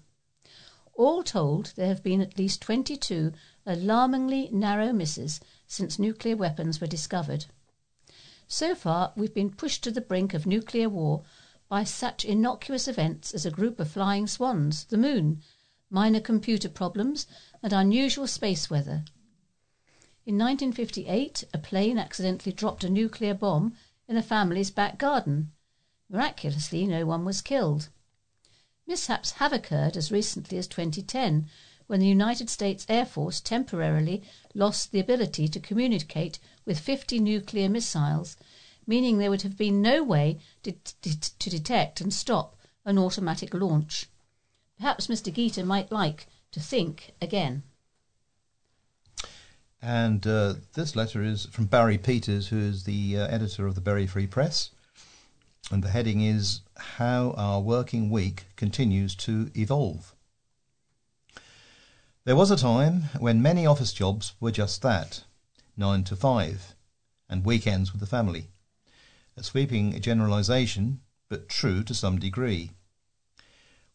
All 0.95 1.23
told, 1.23 1.73
there 1.77 1.87
have 1.87 2.03
been 2.03 2.21
at 2.21 2.37
least 2.37 2.63
22 2.63 3.33
alarmingly 3.67 4.49
narrow 4.53 4.93
misses 4.93 5.41
since 5.67 5.99
nuclear 5.99 6.37
weapons 6.37 6.81
were 6.81 6.87
discovered. 6.87 7.47
So 8.47 8.75
far, 8.75 9.13
we've 9.17 9.33
been 9.33 9.51
pushed 9.51 9.83
to 9.85 9.91
the 9.91 10.01
brink 10.01 10.35
of 10.35 10.47
nuclear 10.47 10.89
war 10.89 11.25
by 11.69 11.85
such 11.85 12.25
innocuous 12.25 12.87
events 12.87 13.33
as 13.33 13.47
a 13.47 13.51
group 13.51 13.81
of 13.81 13.91
flying 13.91 14.27
swans, 14.27 14.85
the 14.85 14.99
moon, 14.99 15.43
minor 15.91 16.21
computer 16.21 16.69
problems, 16.69 17.27
and 17.63 17.73
unusual 17.73 18.27
space 18.27 18.69
weather. 18.69 19.05
In 20.27 20.39
1958, 20.39 21.45
a 21.53 21.59
plane 21.59 21.99
accidentally 21.99 22.53
dropped 22.53 22.85
a 22.85 22.91
nuclear 22.91 23.35
bomb 23.35 23.75
in 24.09 24.17
a 24.17 24.23
family's 24.23 24.71
back 24.71 24.99
garden. 24.99 25.53
Miraculously, 26.09 26.87
no 26.87 27.07
one 27.07 27.25
was 27.25 27.41
killed. 27.41 27.89
Mishaps 28.87 29.33
have 29.33 29.53
occurred 29.53 29.97
as 29.97 30.13
recently 30.13 30.59
as 30.59 30.69
2010 30.69 31.49
when 31.87 32.01
the 32.01 32.07
United 32.07 32.49
States 32.49 32.87
Air 32.89 33.05
Force 33.05 33.41
temporarily 33.41 34.23
lost 34.55 34.91
the 34.91 35.01
ability 35.01 35.49
to 35.49 35.61
communicate 35.61 36.39
with 36.65 36.79
50 36.79 37.19
nuclear 37.19 37.69
missiles, 37.69 38.37
meaning 38.87 39.19
there 39.19 39.31
would 39.31 39.43
have 39.43 39.57
been 39.57 39.83
no 39.83 40.03
way 40.03 40.39
to, 40.63 40.75
detect 41.39 42.01
and 42.01 42.13
stop 42.13 42.57
an 42.85 42.99
automatic 42.99 43.53
launch. 43.55 44.07
Perhaps 44.79 45.07
Mr. 45.07 45.33
Geater 45.33 45.65
might 45.65 45.93
like 45.93 46.27
to 46.53 46.61
think 46.61 47.13
again. 47.21 47.63
And 49.81 50.27
uh, 50.27 50.55
this 50.73 50.97
letter 50.97 51.23
is 51.23 51.45
from 51.47 51.67
Barry 51.67 51.99
Peters, 51.99 52.49
who 52.49 52.59
is 52.59 52.85
the 52.85 53.19
uh, 53.19 53.27
editor 53.27 53.67
of 53.67 53.75
the 53.75 53.83
Bury 53.83 54.07
Free 54.07 54.27
Press. 54.27 54.71
And 55.71 55.83
the 55.83 55.91
heading 55.91 56.23
is 56.23 56.61
How 56.77 57.35
Our 57.37 57.61
Working 57.61 58.11
Week 58.11 58.45
Continues 58.57 59.15
to 59.17 59.51
Evolve. 59.55 60.14
There 62.27 62.37
was 62.37 62.51
a 62.51 62.57
time 62.57 63.11
when 63.19 63.43
many 63.43 63.67
office 63.67 63.93
jobs 63.93 64.33
were 64.41 64.51
just 64.51 64.81
that 64.81 65.25
nine 65.77 66.05
to 66.05 66.17
five, 66.17 66.75
and 67.29 67.45
weekends 67.45 67.93
with 67.93 68.01
the 68.01 68.07
family. 68.07 68.49
A 69.37 69.43
sweeping 69.43 70.01
generalisation, 70.01 71.03
but 71.29 71.51
true 71.51 71.85
to 71.85 71.95
some 71.95 72.19
degree. 72.19 72.71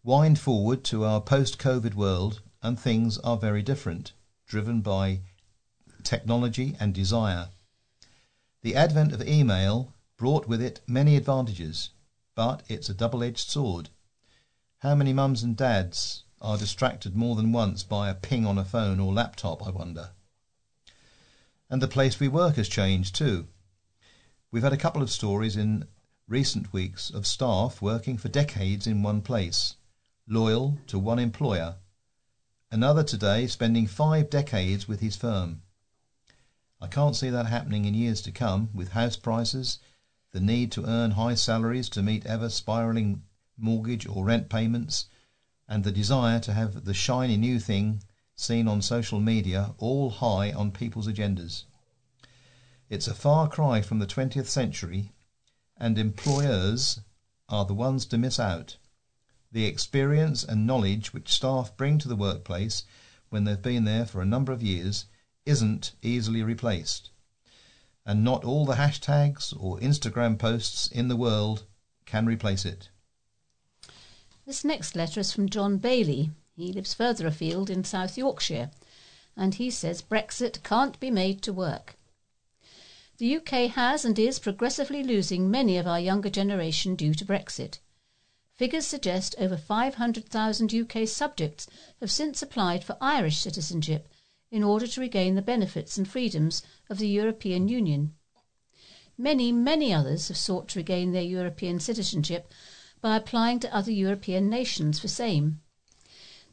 Wind 0.04 0.38
forward 0.38 0.84
to 0.84 1.06
our 1.06 1.20
post 1.20 1.58
COVID 1.58 1.96
world, 1.96 2.44
and 2.62 2.80
things 2.80 3.18
are 3.18 3.36
very 3.36 3.64
different, 3.64 4.12
driven 4.46 4.82
by 4.82 5.22
technology 6.04 6.78
and 6.80 6.94
desire. 6.94 7.50
The 8.62 8.76
advent 8.76 9.12
of 9.12 9.28
email 9.28 9.96
brought 10.18 10.48
with 10.48 10.62
it 10.62 10.82
many 10.86 11.16
advantages, 11.16 11.90
but 12.36 12.62
it's 12.68 12.90
a 12.90 12.94
double 12.94 13.24
edged 13.24 13.50
sword. 13.50 13.90
How 14.80 14.94
many 14.94 15.14
mums 15.14 15.42
and 15.42 15.58
dads 15.58 16.26
are 16.42 16.58
distracted 16.58 17.16
more 17.16 17.36
than 17.36 17.52
once 17.52 17.84
by 17.84 18.10
a 18.10 18.16
ping 18.16 18.46
on 18.46 18.58
a 18.58 18.66
phone 18.66 19.00
or 19.00 19.14
laptop, 19.14 19.66
I 19.66 19.72
wonder. 19.72 20.12
And 21.70 21.82
the 21.82 21.88
place 21.88 22.20
we 22.20 22.28
work 22.28 22.56
has 22.56 22.68
changed 22.68 23.16
too. 23.16 23.48
We've 24.52 24.64
had 24.64 24.74
a 24.74 24.78
couple 24.78 25.02
of 25.02 25.12
stories 25.12 25.56
in 25.56 25.86
recent 26.28 26.72
weeks 26.72 27.10
of 27.10 27.28
staff 27.28 27.82
working 27.82 28.18
for 28.18 28.30
decades 28.30 28.88
in 28.88 29.04
one 29.04 29.22
place, 29.22 29.76
loyal 30.28 30.78
to 30.88 30.98
one 30.98 31.20
employer. 31.20 31.76
Another 32.72 33.04
today 33.04 33.48
spending 33.48 33.88
five 33.88 34.30
decades 34.30 34.88
with 34.88 35.00
his 35.00 35.16
firm. 35.16 35.62
I 36.82 36.88
can't 36.88 37.16
see 37.16 37.30
that 37.30 37.48
happening 37.48 37.86
in 37.86 37.94
years 37.94 38.22
to 38.22 38.32
come 38.32 38.70
with 38.74 38.94
house 38.94 39.18
prices, 39.18 39.80
the 40.32 40.40
need 40.40 40.72
to 40.74 40.86
earn 40.86 41.12
high 41.12 41.36
salaries 41.36 41.90
to 41.90 42.04
meet 42.04 42.26
ever 42.26 42.50
spiraling 42.50 43.24
mortgage 43.58 44.08
or 44.08 44.24
rent 44.24 44.50
payments, 44.50 45.08
and 45.70 45.84
the 45.84 45.92
desire 45.92 46.40
to 46.40 46.52
have 46.52 46.84
the 46.84 46.94
shiny 46.96 47.38
new 47.38 47.60
thing 47.60 48.02
seen 48.36 48.68
on 48.68 48.82
social 48.82 49.20
media 49.20 49.76
all 49.78 50.10
high 50.10 50.52
on 50.52 50.72
people's 50.72 51.08
agendas. 51.08 51.66
It's 52.90 53.08
a 53.08 53.14
far 53.14 53.48
cry 53.48 53.82
from 53.82 54.00
the 54.00 54.08
20th 54.08 54.48
century, 54.48 55.12
and 55.78 56.00
employers 56.00 57.02
are 57.48 57.66
the 57.66 57.76
ones 57.76 58.08
to 58.08 58.18
miss 58.18 58.40
out. 58.40 58.78
The 59.52 59.66
experience 59.66 60.44
and 60.44 60.66
knowledge 60.66 61.14
which 61.14 61.32
staff 61.32 61.78
bring 61.78 62.00
to 62.00 62.08
the 62.08 62.16
workplace 62.16 62.84
when 63.30 63.44
they've 63.44 63.62
been 63.62 63.84
there 63.84 64.08
for 64.08 64.22
a 64.22 64.26
number 64.26 64.52
of 64.52 64.64
years 64.64 65.06
isn't 65.46 65.94
easily 66.02 66.42
replaced. 66.42 67.12
And 68.08 68.24
not 68.24 68.44
all 68.44 68.66
the 68.66 68.76
hashtags 68.76 69.54
or 69.56 69.80
Instagram 69.80 70.40
posts 70.40 70.88
in 70.88 71.10
the 71.10 71.16
world 71.16 71.66
can 72.06 72.26
replace 72.26 72.66
it. 72.66 72.90
This 74.50 74.66
next 74.66 74.96
letter 74.96 75.20
is 75.20 75.32
from 75.32 75.48
John 75.48 75.78
Bailey. 75.78 76.32
He 76.56 76.74
lives 76.74 76.96
further 76.96 77.28
afield 77.28 77.70
in 77.70 77.84
South 77.84 78.18
Yorkshire, 78.18 78.72
and 79.38 79.54
he 79.54 79.70
says 79.70 80.02
Brexit 80.02 80.64
can't 80.64 81.00
be 81.00 81.12
made 81.12 81.44
to 81.44 81.54
work. 81.54 81.96
The 83.20 83.38
UK 83.38 83.70
has 83.70 84.04
and 84.04 84.18
is 84.18 84.40
progressively 84.40 85.04
losing 85.04 85.52
many 85.52 85.78
of 85.78 85.86
our 85.86 86.00
younger 86.00 86.32
generation 86.32 86.96
due 86.96 87.14
to 87.14 87.26
Brexit. 87.26 87.78
Figures 88.56 88.88
suggest 88.88 89.36
over 89.38 89.56
500,000 89.56 90.74
UK 90.74 91.08
subjects 91.08 91.68
have 92.00 92.10
since 92.10 92.42
applied 92.42 92.84
for 92.84 92.98
Irish 93.00 93.38
citizenship 93.38 94.08
in 94.50 94.64
order 94.64 94.88
to 94.88 95.02
regain 95.02 95.36
the 95.36 95.44
benefits 95.44 95.96
and 95.96 96.08
freedoms 96.08 96.64
of 96.90 96.98
the 96.98 97.08
European 97.08 97.68
Union. 97.68 98.16
Many, 99.16 99.52
many 99.52 99.94
others 99.94 100.30
have 100.30 100.38
sought 100.38 100.70
to 100.70 100.80
regain 100.80 101.12
their 101.12 101.22
European 101.22 101.80
citizenship 101.80 102.52
by 103.02 103.16
applying 103.16 103.60
to 103.60 103.74
other 103.74 103.92
European 103.92 104.50
nations 104.50 105.00
for 105.00 105.08
same. 105.08 105.62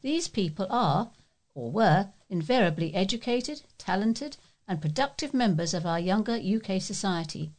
These 0.03 0.29
people 0.29 0.67
are, 0.71 1.11
or 1.55 1.71
were, 1.71 2.11
invariably 2.29 2.95
educated, 2.95 3.63
talented, 3.79 4.37
and 4.69 4.81
productive 4.81 5.33
members 5.33 5.75
of 5.75 5.87
our 5.87 5.99
younger 5.99 6.35
UK 6.35 6.81
society. 6.81 7.53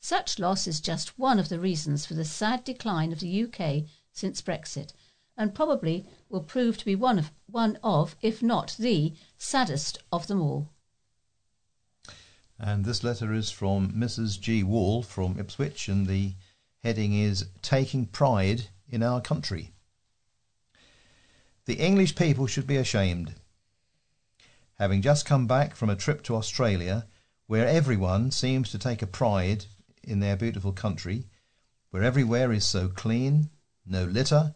Such 0.00 0.38
loss 0.38 0.66
is 0.66 0.80
just 0.80 1.18
one 1.18 1.38
of 1.38 1.48
the 1.48 1.58
reasons 1.58 2.06
for 2.06 2.14
the 2.14 2.24
sad 2.24 2.64
decline 2.64 3.12
of 3.12 3.20
the 3.20 3.44
UK 3.44 3.84
since 4.12 4.42
Brexit, 4.42 4.92
and 5.36 5.54
probably 5.54 6.06
will 6.28 6.42
prove 6.42 6.76
to 6.78 6.84
be 6.84 6.94
one 6.94 7.18
of, 7.18 7.30
one 7.46 7.78
of, 7.82 8.16
if 8.22 8.42
not 8.42 8.76
the, 8.78 9.14
saddest 9.36 9.98
of 10.10 10.26
them 10.26 10.40
all. 10.40 10.68
And 12.58 12.84
this 12.84 13.04
letter 13.04 13.32
is 13.32 13.50
from 13.50 13.92
Mrs. 13.92 14.40
G. 14.40 14.62
Wall 14.64 15.02
from 15.02 15.38
Ipswich, 15.38 15.88
and 15.88 16.06
the 16.06 16.34
heading 16.88 17.12
is 17.12 17.44
Taking 17.60 18.06
Pride 18.06 18.68
in 18.88 19.02
Our 19.02 19.20
Country. 19.20 19.72
The 21.66 21.74
English 21.74 22.14
people 22.16 22.46
should 22.46 22.66
be 22.66 22.78
ashamed. 22.78 23.34
having 24.78 25.02
just 25.02 25.26
come 25.26 25.46
back 25.46 25.76
from 25.76 25.90
a 25.90 25.96
trip 25.96 26.22
to 26.22 26.34
Australia, 26.34 27.06
where 27.46 27.68
everyone 27.68 28.30
seems 28.30 28.70
to 28.70 28.78
take 28.78 29.02
a 29.02 29.06
pride 29.06 29.66
in 30.02 30.20
their 30.20 30.34
beautiful 30.34 30.72
country, 30.72 31.26
where 31.90 32.02
everywhere 32.02 32.52
is 32.52 32.64
so 32.64 32.88
clean, 32.88 33.50
no 33.84 34.04
litter, 34.04 34.54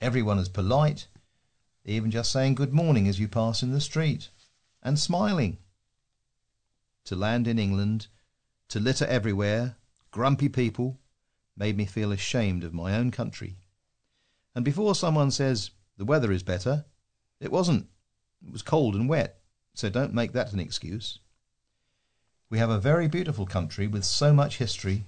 everyone 0.00 0.38
is 0.38 0.48
polite, 0.48 1.06
even 1.84 2.10
just 2.10 2.32
saying 2.32 2.54
good 2.54 2.72
morning 2.72 3.06
as 3.06 3.20
you 3.20 3.28
pass 3.28 3.62
in 3.62 3.72
the 3.72 3.80
street, 3.82 4.30
and 4.82 4.98
smiling. 4.98 5.58
To 7.04 7.14
land 7.14 7.46
in 7.46 7.58
England, 7.58 8.06
to 8.70 8.80
litter 8.80 9.04
everywhere, 9.04 9.76
grumpy 10.12 10.48
people, 10.48 10.98
made 11.56 11.76
me 11.76 11.84
feel 11.84 12.12
ashamed 12.12 12.64
of 12.64 12.74
my 12.74 12.94
own 12.94 13.10
country. 13.10 13.56
And 14.54 14.64
before 14.64 14.94
someone 14.94 15.30
says 15.30 15.70
the 15.96 16.04
weather 16.04 16.32
is 16.32 16.42
better, 16.42 16.84
it 17.40 17.52
wasn't. 17.52 17.88
It 18.46 18.52
was 18.52 18.62
cold 18.62 18.94
and 18.94 19.08
wet, 19.08 19.40
so 19.74 19.88
don't 19.88 20.14
make 20.14 20.32
that 20.32 20.52
an 20.52 20.60
excuse. 20.60 21.18
We 22.50 22.58
have 22.58 22.70
a 22.70 22.78
very 22.78 23.08
beautiful 23.08 23.46
country 23.46 23.86
with 23.86 24.04
so 24.04 24.32
much 24.32 24.58
history 24.58 25.04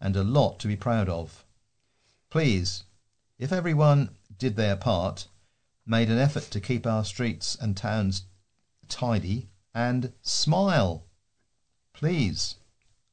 and 0.00 0.16
a 0.16 0.24
lot 0.24 0.58
to 0.60 0.68
be 0.68 0.76
proud 0.76 1.08
of. 1.08 1.44
Please, 2.30 2.84
if 3.38 3.52
everyone 3.52 4.10
did 4.38 4.56
their 4.56 4.76
part, 4.76 5.28
made 5.86 6.10
an 6.10 6.18
effort 6.18 6.44
to 6.50 6.60
keep 6.60 6.86
our 6.86 7.04
streets 7.04 7.56
and 7.60 7.76
towns 7.76 8.22
tidy, 8.88 9.48
and 9.74 10.12
smile. 10.22 11.04
Please. 11.92 12.56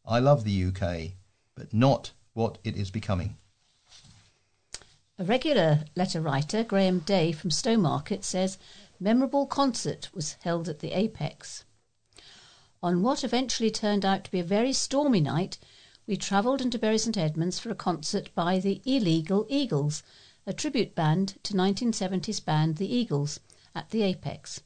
I 0.05 0.19
love 0.19 0.43
the 0.43 0.65
UK, 0.65 1.17
but 1.55 1.73
not 1.73 2.11
what 2.35 2.59
it 2.63 2.75
is 2.75 2.91
becoming. 2.91 3.37
A 5.17 5.23
regular 5.23 5.85
letter 5.95 6.21
writer, 6.21 6.63
Graham 6.63 6.99
Day 6.99 7.31
from 7.31 7.49
Stowmarket, 7.49 8.23
says 8.23 8.57
memorable 8.99 9.47
concert 9.47 10.09
was 10.13 10.33
held 10.41 10.69
at 10.69 10.79
the 10.79 10.91
Apex. 10.91 11.63
On 12.83 13.01
what 13.01 13.23
eventually 13.23 13.71
turned 13.71 14.05
out 14.05 14.25
to 14.25 14.31
be 14.31 14.39
a 14.39 14.43
very 14.43 14.73
stormy 14.73 15.21
night, 15.21 15.57
we 16.05 16.17
travelled 16.17 16.61
into 16.61 16.77
Bury 16.77 16.97
St 16.97 17.17
Edmunds 17.17 17.57
for 17.57 17.71
a 17.71 17.75
concert 17.75 18.29
by 18.35 18.59
the 18.59 18.81
Illegal 18.85 19.47
Eagles, 19.49 20.03
a 20.45 20.53
tribute 20.53 20.93
band 20.93 21.41
to 21.43 21.53
1970s 21.53 22.43
band 22.43 22.75
The 22.75 22.93
Eagles, 22.93 23.39
at 23.73 23.89
the 23.89 24.03
Apex. 24.03 24.61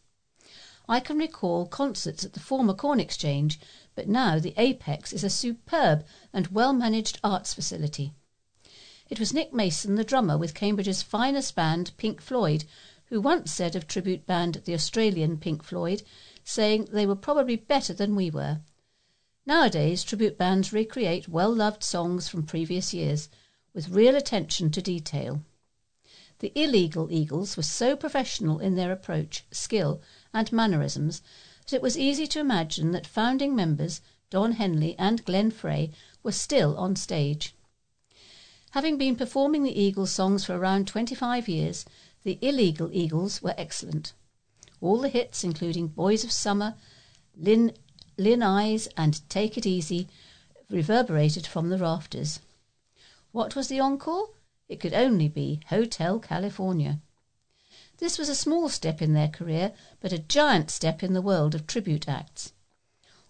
I 0.89 0.99
can 0.99 1.20
recall 1.20 1.67
concerts 1.67 2.26
at 2.26 2.34
the 2.34 2.39
former 2.39 2.74
Corn 2.74 2.99
Exchange, 2.99 3.59
but 3.95 4.07
now 4.07 4.39
the 4.39 4.53
Apex 4.57 5.11
is 5.13 5.23
a 5.23 5.29
superb 5.29 6.05
and 6.31 6.47
well 6.47 6.73
managed 6.73 7.19
arts 7.23 7.53
facility. 7.53 8.13
It 9.09 9.19
was 9.19 9.33
Nick 9.33 9.53
Mason, 9.53 9.95
the 9.95 10.03
drummer 10.03 10.37
with 10.37 10.53
Cambridge's 10.53 11.01
finest 11.01 11.55
band, 11.55 11.91
Pink 11.97 12.21
Floyd, 12.21 12.65
who 13.05 13.19
once 13.19 13.51
said 13.51 13.75
of 13.75 13.87
tribute 13.87 14.27
band 14.27 14.61
the 14.65 14.73
Australian 14.75 15.37
Pink 15.37 15.63
Floyd, 15.63 16.03
saying 16.43 16.89
they 16.91 17.07
were 17.07 17.15
probably 17.15 17.55
better 17.55 17.93
than 17.93 18.15
we 18.15 18.29
were. 18.29 18.61
Nowadays, 19.47 20.03
tribute 20.03 20.37
bands 20.37 20.71
recreate 20.71 21.27
well 21.27 21.51
loved 21.51 21.83
songs 21.83 22.29
from 22.29 22.45
previous 22.45 22.93
years 22.93 23.29
with 23.73 23.89
real 23.89 24.15
attention 24.15 24.69
to 24.69 24.81
detail. 24.81 25.43
The 26.37 26.51
illegal 26.55 27.11
Eagles 27.11 27.57
were 27.57 27.63
so 27.63 27.95
professional 27.95 28.59
in 28.59 28.75
their 28.75 28.91
approach, 28.91 29.43
skill, 29.51 30.01
and 30.33 30.51
mannerisms 30.51 31.23
it 31.76 31.82
was 31.82 31.97
easy 31.97 32.28
to 32.28 32.39
imagine 32.39 32.91
that 32.91 33.07
founding 33.07 33.55
members 33.55 34.01
Don 34.30 34.53
Henley 34.53 34.95
and 34.97 35.24
Glenn 35.26 35.51
Frey 35.51 35.91
were 36.24 36.32
still 36.32 36.78
on 36.78 36.95
stage. 36.95 37.53
Having 38.72 38.97
been 38.97 39.15
performing 39.15 39.63
the 39.63 39.80
Eagles 39.80 40.11
songs 40.11 40.45
for 40.45 40.55
around 40.55 40.88
25 40.88 41.47
years, 41.47 41.86
the 42.24 42.38
Illegal 42.41 42.89
Eagles 42.93 43.41
were 43.41 43.55
excellent. 43.57 44.13
All 44.82 44.99
the 44.99 45.09
hits, 45.09 45.43
including 45.43 45.88
Boys 45.88 46.24
of 46.24 46.32
Summer, 46.32 46.76
Lyin' 47.36 47.74
Eyes, 48.17 48.88
and 48.95 49.28
Take 49.30 49.57
It 49.57 49.65
Easy, 49.65 50.07
reverberated 50.70 51.47
from 51.47 51.70
the 51.70 51.78
rafters. 51.78 52.39
What 53.32 53.55
was 53.55 53.67
the 53.67 53.80
encore? 53.80 54.30
It 54.67 54.80
could 54.80 54.93
only 54.93 55.28
be 55.28 55.61
Hotel 55.67 56.20
California. 56.20 56.99
This 58.00 58.18
was 58.18 58.30
a 58.30 58.36
small 58.36 58.70
step 58.70 59.02
in 59.02 59.12
their 59.12 59.28
career, 59.28 59.74
but 60.00 60.14
a 60.14 60.20
giant 60.20 60.72
step 60.72 61.04
in 61.04 61.12
the 61.12 61.22
world 61.22 61.54
of 61.54 61.68
tribute 61.68 62.08
acts. 62.08 62.54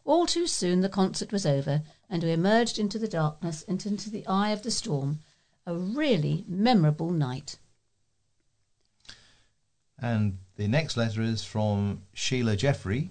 All 0.06 0.28
too 0.28 0.46
soon 0.46 0.82
the 0.82 0.90
concert 0.90 1.32
was 1.32 1.46
over, 1.46 1.82
and 2.08 2.24
we 2.24 2.32
emerged 2.32 2.78
into 2.78 3.00
the 3.00 3.08
darkness 3.08 3.64
and 3.68 3.84
into 3.84 4.12
the 4.12 4.26
eye 4.28 4.52
of 4.52 4.62
the 4.62 4.70
storm, 4.70 5.20
a 5.66 5.76
really 5.76 6.46
memorable 6.48 7.10
night. 7.10 7.58
And 9.98 10.38
the 10.56 10.68
next 10.68 10.96
letter 10.96 11.24
is 11.24 11.44
from 11.44 12.04
Sheila 12.14 12.56
Jeffrey, 12.56 13.10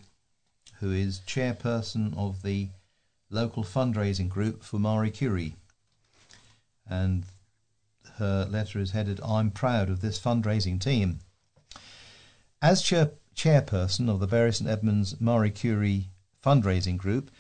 who 0.79 0.93
is 0.93 1.23
chairperson 1.27 2.17
of 2.17 2.43
the 2.43 2.69
local 3.31 3.65
fundraising 3.65 4.29
group 4.29 4.63
for 4.63 4.79
Marie 4.79 5.11
Curie. 5.11 5.57
And 6.89 7.25
her 8.19 8.47
letter 8.49 8.79
is 8.79 8.93
headed 8.93 9.21
I'm 9.25 9.51
proud 9.51 9.91
of 9.91 10.01
this 10.01 10.21
fundraising 10.21 10.81
team. 10.81 11.19
As 12.61 12.83
chair- 12.83 13.13
chairperson 13.37 14.09
of 14.09 14.19
the 14.19 14.27
Bury 14.27 14.53
St 14.53 14.69
Edmunds 14.69 15.21
Marie 15.21 15.53
Curie 15.53 16.11
fundraising 16.43 16.97
group, 16.97 17.31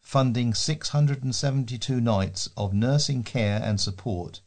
funding 0.01 0.55
672 0.55 2.01
nights 2.01 2.49
of 2.57 2.73
nursing 2.73 3.25
care 3.25 3.61
and 3.63 3.81
support 3.81 4.41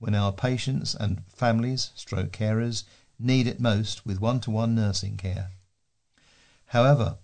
when 0.00 0.14
our 0.14 0.32
patients 0.32 0.94
and 0.94 1.22
families, 1.28 1.90
stroke 1.94 2.32
carers, 2.32 2.84
need 3.18 3.46
it 3.46 3.60
most 3.60 4.06
with 4.06 4.20
one 4.20 4.40
to 4.40 4.50
one 4.50 4.74
nursing 4.74 5.16
care. 5.16 5.52
However, 6.66 7.18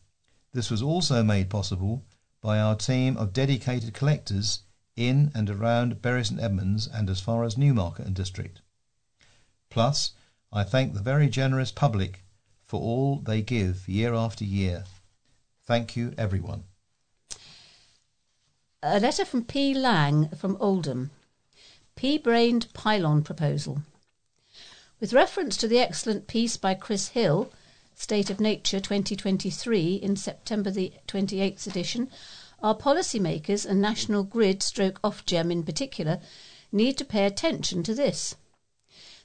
this 0.52 0.70
was 0.70 0.82
also 0.82 1.24
made 1.24 1.48
possible 1.48 2.04
by 2.42 2.60
our 2.60 2.76
team 2.76 3.16
of 3.16 3.32
dedicated 3.32 3.94
collectors 3.94 4.60
in 4.94 5.32
and 5.34 5.50
around 5.50 6.02
Bury 6.02 6.24
St 6.24 6.40
Edmunds 6.40 6.86
and 6.86 7.08
as 7.08 7.20
far 7.20 7.44
as 7.44 7.58
Newmarket 7.58 8.06
and 8.06 8.14
District. 8.14 8.60
Plus, 9.70 10.12
I 10.52 10.62
thank 10.62 10.94
the 10.94 11.02
very 11.02 11.28
generous 11.28 11.72
public 11.72 12.22
for 12.66 12.80
all 12.80 13.16
they 13.16 13.42
give 13.42 13.88
year 13.88 14.14
after 14.14 14.44
year. 14.44 14.84
Thank 15.64 15.96
you, 15.96 16.12
everyone. 16.18 16.64
A 18.82 19.00
letter 19.00 19.24
from 19.24 19.44
P. 19.44 19.74
Lang 19.74 20.28
from 20.30 20.56
Oldham 20.60 21.10
pea 21.96 22.18
brained 22.18 22.66
pylon 22.74 23.22
proposal. 23.22 23.80
With 25.00 25.14
reference 25.14 25.56
to 25.56 25.66
the 25.66 25.78
excellent 25.78 26.26
piece 26.26 26.58
by 26.58 26.74
Chris 26.74 27.08
Hill, 27.08 27.50
State 27.94 28.28
of 28.28 28.38
Nature 28.38 28.80
2023, 28.80 29.94
in 29.94 30.14
September 30.14 30.70
the 30.70 30.92
28th 31.08 31.66
edition, 31.66 32.10
our 32.62 32.76
policymakers 32.76 33.64
and 33.64 33.80
National 33.80 34.24
Grid 34.24 34.62
stroke 34.62 35.00
Ofgem 35.00 35.50
in 35.50 35.62
particular 35.62 36.20
need 36.70 36.98
to 36.98 37.04
pay 37.04 37.24
attention 37.24 37.82
to 37.82 37.94
this. 37.94 38.36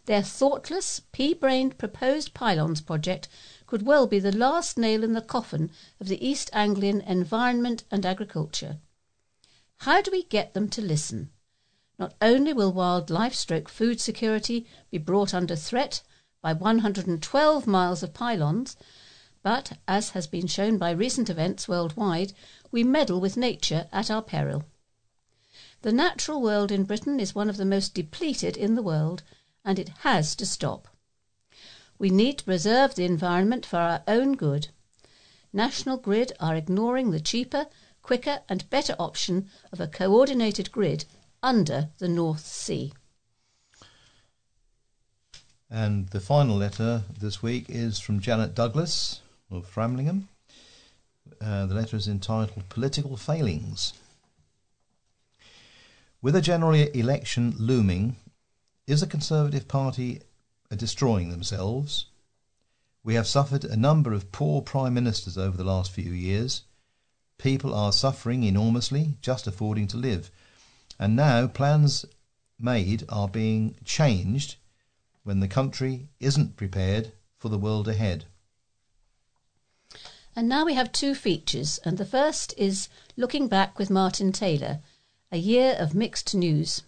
Their 0.06 0.24
thoughtless, 0.24 1.02
pea 1.12 1.34
brained 1.34 1.78
proposed 1.78 2.34
pylons 2.34 2.82
project 2.82 3.28
could 3.68 3.84
well 3.84 4.08
be 4.08 4.20
the 4.20 4.36
last 4.36 4.78
nail 4.78 5.04
in 5.04 5.14
the 5.14 5.22
coffin 5.22 5.72
of 6.00 6.08
the 6.08 6.26
East 6.26 6.50
Anglian 6.54 7.02
environment 7.02 7.84
and 7.92 8.06
agriculture. 8.06 8.80
How 9.78 10.02
do 10.02 10.10
we 10.12 10.24
get 10.24 10.54
them 10.54 10.70
to 10.70 10.82
listen? 10.82 11.30
Not 12.00 12.16
only 12.20 12.52
will 12.52 12.74
wildlife 12.74 13.36
stroke 13.36 13.70
food 13.70 14.02
security 14.02 14.66
be 14.90 14.98
brought 14.98 15.36
under 15.36 15.56
threat 15.56 16.02
by 16.42 16.54
112 16.54 17.68
miles 17.68 18.02
of 18.02 18.14
pylons, 18.14 18.76
but, 19.44 19.78
as 19.88 20.12
has 20.12 20.26
been 20.26 20.48
shown 20.48 20.78
by 20.80 20.90
recent 20.92 21.30
events 21.30 21.68
worldwide, 21.68 22.34
we 22.72 22.84
meddle 22.84 23.22
with 23.22 23.38
nature 23.38 23.88
at 23.92 24.10
our 24.10 24.24
peril. 24.24 24.66
The 25.84 25.92
natural 25.92 26.42
world 26.42 26.72
in 26.72 26.86
Britain 26.86 27.20
is 27.20 27.36
one 27.36 27.50
of 27.50 27.58
the 27.58 27.66
most 27.66 27.94
depleted 27.94 28.58
in 28.58 28.74
the 28.76 28.84
world, 28.84 29.24
and 29.64 29.80
it 29.80 29.90
has 30.00 30.36
to 30.36 30.46
stop. 30.46 30.88
We 32.00 32.10
need 32.10 32.40
to 32.40 32.46
preserve 32.46 32.96
the 32.96 33.06
environment 33.06 33.66
for 33.66 33.78
our 33.78 34.04
own 34.08 34.34
good. 34.34 34.70
National 35.54 35.98
Grid 35.98 36.32
are 36.40 36.56
ignoring 36.56 37.12
the 37.12 37.20
cheaper, 37.20 37.68
quicker, 38.02 38.40
and 38.50 38.70
better 38.70 38.96
option 38.98 39.50
of 39.72 39.80
a 39.80 39.88
coordinated 39.88 40.72
grid 40.72 41.06
under 41.44 41.90
the 42.00 42.08
North 42.08 42.46
Sea. 42.46 42.94
And 45.70 46.10
the 46.10 46.20
final 46.20 46.58
letter 46.58 47.04
this 47.20 47.42
week 47.42 47.66
is 47.70 48.00
from 48.00 48.20
Janet 48.20 48.56
Douglas 48.56 49.22
of 49.50 49.66
Framlingham. 49.72 50.28
Uh, 51.40 51.66
the 51.66 51.76
letter 51.76 51.96
is 51.96 52.08
entitled 52.08 52.68
Political 52.70 53.16
Failings. 53.18 53.94
With 56.22 56.36
a 56.36 56.42
general 56.42 56.74
election 56.74 57.56
looming, 57.58 58.16
is 58.92 59.00
the 59.00 59.08
Conservative 59.08 59.70
Party 59.70 60.22
uh, 60.70 60.76
destroying 60.76 61.32
themselves? 61.32 62.08
We 63.06 63.14
have 63.14 63.26
suffered 63.26 63.64
a 63.64 63.78
number 63.78 64.12
of 64.12 64.34
poor 64.34 64.62
prime 64.62 64.94
ministers 64.94 65.38
over 65.38 65.56
the 65.56 65.64
last 65.64 65.92
few 65.92 66.12
years. 66.12 66.64
People 67.38 67.74
are 67.74 67.94
suffering 67.94 68.44
enormously, 68.44 69.16
just 69.22 69.48
affording 69.48 69.88
to 69.88 69.98
live. 69.98 70.30
And 71.00 71.16
now 71.16 71.48
plans 71.48 72.04
made 72.60 73.06
are 73.08 73.30
being 73.30 73.76
changed 73.86 74.58
when 75.24 75.40
the 75.40 75.48
country 75.48 76.10
isn't 76.20 76.58
prepared 76.58 77.14
for 77.40 77.48
the 77.48 77.58
world 77.58 77.88
ahead. 77.88 78.26
And 80.36 80.50
now 80.50 80.66
we 80.66 80.74
have 80.74 80.92
two 80.92 81.16
features, 81.16 81.80
and 81.86 81.98
the 81.98 82.06
first 82.06 82.54
is 82.58 82.90
Looking 83.16 83.48
Back 83.48 83.80
with 83.80 83.90
Martin 83.90 84.34
Taylor, 84.34 84.82
a 85.32 85.38
year 85.38 85.78
of 85.80 85.96
mixed 85.96 86.36
news. 86.36 86.84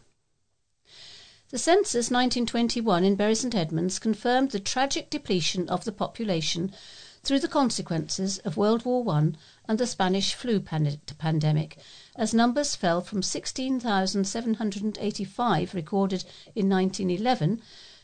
The 1.54 1.60
census 1.60 2.10
1921 2.10 3.04
in 3.04 3.16
Bury 3.16 3.36
St 3.36 3.54
Edmunds 3.54 4.00
confirmed 4.00 4.50
the 4.50 4.60
tragic 4.60 5.12
depletion 5.12 5.70
of 5.70 5.86
the 5.86 5.92
population 5.92 6.74
through 7.22 7.42
the 7.42 7.48
consequences 7.48 8.40
of 8.40 8.58
World 8.58 8.86
War 8.86 9.08
I 9.14 9.34
and 9.68 9.78
the 9.78 9.86
Spanish 9.86 10.34
flu 10.34 10.60
pandemic, 10.60 11.78
as 12.16 12.34
numbers 12.34 12.76
fell 12.76 13.02
from 13.02 13.22
16,785 13.22 15.76
recorded 15.76 16.26
in 16.56 16.70
1911 16.70 17.62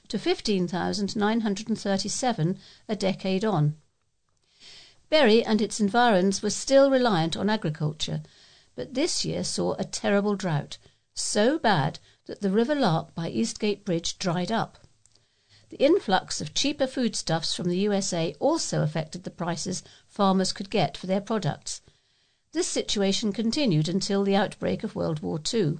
to 0.10 0.20
15,937 0.20 2.60
a 2.88 2.96
decade 2.96 3.44
on. 3.44 3.78
Bury 5.10 5.44
and 5.44 5.60
its 5.60 5.80
environs 5.80 6.44
were 6.44 6.52
still 6.52 6.92
reliant 6.92 7.36
on 7.36 7.50
agriculture, 7.50 8.22
but 8.76 8.94
this 8.94 9.26
year 9.26 9.44
saw 9.44 9.74
a 9.80 9.84
terrible 9.84 10.36
drought, 10.36 10.78
so 11.16 11.58
bad 11.58 11.98
that 12.30 12.42
the 12.42 12.52
River 12.52 12.76
Lark 12.76 13.16
by 13.16 13.28
Eastgate 13.28 13.84
Bridge 13.84 14.20
dried 14.20 14.52
up. 14.52 14.78
The 15.70 15.84
influx 15.84 16.40
of 16.40 16.54
cheaper 16.54 16.86
foodstuffs 16.86 17.56
from 17.56 17.70
the 17.70 17.80
USA 17.80 18.36
also 18.40 18.84
affected 18.84 19.24
the 19.24 19.32
prices 19.32 19.82
farmers 20.08 20.54
could 20.54 20.70
get 20.70 20.96
for 20.96 21.08
their 21.08 21.22
products. 21.22 21.82
This 22.52 22.68
situation 22.68 23.34
continued 23.34 23.90
until 23.90 24.24
the 24.24 24.36
outbreak 24.36 24.84
of 24.84 24.94
World 24.94 25.22
War 25.22 25.40
II. 25.40 25.80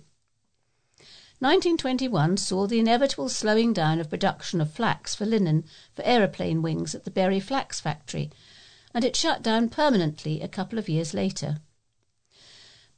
1921 1.38 2.38
saw 2.38 2.66
the 2.66 2.80
inevitable 2.80 3.30
slowing 3.30 3.72
down 3.72 4.00
of 4.00 4.10
production 4.10 4.60
of 4.60 4.74
flax 4.74 5.14
for 5.14 5.28
linen 5.28 5.66
for 5.94 6.02
aeroplane 6.02 6.64
wings 6.64 6.96
at 6.96 7.04
the 7.04 7.12
Bury 7.12 7.40
Flax 7.40 7.80
Factory, 7.80 8.32
and 8.92 9.06
it 9.06 9.16
shut 9.16 9.44
down 9.44 9.70
permanently 9.70 10.42
a 10.42 10.48
couple 10.48 10.80
of 10.80 10.90
years 10.90 11.14
later. 11.14 11.60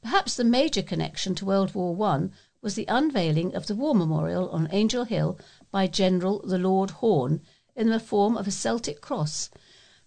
Perhaps 0.00 0.36
the 0.36 0.42
major 0.42 0.82
connection 0.82 1.34
to 1.34 1.44
World 1.44 1.74
War 1.74 1.94
I 2.08 2.30
was 2.62 2.76
the 2.76 2.86
unveiling 2.86 3.52
of 3.56 3.66
the 3.66 3.74
War 3.74 3.92
Memorial 3.92 4.48
on 4.50 4.68
Angel 4.70 5.04
Hill 5.04 5.36
by 5.72 5.88
General 5.88 6.40
the 6.44 6.58
Lord 6.58 6.90
Horne 6.90 7.42
in 7.74 7.88
the 7.88 7.98
form 7.98 8.36
of 8.36 8.46
a 8.46 8.52
Celtic 8.52 9.00
cross, 9.00 9.50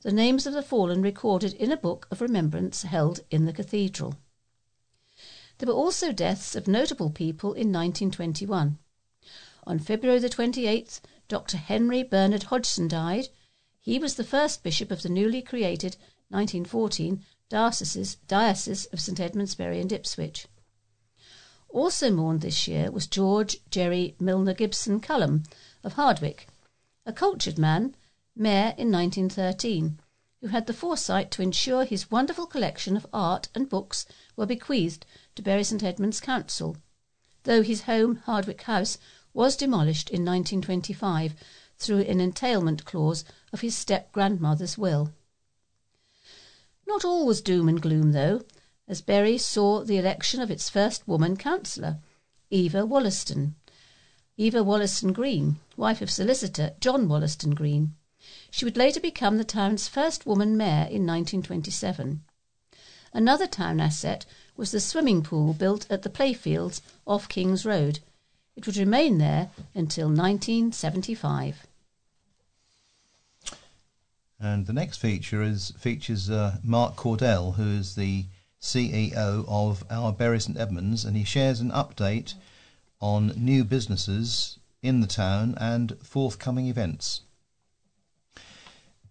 the 0.03 0.11
names 0.11 0.47
of 0.47 0.53
the 0.53 0.61
fallen 0.61 1.01
recorded 1.01 1.53
in 1.53 1.69
a 1.69 1.77
book 1.77 2.07
of 2.09 2.21
remembrance 2.21 2.83
held 2.83 3.19
in 3.29 3.43
the 3.45 3.51
cathedral. 3.51 4.15
There 5.57 5.67
were 5.67 5.73
also 5.73 6.13
deaths 6.13 6.55
of 6.55 6.67
notable 6.67 7.09
people 7.09 7.49
in 7.51 7.73
1921. 7.73 8.77
On 9.67 9.79
February 9.79 10.19
the 10.19 10.29
28th, 10.29 11.01
Dr. 11.27 11.57
Henry 11.57 12.03
Bernard 12.03 12.43
Hodgson 12.43 12.87
died. 12.87 13.27
He 13.81 13.99
was 13.99 14.15
the 14.15 14.23
first 14.23 14.63
bishop 14.63 14.91
of 14.91 15.01
the 15.01 15.09
newly 15.09 15.41
created 15.41 15.97
1914 16.29 17.21
Diocese, 17.49 18.15
Diocese 18.27 18.85
of 18.85 19.01
St 19.01 19.19
Edmundsbury 19.19 19.81
and 19.81 19.91
Ipswich. 19.91 20.47
Also 21.75 22.09
mourned 22.09 22.39
this 22.39 22.69
year 22.69 22.89
was 22.89 23.05
George 23.05 23.57
Gery 23.69 24.15
Milner 24.17 24.53
Gibson 24.53 25.01
Cullum 25.01 25.43
of 25.83 25.91
Hardwick, 25.95 26.47
a 27.05 27.11
cultured 27.11 27.57
man, 27.57 27.97
mayor 28.33 28.73
in 28.77 28.89
1913, 28.89 29.99
who 30.39 30.47
had 30.47 30.67
the 30.67 30.73
foresight 30.73 31.31
to 31.31 31.41
ensure 31.41 31.83
his 31.83 32.09
wonderful 32.09 32.45
collection 32.45 32.95
of 32.95 33.05
art 33.11 33.49
and 33.53 33.67
books 33.67 34.05
were 34.37 34.45
bequeathed 34.45 35.05
to 35.35 35.41
Bury 35.41 35.65
St 35.65 35.83
Edmunds 35.83 36.21
Council, 36.21 36.77
though 37.43 37.61
his 37.61 37.81
home, 37.81 38.21
Hardwick 38.23 38.61
House, 38.61 38.97
was 39.33 39.57
demolished 39.57 40.09
in 40.09 40.23
1925 40.23 41.35
through 41.77 41.99
an 42.03 42.21
entailment 42.21 42.85
clause 42.85 43.25
of 43.51 43.59
his 43.59 43.75
step 43.75 44.13
grandmother's 44.13 44.77
will. 44.77 45.11
Not 46.87 47.03
all 47.03 47.25
was 47.25 47.41
doom 47.41 47.67
and 47.67 47.81
gloom, 47.81 48.13
though 48.13 48.45
as 48.87 49.01
Bury 49.01 49.37
saw 49.37 49.83
the 49.83 49.97
election 49.97 50.41
of 50.41 50.51
its 50.51 50.69
first 50.69 51.07
woman 51.07 51.37
councillor, 51.37 51.99
Eva 52.49 52.85
Wollaston. 52.85 53.55
Eva 54.37 54.63
Wollaston 54.63 55.13
Green, 55.13 55.59
wife 55.77 56.01
of 56.01 56.11
solicitor 56.11 56.73
John 56.79 57.07
Wollaston 57.07 57.55
Green. 57.55 57.95
She 58.51 58.65
would 58.65 58.77
later 58.77 58.99
become 58.99 59.37
the 59.37 59.43
town's 59.43 59.87
first 59.87 60.25
woman 60.25 60.57
mayor 60.57 60.85
in 60.85 61.05
1927. 61.05 62.23
Another 63.13 63.47
town 63.47 63.79
asset 63.79 64.25
was 64.57 64.71
the 64.71 64.79
swimming 64.79 65.23
pool 65.23 65.53
built 65.53 65.87
at 65.89 66.01
the 66.01 66.09
Playfields 66.09 66.81
off 67.07 67.29
King's 67.29 67.65
Road. 67.65 67.99
It 68.55 68.65
would 68.67 68.77
remain 68.77 69.17
there 69.17 69.51
until 69.73 70.07
1975. 70.07 71.65
And 74.39 74.65
the 74.65 74.73
next 74.73 74.97
feature 74.97 75.41
is 75.41 75.71
features 75.79 76.29
uh, 76.29 76.57
Mark 76.63 76.95
Cordell, 76.97 77.55
who 77.55 77.67
is 77.77 77.95
the 77.95 78.25
CEO 78.65 79.45
of 79.47 79.83
our 79.91 80.11
Bury 80.11 80.39
St 80.39 80.57
Edmunds, 80.57 81.05
and 81.05 81.15
he 81.15 81.23
shares 81.23 81.59
an 81.59 81.69
update 81.69 82.33
on 82.99 83.27
new 83.37 83.63
businesses 83.63 84.57
in 84.81 85.01
the 85.01 85.07
town 85.07 85.53
and 85.59 85.95
forthcoming 86.01 86.65
events. 86.65 87.21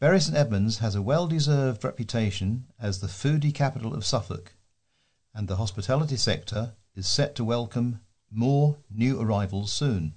Bury 0.01 0.21
St 0.21 0.37
Edmunds 0.37 0.79
has 0.79 0.97
a 0.97 1.03
well 1.03 1.29
deserved 1.29 1.85
reputation 1.85 2.67
as 2.81 2.99
the 2.99 3.07
foodie 3.07 3.55
capital 3.55 3.95
of 3.95 4.05
Suffolk, 4.05 4.55
and 5.33 5.47
the 5.47 5.57
hospitality 5.57 6.17
sector 6.17 6.75
is 6.97 7.07
set 7.07 7.37
to 7.37 7.45
welcome 7.45 8.01
more 8.33 8.79
new 8.91 9.21
arrivals 9.21 9.73
soon. 9.73 10.15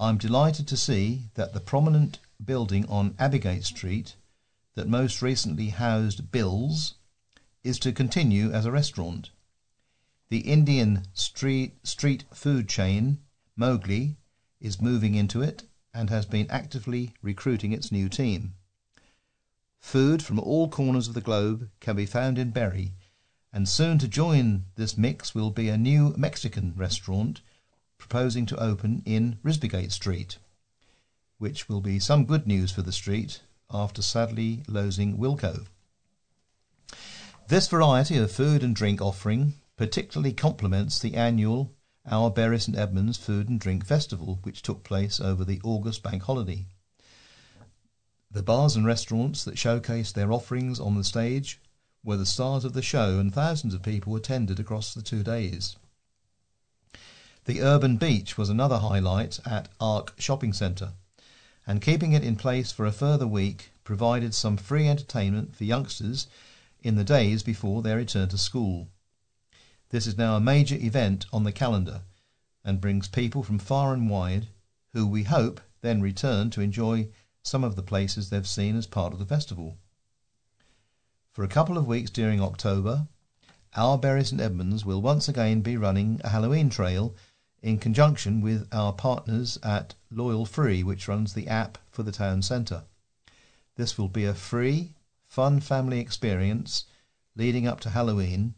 I'm 0.00 0.16
delighted 0.16 0.66
to 0.68 0.76
see 0.78 1.24
that 1.34 1.52
the 1.52 1.60
prominent 1.60 2.18
building 2.42 2.86
on 2.86 3.10
Abbeygate 3.18 3.64
Street 3.64 4.16
that 4.74 4.88
most 4.88 5.20
recently 5.20 5.68
housed 5.68 6.32
Bill's 6.32 6.94
is 7.66 7.80
to 7.80 7.92
continue 7.92 8.52
as 8.52 8.64
a 8.64 8.70
restaurant. 8.70 9.30
The 10.28 10.38
Indian 10.38 11.02
street, 11.12 12.24
food 12.32 12.68
chain, 12.68 13.18
Mowgli, 13.56 14.16
is 14.60 14.80
moving 14.80 15.16
into 15.16 15.42
it 15.42 15.64
and 15.92 16.08
has 16.08 16.26
been 16.26 16.48
actively 16.48 17.14
recruiting 17.22 17.72
its 17.72 17.90
new 17.90 18.08
team. 18.08 18.54
Food 19.80 20.22
from 20.22 20.38
all 20.38 20.68
corners 20.68 21.08
of 21.08 21.14
the 21.14 21.20
globe 21.20 21.68
can 21.80 21.96
be 21.96 22.06
found 22.06 22.38
in 22.38 22.50
Bury, 22.50 22.92
and 23.52 23.68
soon 23.68 23.98
to 23.98 24.06
join 24.06 24.66
this 24.76 24.96
mix 24.96 25.34
will 25.34 25.50
be 25.50 25.68
a 25.68 25.76
new 25.76 26.14
Mexican 26.16 26.72
restaurant 26.76 27.40
proposing 27.98 28.46
to 28.46 28.62
open 28.62 29.02
in 29.04 29.38
Risbygate 29.42 29.90
Street, 29.90 30.38
which 31.38 31.68
will 31.68 31.80
be 31.80 31.98
some 31.98 32.26
good 32.26 32.46
news 32.46 32.70
for 32.70 32.82
the 32.82 32.92
street 32.92 33.40
after 33.72 34.02
sadly 34.02 34.62
losing 34.68 35.18
Wilko. 35.18 35.66
This 37.48 37.68
variety 37.68 38.16
of 38.16 38.32
food 38.32 38.64
and 38.64 38.74
drink 38.74 39.00
offering 39.00 39.54
particularly 39.76 40.32
complements 40.32 40.98
the 40.98 41.14
annual 41.14 41.72
Our 42.04 42.28
Bury 42.28 42.58
St 42.58 42.76
Edmunds 42.76 43.18
Food 43.18 43.48
and 43.48 43.60
Drink 43.60 43.86
Festival, 43.86 44.40
which 44.42 44.62
took 44.62 44.82
place 44.82 45.20
over 45.20 45.44
the 45.44 45.60
August 45.62 46.02
bank 46.02 46.24
holiday. 46.24 46.66
The 48.32 48.42
bars 48.42 48.74
and 48.74 48.84
restaurants 48.84 49.44
that 49.44 49.54
showcased 49.54 50.14
their 50.14 50.32
offerings 50.32 50.80
on 50.80 50.96
the 50.96 51.04
stage 51.04 51.60
were 52.02 52.16
the 52.16 52.26
stars 52.26 52.64
of 52.64 52.72
the 52.72 52.82
show, 52.82 53.20
and 53.20 53.32
thousands 53.32 53.74
of 53.74 53.82
people 53.84 54.16
attended 54.16 54.58
across 54.58 54.92
the 54.92 55.02
two 55.02 55.22
days. 55.22 55.76
The 57.44 57.62
Urban 57.62 57.96
Beach 57.96 58.36
was 58.36 58.48
another 58.48 58.78
highlight 58.78 59.38
at 59.46 59.68
Arc 59.78 60.14
Shopping 60.18 60.52
Centre, 60.52 60.94
and 61.64 61.80
keeping 61.80 62.12
it 62.12 62.24
in 62.24 62.34
place 62.34 62.72
for 62.72 62.86
a 62.86 62.92
further 62.92 63.28
week 63.28 63.70
provided 63.84 64.34
some 64.34 64.56
free 64.56 64.88
entertainment 64.88 65.54
for 65.54 65.62
youngsters 65.62 66.26
in 66.86 66.94
the 66.94 67.02
days 67.02 67.42
before 67.42 67.82
their 67.82 67.96
return 67.96 68.28
to 68.28 68.38
school. 68.38 68.88
This 69.90 70.06
is 70.06 70.16
now 70.16 70.36
a 70.36 70.40
major 70.40 70.76
event 70.76 71.26
on 71.32 71.42
the 71.42 71.50
calendar 71.50 72.02
and 72.64 72.80
brings 72.80 73.08
people 73.08 73.42
from 73.42 73.58
far 73.58 73.92
and 73.92 74.08
wide 74.08 74.46
who 74.92 75.04
we 75.04 75.24
hope 75.24 75.60
then 75.80 76.00
return 76.00 76.48
to 76.50 76.60
enjoy 76.60 77.08
some 77.42 77.64
of 77.64 77.74
the 77.74 77.82
places 77.82 78.30
they've 78.30 78.46
seen 78.46 78.76
as 78.76 78.86
part 78.86 79.12
of 79.12 79.18
the 79.18 79.26
festival. 79.26 79.78
For 81.32 81.42
a 81.42 81.48
couple 81.48 81.76
of 81.76 81.88
weeks 81.88 82.10
during 82.10 82.40
October, 82.40 83.08
our 83.74 83.98
Bury 83.98 84.24
St 84.24 84.40
Edmunds 84.40 84.84
will 84.84 85.02
once 85.02 85.28
again 85.28 85.62
be 85.62 85.76
running 85.76 86.20
a 86.22 86.28
Halloween 86.28 86.70
trail 86.70 87.16
in 87.62 87.78
conjunction 87.78 88.40
with 88.40 88.68
our 88.72 88.92
partners 88.92 89.58
at 89.64 89.96
Loyal 90.08 90.46
Free, 90.46 90.84
which 90.84 91.08
runs 91.08 91.34
the 91.34 91.48
app 91.48 91.78
for 91.90 92.04
the 92.04 92.12
town 92.12 92.42
centre. 92.42 92.84
This 93.74 93.98
will 93.98 94.08
be 94.08 94.24
a 94.24 94.34
free 94.34 94.92
fun 95.28 95.60
family 95.60 96.00
experience 96.00 96.84
leading 97.34 97.66
up 97.66 97.80
to 97.80 97.90
Halloween 97.90 98.54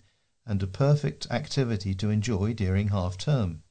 and 0.46 0.62
a 0.62 0.66
perfect 0.66 1.26
activity 1.30 1.94
to 1.94 2.10
enjoy 2.10 2.54
during 2.54 2.88
half 2.88 3.18
term. 3.18 3.62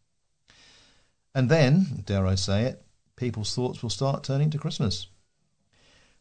And 1.34 1.50
then, 1.50 2.04
dare 2.06 2.28
I 2.28 2.36
say 2.36 2.64
it, 2.64 2.86
people's 3.16 3.54
thoughts 3.54 3.82
will 3.82 3.89
start 3.89 4.24
turning 4.24 4.50
to 4.52 4.58
Christmas. 4.58 5.08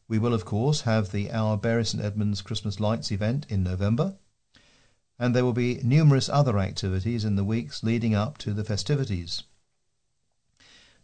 We 0.08 0.18
will, 0.18 0.32
of 0.32 0.44
course, 0.44 0.82
have 0.82 1.10
the 1.10 1.32
Our 1.32 1.56
Bury 1.56 1.84
St 1.84 2.02
Edmunds 2.02 2.42
Christmas 2.42 2.78
Lights 2.78 3.10
event 3.10 3.46
in 3.48 3.62
November, 3.62 4.16
and 5.18 5.34
there 5.34 5.44
will 5.44 5.52
be 5.52 5.80
numerous 5.82 6.28
other 6.28 6.58
activities 6.58 7.24
in 7.24 7.36
the 7.36 7.44
weeks 7.44 7.82
leading 7.82 8.14
up 8.14 8.38
to 8.38 8.52
the 8.52 8.64
festivities. 8.64 9.42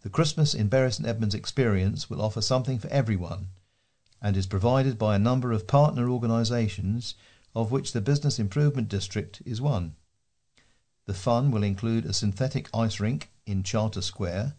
The 0.02 0.10
Christmas 0.10 0.54
in 0.54 0.68
Bury 0.68 0.92
St 0.92 1.08
Edmunds 1.08 1.34
experience 1.34 2.08
will 2.08 2.22
offer 2.22 2.40
something 2.40 2.78
for 2.78 2.88
everyone 2.88 3.48
and 4.22 4.36
is 4.36 4.46
provided 4.46 4.96
by 4.96 5.16
a 5.16 5.18
number 5.18 5.52
of 5.52 5.66
partner 5.66 6.08
organisations, 6.08 7.14
of 7.54 7.72
which 7.72 7.92
the 7.92 8.00
Business 8.00 8.38
Improvement 8.38 8.88
District 8.88 9.42
is 9.44 9.60
one. 9.60 9.96
The 11.06 11.14
fun 11.14 11.50
will 11.50 11.64
include 11.64 12.06
a 12.06 12.12
synthetic 12.12 12.70
ice 12.72 13.00
rink 13.00 13.28
in 13.44 13.64
Charter 13.64 14.00
Square, 14.00 14.54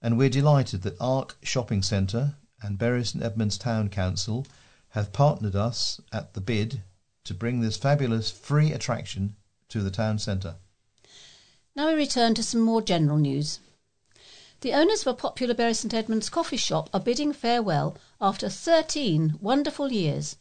and 0.00 0.16
we're 0.16 0.30
delighted 0.30 0.80
that 0.82 0.96
Arc 0.98 1.36
Shopping 1.42 1.82
Centre 1.82 2.36
and 2.62 2.78
Bury 2.78 3.04
St 3.04 3.22
Edmunds 3.22 3.58
Town 3.58 3.90
Council 3.90 4.46
have 4.90 5.12
partnered 5.12 5.54
us 5.54 6.00
at 6.12 6.32
the 6.32 6.40
bid 6.40 6.82
to 7.24 7.34
bring 7.34 7.60
this 7.60 7.76
fabulous 7.76 8.30
free 8.30 8.72
attraction 8.72 9.36
to 9.68 9.82
the 9.82 9.90
town 9.90 10.18
centre. 10.18 10.56
Now 11.76 11.88
we 11.88 11.94
return 11.94 12.34
to 12.34 12.42
some 12.42 12.60
more 12.60 12.82
general 12.82 13.18
news. 13.18 13.60
The 14.62 14.74
owners 14.74 15.00
of 15.00 15.06
a 15.06 15.14
popular 15.14 15.54
Bury 15.54 15.72
St 15.72 15.94
Edmunds 15.94 16.28
coffee 16.28 16.58
shop 16.58 16.90
are 16.92 17.00
bidding 17.00 17.32
farewell 17.32 17.96
after 18.20 18.50
13 18.50 19.38
wonderful 19.40 19.90
years. 19.90 20.36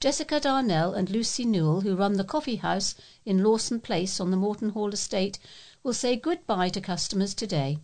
Jessica 0.00 0.38
Darnell 0.38 0.92
and 0.92 1.08
Lucy 1.08 1.46
Newell, 1.46 1.80
who 1.80 1.96
run 1.96 2.18
the 2.18 2.24
coffee 2.24 2.56
house 2.56 2.94
in 3.24 3.42
Lawson 3.42 3.80
Place 3.80 4.20
on 4.20 4.30
the 4.30 4.36
Moreton 4.36 4.72
Hall 4.72 4.92
estate, 4.92 5.38
will 5.82 5.94
say 5.94 6.14
goodbye 6.14 6.68
to 6.68 6.82
customers 6.82 7.32
today. 7.32 7.78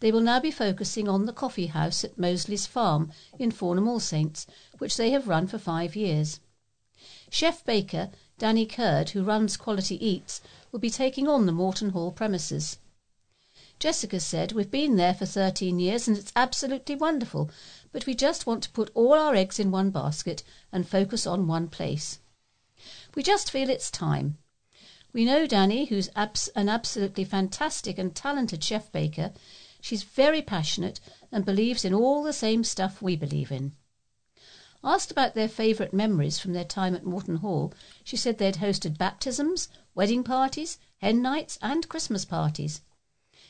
They 0.00 0.10
will 0.10 0.20
now 0.20 0.40
be 0.40 0.50
focusing 0.50 1.08
on 1.08 1.26
the 1.26 1.32
coffee 1.32 1.68
house 1.68 2.02
at 2.02 2.18
Mosley's 2.18 2.66
Farm 2.66 3.12
in 3.38 3.52
Fornham 3.52 3.86
All 3.86 4.00
Saints, 4.00 4.48
which 4.78 4.96
they 4.96 5.10
have 5.10 5.28
run 5.28 5.46
for 5.46 5.58
five 5.58 5.94
years. 5.94 6.40
Chef 7.30 7.64
baker 7.64 8.10
Danny 8.36 8.66
Curd, 8.66 9.10
who 9.10 9.22
runs 9.22 9.56
Quality 9.56 10.04
Eats, 10.04 10.40
will 10.72 10.80
be 10.80 10.90
taking 10.90 11.28
on 11.28 11.46
the 11.46 11.52
Moreton 11.52 11.90
Hall 11.90 12.10
premises. 12.10 12.78
Jessica 13.82 14.20
said, 14.20 14.52
We've 14.52 14.70
been 14.70 14.94
there 14.94 15.12
for 15.12 15.26
13 15.26 15.80
years 15.80 16.06
and 16.06 16.16
it's 16.16 16.30
absolutely 16.36 16.94
wonderful, 16.94 17.50
but 17.90 18.06
we 18.06 18.14
just 18.14 18.46
want 18.46 18.62
to 18.62 18.70
put 18.70 18.92
all 18.94 19.14
our 19.14 19.34
eggs 19.34 19.58
in 19.58 19.72
one 19.72 19.90
basket 19.90 20.44
and 20.70 20.86
focus 20.88 21.26
on 21.26 21.48
one 21.48 21.66
place. 21.66 22.20
We 23.16 23.24
just 23.24 23.50
feel 23.50 23.68
it's 23.68 23.90
time. 23.90 24.38
We 25.12 25.24
know 25.24 25.48
Danny, 25.48 25.86
who's 25.86 26.06
an 26.14 26.68
absolutely 26.68 27.24
fantastic 27.24 27.98
and 27.98 28.14
talented 28.14 28.62
chef 28.62 28.92
baker. 28.92 29.32
She's 29.80 30.04
very 30.04 30.42
passionate 30.42 31.00
and 31.32 31.44
believes 31.44 31.84
in 31.84 31.92
all 31.92 32.22
the 32.22 32.32
same 32.32 32.62
stuff 32.62 33.02
we 33.02 33.16
believe 33.16 33.50
in. 33.50 33.74
Asked 34.84 35.10
about 35.10 35.34
their 35.34 35.48
favourite 35.48 35.92
memories 35.92 36.38
from 36.38 36.52
their 36.52 36.64
time 36.64 36.94
at 36.94 37.04
Moreton 37.04 37.38
Hall, 37.38 37.74
she 38.04 38.16
said 38.16 38.38
they'd 38.38 38.58
hosted 38.58 38.96
baptisms, 38.96 39.66
wedding 39.92 40.22
parties, 40.22 40.78
hen 40.98 41.20
nights, 41.20 41.58
and 41.60 41.88
Christmas 41.88 42.24
parties. 42.24 42.80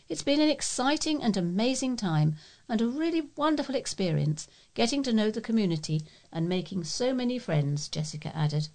It's 0.09 0.23
been 0.23 0.41
an 0.41 0.49
exciting 0.49 1.23
and 1.23 1.37
amazing 1.37 1.97
time 1.97 2.37
and 2.69 2.81
a 2.81 2.89
really 2.89 3.29
wonderful 3.37 3.75
experience 3.75 4.49
getting 4.75 5.03
to 5.05 5.13
know 5.13 5.31
the 5.31 5.41
community 5.41 6.03
and 6.33 6.49
making 6.49 6.85
so 6.85 7.15
many 7.15 7.39
friends, 7.39 7.89
Jessica 7.89 8.37
added. 8.37 8.69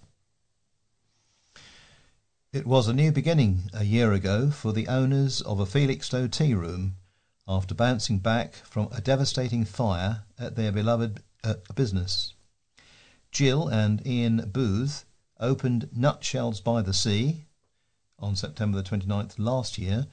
It 2.52 2.66
was 2.66 2.88
a 2.88 2.94
new 2.94 3.12
beginning 3.12 3.70
a 3.74 3.84
year 3.84 4.12
ago 4.12 4.50
for 4.50 4.72
the 4.72 4.88
owners 4.88 5.42
of 5.42 5.60
a 5.60 5.66
Felixstowe 5.66 6.28
tea 6.28 6.54
room 6.54 6.96
after 7.46 7.74
bouncing 7.74 8.18
back 8.18 8.54
from 8.54 8.88
a 8.90 9.00
devastating 9.00 9.64
fire 9.64 10.24
at 10.38 10.56
their 10.56 10.72
beloved 10.72 11.22
uh, 11.44 11.54
business. 11.74 12.32
Jill 13.30 13.68
and 13.68 14.04
Ian 14.06 14.50
Booth 14.50 15.04
opened 15.38 15.90
Nutshells 15.94 16.60
by 16.60 16.80
the 16.80 16.94
Sea 16.94 17.44
on 18.18 18.34
September 18.34 18.80
the 18.80 18.88
29th 18.88 19.34
last 19.38 19.76
year 19.76 20.06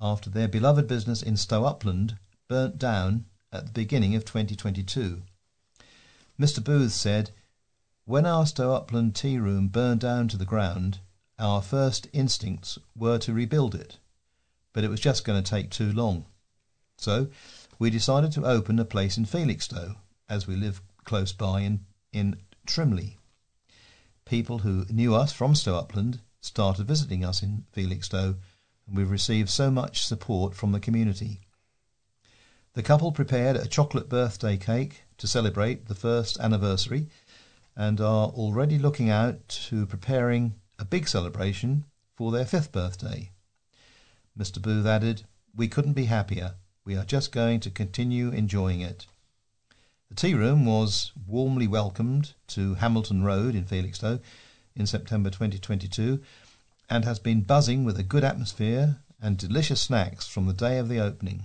after 0.00 0.30
their 0.30 0.48
beloved 0.48 0.86
business 0.86 1.22
in 1.22 1.36
Stow 1.36 1.64
Upland 1.64 2.16
burnt 2.46 2.78
down 2.78 3.24
at 3.52 3.66
the 3.66 3.72
beginning 3.72 4.14
of 4.14 4.24
2022. 4.24 5.22
Mr. 6.38 6.62
Booth 6.62 6.92
said, 6.92 7.30
When 8.04 8.24
our 8.24 8.46
Stow 8.46 8.74
Upland 8.74 9.16
tea 9.16 9.38
room 9.38 9.68
burned 9.68 10.00
down 10.00 10.28
to 10.28 10.36
the 10.36 10.44
ground, 10.44 11.00
our 11.38 11.62
first 11.62 12.06
instincts 12.12 12.78
were 12.96 13.18
to 13.18 13.32
rebuild 13.32 13.74
it, 13.74 13.98
but 14.72 14.84
it 14.84 14.90
was 14.90 15.00
just 15.00 15.24
going 15.24 15.42
to 15.42 15.50
take 15.50 15.70
too 15.70 15.92
long. 15.92 16.26
So 16.96 17.28
we 17.78 17.90
decided 17.90 18.32
to 18.32 18.44
open 18.44 18.78
a 18.78 18.84
place 18.84 19.16
in 19.16 19.24
Felixstowe, 19.24 19.96
as 20.28 20.46
we 20.46 20.56
live 20.56 20.80
close 21.04 21.32
by 21.32 21.60
in, 21.60 21.84
in 22.12 22.36
Trimley. 22.66 23.16
People 24.24 24.58
who 24.58 24.84
knew 24.90 25.14
us 25.14 25.32
from 25.32 25.54
Stow 25.54 25.76
Upland 25.76 26.20
started 26.40 26.86
visiting 26.86 27.24
us 27.24 27.42
in 27.42 27.64
Felixstowe 27.72 28.36
and 28.88 28.96
we've 28.96 29.10
received 29.10 29.50
so 29.50 29.70
much 29.70 30.04
support 30.04 30.54
from 30.54 30.72
the 30.72 30.80
community. 30.80 31.40
The 32.72 32.82
couple 32.82 33.12
prepared 33.12 33.56
a 33.56 33.66
chocolate 33.66 34.08
birthday 34.08 34.56
cake 34.56 35.02
to 35.18 35.26
celebrate 35.26 35.86
the 35.86 35.94
first 35.94 36.38
anniversary 36.40 37.08
and 37.76 38.00
are 38.00 38.28
already 38.28 38.78
looking 38.78 39.10
out 39.10 39.46
to 39.48 39.86
preparing 39.86 40.54
a 40.78 40.84
big 40.84 41.08
celebration 41.08 41.84
for 42.16 42.32
their 42.32 42.44
fifth 42.44 42.72
birthday. 42.72 43.30
Mr. 44.38 44.60
Booth 44.60 44.86
added, 44.86 45.24
We 45.54 45.68
couldn't 45.68 45.92
be 45.94 46.06
happier. 46.06 46.54
We 46.84 46.96
are 46.96 47.04
just 47.04 47.32
going 47.32 47.60
to 47.60 47.70
continue 47.70 48.30
enjoying 48.30 48.80
it. 48.80 49.06
The 50.08 50.14
tea 50.14 50.34
room 50.34 50.64
was 50.64 51.12
warmly 51.26 51.66
welcomed 51.66 52.34
to 52.48 52.74
Hamilton 52.74 53.22
Road 53.24 53.54
in 53.54 53.64
Felixstowe 53.64 54.20
in 54.74 54.86
September 54.86 55.28
2022 55.28 56.20
and 56.90 57.04
has 57.04 57.18
been 57.18 57.42
buzzing 57.42 57.84
with 57.84 57.98
a 57.98 58.02
good 58.02 58.24
atmosphere 58.24 58.98
and 59.20 59.36
delicious 59.36 59.82
snacks 59.82 60.26
from 60.26 60.46
the 60.46 60.52
day 60.52 60.78
of 60.78 60.88
the 60.88 60.98
opening. 60.98 61.44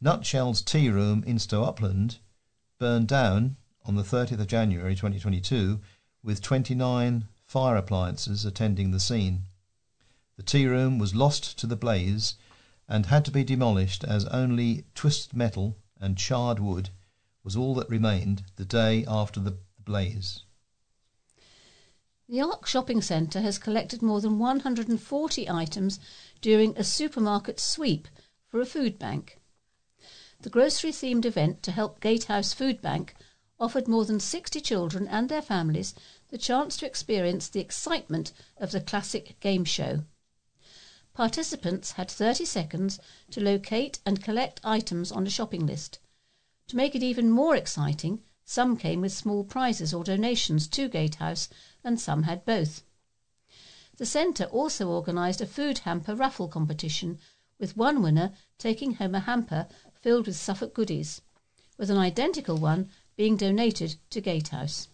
Nutshell's 0.00 0.62
Tea 0.62 0.88
Room 0.88 1.24
in 1.26 1.38
Stow 1.38 1.64
Upland 1.64 2.18
burned 2.78 3.08
down 3.08 3.56
on 3.84 3.96
the 3.96 4.02
30th 4.02 4.40
of 4.40 4.46
January 4.46 4.94
2022 4.94 5.80
with 6.22 6.40
29 6.40 7.26
fire 7.44 7.76
appliances 7.76 8.44
attending 8.44 8.90
the 8.90 9.00
scene. 9.00 9.42
The 10.36 10.42
tea 10.42 10.66
room 10.66 10.98
was 10.98 11.14
lost 11.14 11.58
to 11.58 11.66
the 11.66 11.76
blaze 11.76 12.36
and 12.88 13.06
had 13.06 13.24
to 13.24 13.30
be 13.30 13.44
demolished 13.44 14.04
as 14.04 14.24
only 14.26 14.84
twisted 14.94 15.34
metal 15.34 15.76
and 16.00 16.16
charred 16.16 16.58
wood 16.58 16.90
was 17.44 17.56
all 17.56 17.74
that 17.74 17.90
remained 17.90 18.44
the 18.56 18.64
day 18.64 19.04
after 19.06 19.40
the 19.40 19.58
blaze. 19.84 20.44
The 22.30 22.42
Arc 22.42 22.64
Shopping 22.64 23.02
Centre 23.02 23.40
has 23.40 23.58
collected 23.58 24.02
more 24.02 24.20
than 24.20 24.38
140 24.38 25.50
items 25.50 25.98
during 26.40 26.78
a 26.78 26.84
supermarket 26.84 27.58
sweep 27.58 28.06
for 28.46 28.60
a 28.60 28.64
food 28.64 29.00
bank. 29.00 29.40
The 30.42 30.48
grocery 30.48 30.92
themed 30.92 31.24
event 31.24 31.60
to 31.64 31.72
help 31.72 31.98
Gatehouse 31.98 32.52
Food 32.52 32.80
Bank 32.80 33.16
offered 33.58 33.88
more 33.88 34.04
than 34.04 34.20
60 34.20 34.60
children 34.60 35.08
and 35.08 35.28
their 35.28 35.42
families 35.42 35.92
the 36.28 36.38
chance 36.38 36.76
to 36.76 36.86
experience 36.86 37.48
the 37.48 37.58
excitement 37.58 38.30
of 38.58 38.70
the 38.70 38.80
classic 38.80 39.40
game 39.40 39.64
show. 39.64 40.04
Participants 41.12 41.90
had 41.98 42.08
30 42.08 42.44
seconds 42.44 43.00
to 43.32 43.40
locate 43.40 43.98
and 44.06 44.22
collect 44.22 44.60
items 44.62 45.10
on 45.10 45.26
a 45.26 45.30
shopping 45.30 45.66
list. 45.66 45.98
To 46.68 46.76
make 46.76 46.94
it 46.94 47.02
even 47.02 47.28
more 47.28 47.56
exciting, 47.56 48.22
some 48.44 48.76
came 48.76 49.00
with 49.00 49.12
small 49.12 49.42
prizes 49.42 49.92
or 49.92 50.04
donations 50.04 50.68
to 50.68 50.88
Gatehouse 50.88 51.48
and 51.82 52.00
some 52.00 52.24
had 52.24 52.44
both. 52.44 52.82
The 53.96 54.06
centre 54.06 54.44
also 54.44 54.88
organised 54.88 55.40
a 55.40 55.46
food 55.46 55.80
hamper 55.80 56.14
raffle 56.14 56.48
competition, 56.48 57.18
with 57.58 57.76
one 57.76 58.02
winner 58.02 58.32
taking 58.58 58.94
home 58.94 59.14
a 59.14 59.20
hamper 59.20 59.68
filled 60.00 60.26
with 60.26 60.36
Suffolk 60.36 60.72
goodies, 60.72 61.20
with 61.76 61.90
an 61.90 61.98
identical 61.98 62.56
one 62.56 62.88
being 63.16 63.36
donated 63.36 63.96
to 64.10 64.20
Gatehouse. 64.20 64.88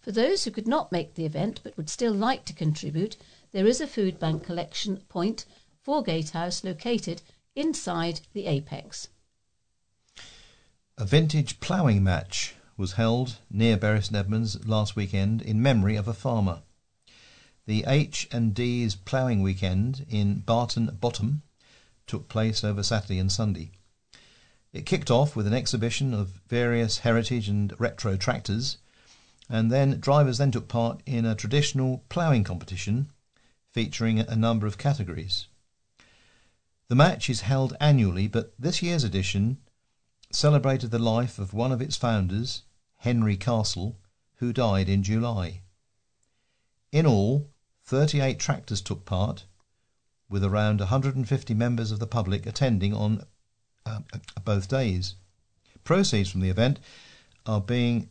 For 0.00 0.12
those 0.12 0.44
who 0.44 0.50
could 0.50 0.66
not 0.66 0.92
make 0.92 1.14
the 1.14 1.24
event 1.24 1.60
but 1.62 1.76
would 1.76 1.88
still 1.88 2.12
like 2.12 2.44
to 2.46 2.52
contribute, 2.52 3.16
there 3.52 3.66
is 3.66 3.80
a 3.80 3.86
food 3.86 4.18
bank 4.18 4.44
collection 4.44 4.98
point 5.08 5.46
for 5.80 6.02
Gatehouse 6.02 6.64
located 6.64 7.22
inside 7.54 8.20
the 8.32 8.46
Apex. 8.46 9.08
A 10.98 11.04
vintage 11.04 11.60
ploughing 11.60 12.02
match 12.02 12.54
was 12.76 12.92
held 12.92 13.38
near 13.50 13.76
Bury 13.76 14.00
last 14.64 14.96
weekend 14.96 15.42
in 15.42 15.62
memory 15.62 15.96
of 15.96 16.08
a 16.08 16.14
farmer. 16.14 16.62
The 17.66 17.84
H&D's 17.86 18.94
ploughing 18.94 19.42
weekend 19.42 20.06
in 20.08 20.40
Barton 20.40 20.96
Bottom 21.00 21.42
took 22.06 22.28
place 22.28 22.64
over 22.64 22.82
Saturday 22.82 23.18
and 23.18 23.30
Sunday. 23.30 23.70
It 24.72 24.86
kicked 24.86 25.10
off 25.10 25.36
with 25.36 25.46
an 25.46 25.54
exhibition 25.54 26.14
of 26.14 26.40
various 26.48 26.98
heritage 26.98 27.48
and 27.48 27.78
retro 27.78 28.16
tractors 28.16 28.78
And 29.48 29.70
then 29.70 30.00
drivers 30.00 30.38
then 30.38 30.50
took 30.50 30.66
part 30.66 31.02
in 31.04 31.26
a 31.26 31.34
traditional 31.34 32.04
ploughing 32.08 32.42
competition 32.42 33.10
featuring 33.70 34.20
a 34.20 34.34
number 34.34 34.66
of 34.66 34.78
categories. 34.78 35.46
The 36.88 36.94
match 36.94 37.28
is 37.28 37.42
held 37.42 37.76
annually, 37.80 38.28
but 38.28 38.54
this 38.58 38.82
year's 38.82 39.04
edition 39.04 39.58
celebrated 40.34 40.90
the 40.90 40.98
life 40.98 41.38
of 41.38 41.52
one 41.54 41.72
of 41.72 41.80
its 41.80 41.96
founders, 41.96 42.62
Henry 42.98 43.36
Castle, 43.36 43.98
who 44.36 44.52
died 44.52 44.88
in 44.88 45.02
July. 45.02 45.60
In 46.90 47.06
all, 47.06 47.50
38 47.84 48.38
tractors 48.38 48.80
took 48.80 49.04
part, 49.04 49.44
with 50.28 50.44
around 50.44 50.80
150 50.80 51.54
members 51.54 51.90
of 51.90 51.98
the 51.98 52.06
public 52.06 52.46
attending 52.46 52.94
on 52.94 53.24
uh, 53.84 54.00
both 54.44 54.68
days. 54.68 55.16
Proceeds 55.84 56.30
from 56.30 56.40
the 56.40 56.50
event 56.50 56.78
are 57.44 57.60
being 57.60 58.08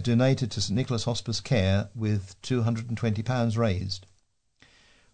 donated 0.00 0.50
to 0.50 0.60
St 0.60 0.74
Nicholas 0.74 1.04
Hospice 1.04 1.40
Care 1.40 1.90
with 1.94 2.40
£220 2.42 3.56
raised. 3.58 4.06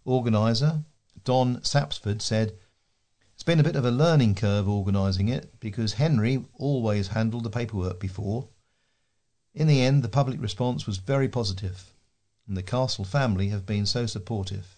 Organiser 0.05 0.85
Don 1.25 1.57
Sapsford 1.63 2.23
said, 2.23 2.55
been 3.49 3.61
a 3.61 3.65
bit 3.65 3.77
of 3.77 3.87
a 3.87 3.91
learning 3.91 4.35
curve 4.35 4.69
organising 4.69 5.31
it 5.31 5.59
because 5.59 5.95
Henry 5.95 6.45
always 6.59 7.09
handled 7.09 7.45
the 7.45 7.49
paperwork 7.49 7.99
before. 7.99 8.47
In 9.55 9.67
the 9.67 9.81
end, 9.81 10.03
the 10.03 10.09
public 10.11 10.39
response 10.39 10.87
was 10.87 10.99
very 10.99 11.31
positive, 11.31 11.95
and 12.47 12.59
the 12.59 12.63
Castle 12.63 13.07
family 13.07 13.49
have 13.49 13.65
been 13.65 13.87
so 13.87 14.05
supportive. 14.05 14.77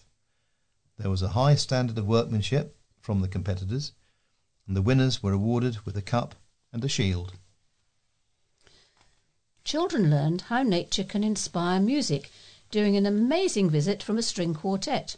There 0.99 1.11
was 1.11 1.21
a 1.21 1.31
high 1.31 1.57
standard 1.57 1.99
of 1.99 2.07
workmanship 2.07 2.77
from 3.01 3.23
the 3.23 3.27
competitors, 3.27 3.91
and 4.69 4.77
the 4.77 4.83
winners 4.83 5.21
were 5.21 5.33
awarded 5.33 5.85
with 5.85 5.97
a 5.97 6.01
cup 6.01 6.37
and 6.73 6.85
a 6.85 6.89
shield. 6.89 7.33
Children 9.65 10.11
learned 10.11 10.43
how 10.43 10.63
nature 10.63 11.03
can 11.03 11.25
inspire 11.25 11.81
music 11.81 12.31
during 12.71 12.97
an 12.97 13.05
amazing 13.05 13.69
visit 13.69 14.01
from 14.01 14.17
a 14.17 14.23
string 14.23 14.55
quartet. 14.55 15.17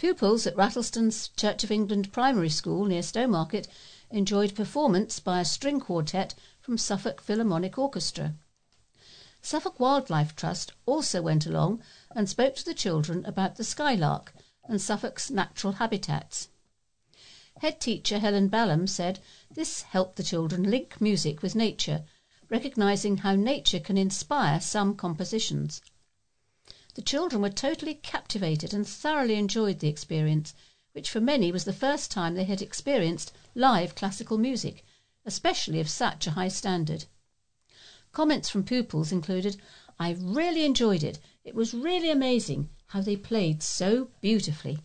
Pupils 0.00 0.46
at 0.46 0.56
Rattlesden 0.56 1.10
Church 1.36 1.62
of 1.62 1.70
England 1.70 2.10
Primary 2.10 2.48
School 2.48 2.86
near 2.86 3.02
Stowmarket 3.02 3.68
enjoyed 4.10 4.54
performance 4.54 5.20
by 5.20 5.40
a 5.40 5.44
string 5.44 5.78
quartet 5.78 6.34
from 6.58 6.78
Suffolk 6.78 7.20
Philharmonic 7.20 7.76
Orchestra. 7.76 8.34
Suffolk 9.42 9.78
Wildlife 9.78 10.34
Trust 10.34 10.72
also 10.86 11.20
went 11.20 11.44
along 11.44 11.82
and 12.12 12.30
spoke 12.30 12.56
to 12.56 12.64
the 12.64 12.72
children 12.72 13.26
about 13.26 13.56
the 13.56 13.62
skylark 13.62 14.32
and 14.64 14.80
Suffolk's 14.80 15.30
natural 15.30 15.74
habitats. 15.74 16.48
Head 17.58 17.78
teacher 17.78 18.20
Helen 18.20 18.48
Ballum 18.48 18.86
said 18.86 19.20
this 19.50 19.82
helped 19.82 20.16
the 20.16 20.22
children 20.22 20.62
link 20.62 20.98
music 20.98 21.42
with 21.42 21.54
nature, 21.54 22.04
recognizing 22.48 23.18
how 23.18 23.34
nature 23.34 23.80
can 23.80 23.98
inspire 23.98 24.62
some 24.62 24.96
compositions. 24.96 25.82
The 27.00 27.06
children 27.06 27.40
were 27.40 27.48
totally 27.48 27.94
captivated 27.94 28.74
and 28.74 28.86
thoroughly 28.86 29.36
enjoyed 29.36 29.78
the 29.78 29.88
experience, 29.88 30.52
which 30.92 31.08
for 31.08 31.18
many 31.18 31.50
was 31.50 31.64
the 31.64 31.72
first 31.72 32.10
time 32.10 32.34
they 32.34 32.44
had 32.44 32.60
experienced 32.60 33.32
live 33.54 33.94
classical 33.94 34.36
music, 34.36 34.84
especially 35.24 35.80
of 35.80 35.88
such 35.88 36.26
a 36.26 36.32
high 36.32 36.48
standard. 36.48 37.06
Comments 38.12 38.46
from 38.50 38.64
pupils 38.64 39.12
included, 39.12 39.56
I 39.98 40.14
really 40.20 40.62
enjoyed 40.66 41.02
it. 41.02 41.18
It 41.42 41.54
was 41.54 41.72
really 41.72 42.10
amazing 42.10 42.68
how 42.88 43.00
they 43.00 43.16
played 43.16 43.62
so 43.62 44.10
beautifully. 44.20 44.80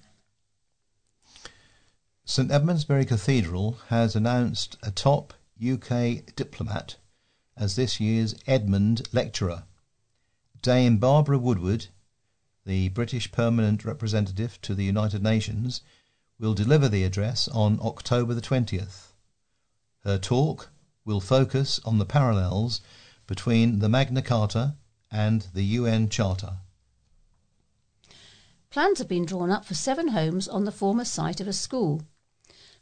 St 2.23 2.49
Edmundsbury 2.49 3.05
Cathedral 3.05 3.77
has 3.89 4.15
announced 4.15 4.77
a 4.81 4.89
top 4.89 5.33
UK 5.61 6.33
diplomat 6.33 6.95
as 7.57 7.75
this 7.75 7.99
year's 7.99 8.35
Edmund 8.47 9.09
Lecturer. 9.11 9.65
Dame 10.61 10.97
Barbara 10.97 11.37
Woodward, 11.37 11.87
the 12.65 12.89
British 12.89 13.31
Permanent 13.31 13.85
Representative 13.85 14.59
to 14.61 14.73
the 14.73 14.83
United 14.83 15.21
Nations, 15.21 15.81
will 16.39 16.53
deliver 16.53 16.89
the 16.89 17.03
address 17.03 17.47
on 17.49 17.79
October 17.81 18.33
the 18.33 18.41
20th. 18.41 19.13
Her 20.03 20.17
talk 20.17 20.69
will 21.05 21.21
focus 21.21 21.79
on 21.85 21.99
the 21.99 22.05
parallels 22.05 22.81
between 23.27 23.79
the 23.79 23.89
Magna 23.89 24.21
Carta 24.21 24.75
and 25.11 25.47
the 25.53 25.63
UN 25.63 26.09
Charter. 26.09 26.57
Plans 28.69 28.99
have 28.99 29.07
been 29.07 29.25
drawn 29.25 29.51
up 29.51 29.63
for 29.63 29.73
seven 29.73 30.09
homes 30.09 30.47
on 30.47 30.65
the 30.65 30.71
former 30.71 31.05
site 31.05 31.39
of 31.39 31.47
a 31.47 31.53
school. 31.53 32.03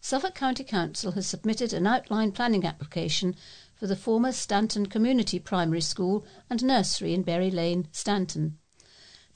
Suffolk 0.01 0.33
County 0.33 0.63
Council 0.63 1.11
has 1.11 1.27
submitted 1.27 1.71
an 1.71 1.85
outline 1.85 2.31
planning 2.31 2.65
application 2.65 3.35
for 3.75 3.87
the 3.87 3.95
former 3.95 4.31
Stanton 4.31 4.87
Community 4.87 5.39
Primary 5.39 5.81
School 5.81 6.25
and 6.49 6.63
Nursery 6.63 7.13
in 7.13 7.21
Berry 7.21 7.51
Lane, 7.51 7.87
Stanton. 7.91 8.57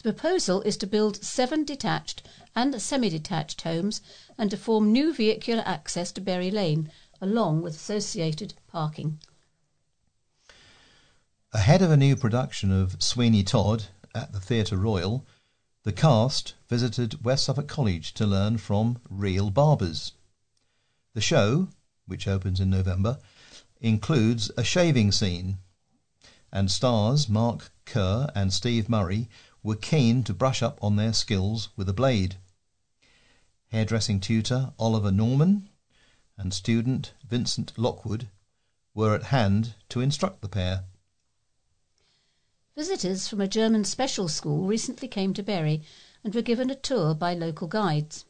Proposal 0.08 0.62
is 0.62 0.78
to 0.78 0.88
build 0.88 1.22
seven 1.22 1.66
detached 1.66 2.26
and 2.55 2.82
semi 2.82 3.10
detached 3.10 3.64
homes 3.64 3.99
and 4.38 4.49
to 4.49 4.55
form 4.55 4.93
new 4.93 5.14
vehicular 5.14 5.64
access 5.66 6.14
to 6.14 6.22
Berry 6.22 6.49
Lane, 6.49 6.89
along 7.20 7.62
with 7.62 7.76
associated 7.76 8.53
parking. 8.68 9.20
Ahead 11.51 11.82
of 11.82 11.91
a 11.91 11.97
new 11.97 12.16
production 12.16 12.72
of 12.72 13.03
Sweeney 13.03 13.43
Todd 13.43 13.88
at 14.16 14.32
the 14.32 14.39
Theatre 14.39 14.78
Royal, 14.78 15.26
the 15.84 15.91
cast 15.91 16.53
visited 16.70 17.26
West 17.26 17.43
Suffolk 17.43 17.68
College 17.68 18.14
to 18.14 18.26
learn 18.26 18.60
from 18.60 19.01
real 19.10 19.49
barbers. 19.49 20.14
The 21.16 21.22
show, 21.22 21.68
which 22.05 22.30
opens 22.30 22.62
in 22.62 22.70
November, 22.70 23.20
includes 23.82 24.51
a 24.55 24.64
shaving 24.64 25.12
scene, 25.12 25.58
and 26.49 26.72
stars 26.72 27.28
Mark 27.28 27.74
Kerr 27.84 28.30
and 28.34 28.53
Steve 28.53 28.88
Murray 28.88 29.28
were 29.68 29.76
keen 29.76 30.24
to 30.24 30.34
brush 30.34 30.63
up 30.63 30.82
on 30.82 30.95
their 30.95 31.11
skills 31.11 31.68
with 31.76 31.89
a 31.89 31.93
blade. 31.93 32.38
Hairdressing 33.68 34.22
tutor 34.22 34.72
Oliver 34.80 35.11
Norman 35.11 35.68
and 36.38 36.53
student 36.53 37.11
Vincent 37.28 37.78
Lockwood 37.78 38.30
were 38.93 39.13
at 39.13 39.24
hand 39.24 39.74
to 39.89 39.99
instruct 39.99 40.39
the 40.39 40.47
pair. 40.47 40.86
Visitors 42.78 43.28
from 43.28 43.41
a 43.41 43.47
German 43.49 43.84
special 43.84 44.30
school 44.30 44.65
recently 44.65 45.09
came 45.09 45.34
to 45.34 45.43
Bury 45.43 45.84
and 46.24 46.34
were 46.34 46.41
given 46.41 46.70
a 46.70 46.76
tour 46.76 47.13
by 47.13 47.34
local 47.34 47.68
guides. 47.68 48.24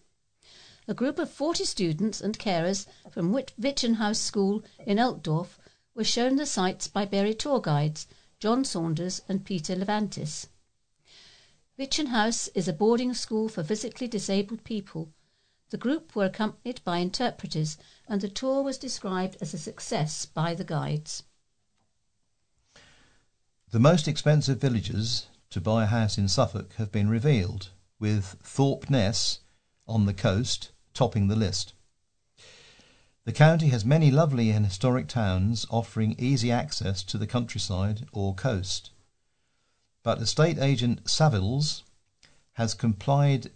A 0.88 0.96
group 0.96 1.20
of 1.20 1.30
40 1.30 1.66
students 1.66 2.20
and 2.20 2.40
carers 2.40 2.88
from 3.12 3.32
Witchen 3.32 3.98
House 3.98 4.18
School 4.18 4.64
in 4.88 4.98
Altdorf 4.98 5.60
were 5.94 6.04
shown 6.04 6.38
the 6.38 6.48
sights 6.48 6.88
by 6.88 7.06
Bury 7.06 7.36
tour 7.36 7.62
guides 7.62 8.08
John 8.40 8.66
Saunders 8.66 9.22
and 9.30 9.46
Peter 9.46 9.76
Levantis. 9.76 10.48
Witchen 11.78 12.08
House 12.08 12.48
is 12.56 12.68
a 12.68 12.74
boarding 12.74 13.14
school 13.14 13.48
for 13.48 13.64
physically 13.64 14.08
disabled 14.08 14.64
people. 14.64 15.14
The 15.70 15.78
group 15.78 16.16
were 16.16 16.26
accompanied 16.26 16.82
by 16.84 16.98
interpreters, 16.98 17.78
and 18.08 18.20
the 18.20 18.30
tour 18.30 18.64
was 18.64 18.80
described 18.80 19.38
as 19.42 19.54
a 19.54 19.60
success 19.60 20.26
by 20.26 20.56
the 20.56 20.64
guides. 20.64 21.22
The 23.70 23.80
most 23.80 24.08
expensive 24.08 24.60
villages 24.60 25.28
to 25.52 25.62
buy 25.62 25.84
a 25.84 25.88
house 25.88 26.18
in 26.18 26.28
Suffolk 26.28 26.74
have 26.78 26.92
been 26.92 27.10
revealed, 27.10 27.70
with 28.00 28.38
Thorpeness 28.42 29.40
on 29.88 30.08
the 30.08 30.16
coast 30.16 30.72
topping 30.96 31.28
the 31.28 31.36
list. 31.36 31.74
The 33.26 33.34
county 33.34 33.68
has 33.68 33.86
many 33.86 34.10
lovely 34.10 34.50
and 34.50 34.66
historic 34.66 35.08
towns 35.08 35.68
offering 35.70 36.16
easy 36.18 36.52
access 36.52 37.04
to 37.04 37.20
the 37.20 37.28
countryside 37.28 38.08
or 38.12 38.34
coast. 38.34 38.90
But 40.08 40.22
estate 40.22 40.58
agent 40.58 41.04
Savills 41.04 41.84
has 42.54 42.74
complied 42.74 43.52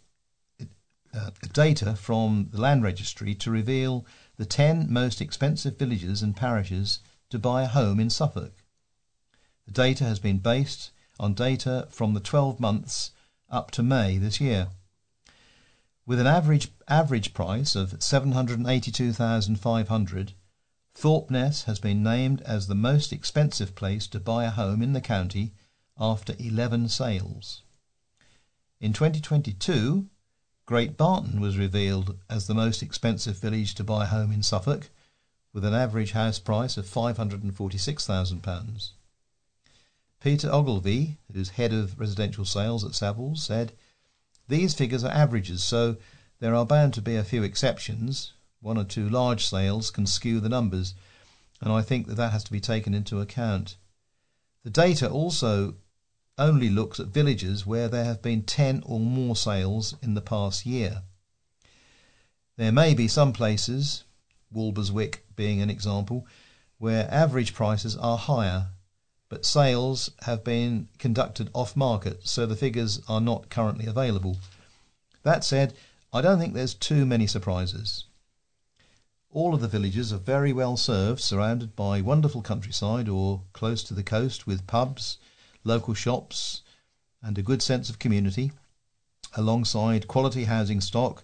uh, 1.13 1.29
data 1.53 1.95
from 1.95 2.49
the 2.51 2.59
land 2.59 2.83
registry 2.83 3.33
to 3.35 3.49
reveal 3.49 4.05
the 4.35 4.45
10 4.45 4.91
most 4.91 5.21
expensive 5.21 5.79
villages 5.79 6.21
and 6.21 6.35
parishes 6.35 6.99
to 7.29 7.39
buy 7.39 7.63
a 7.63 7.69
home 7.69 8.01
in 8.01 8.09
Suffolk. 8.09 8.51
The 9.65 9.71
data 9.71 10.03
has 10.03 10.19
been 10.19 10.39
based 10.39 10.91
on 11.17 11.35
data 11.35 11.87
from 11.89 12.13
the 12.13 12.19
12 12.19 12.59
months 12.59 13.11
up 13.49 13.71
to 13.71 13.81
May 13.81 14.17
this 14.17 14.41
year. 14.41 14.71
With 16.05 16.19
an 16.19 16.27
average 16.27 16.67
average 16.89 17.33
price 17.33 17.77
of 17.77 18.03
782,500, 18.03 20.33
Thorpeness 20.95 21.63
has 21.63 21.79
been 21.79 22.03
named 22.03 22.41
as 22.41 22.67
the 22.67 22.75
most 22.75 23.13
expensive 23.13 23.73
place 23.73 24.05
to 24.07 24.19
buy 24.19 24.43
a 24.43 24.49
home 24.49 24.81
in 24.81 24.91
the 24.91 24.99
county 24.99 25.53
after 25.99 26.35
11 26.39 26.89
sales. 26.89 27.61
In 28.79 28.93
2022, 28.93 30.07
Great 30.65 30.95
Barton 30.95 31.41
was 31.41 31.57
revealed 31.57 32.17
as 32.29 32.47
the 32.47 32.53
most 32.53 32.81
expensive 32.81 33.37
village 33.37 33.75
to 33.75 33.83
buy 33.83 34.05
a 34.05 34.07
home 34.07 34.31
in 34.31 34.41
Suffolk, 34.41 34.89
with 35.53 35.65
an 35.65 35.73
average 35.73 36.11
house 36.11 36.39
price 36.39 36.77
of 36.77 36.85
£546,000. 36.85 38.91
Peter 40.21 40.49
Ogilvie, 40.49 41.17
who's 41.33 41.49
head 41.49 41.73
of 41.73 41.99
residential 41.99 42.45
sales 42.45 42.85
at 42.85 42.91
Savills, 42.91 43.39
said, 43.39 43.73
These 44.47 44.73
figures 44.73 45.03
are 45.03 45.11
averages, 45.11 45.63
so 45.63 45.97
there 46.39 46.55
are 46.55 46.65
bound 46.65 46.93
to 46.93 47.01
be 47.01 47.15
a 47.15 47.23
few 47.23 47.43
exceptions. 47.43 48.33
One 48.61 48.77
or 48.77 48.83
two 48.83 49.09
large 49.09 49.45
sales 49.45 49.91
can 49.91 50.05
skew 50.05 50.39
the 50.39 50.47
numbers, 50.47 50.93
and 51.59 51.71
I 51.71 51.81
think 51.81 52.07
that 52.07 52.15
that 52.15 52.31
has 52.31 52.43
to 52.45 52.51
be 52.51 52.59
taken 52.59 52.93
into 52.93 53.19
account. 53.19 53.75
The 54.63 54.69
data 54.69 55.09
also 55.09 55.75
only 56.37 56.69
looks 56.69 56.99
at 56.99 57.07
villages 57.07 57.65
where 57.65 57.87
there 57.87 58.05
have 58.05 58.21
been 58.21 58.43
10 58.43 58.83
or 58.85 58.99
more 58.99 59.35
sales 59.35 59.95
in 60.01 60.13
the 60.13 60.21
past 60.21 60.65
year. 60.65 61.03
There 62.57 62.71
may 62.71 62.93
be 62.93 63.07
some 63.07 63.33
places, 63.33 64.03
Walberswick 64.53 65.19
being 65.35 65.61
an 65.61 65.69
example, 65.69 66.27
where 66.77 67.11
average 67.11 67.53
prices 67.53 67.95
are 67.95 68.17
higher, 68.17 68.67
but 69.29 69.45
sales 69.45 70.11
have 70.23 70.43
been 70.43 70.89
conducted 70.99 71.49
off 71.53 71.75
market, 71.75 72.27
so 72.27 72.45
the 72.45 72.55
figures 72.55 73.01
are 73.07 73.21
not 73.21 73.49
currently 73.49 73.85
available. 73.85 74.37
That 75.23 75.43
said, 75.43 75.73
I 76.13 76.21
don't 76.21 76.39
think 76.39 76.53
there's 76.53 76.73
too 76.73 77.05
many 77.05 77.27
surprises. 77.27 78.05
All 79.33 79.55
of 79.55 79.61
the 79.61 79.69
villages 79.69 80.11
are 80.11 80.17
very 80.17 80.51
well 80.51 80.75
served, 80.75 81.21
surrounded 81.21 81.73
by 81.73 82.01
wonderful 82.01 82.41
countryside 82.41 83.07
or 83.07 83.43
close 83.53 83.81
to 83.83 83.93
the 83.93 84.03
coast 84.03 84.45
with 84.45 84.67
pubs, 84.67 85.19
local 85.63 85.93
shops, 85.93 86.63
and 87.21 87.37
a 87.37 87.41
good 87.41 87.61
sense 87.61 87.89
of 87.89 87.97
community, 87.97 88.51
alongside 89.37 90.09
quality 90.09 90.43
housing 90.43 90.81
stock, 90.81 91.23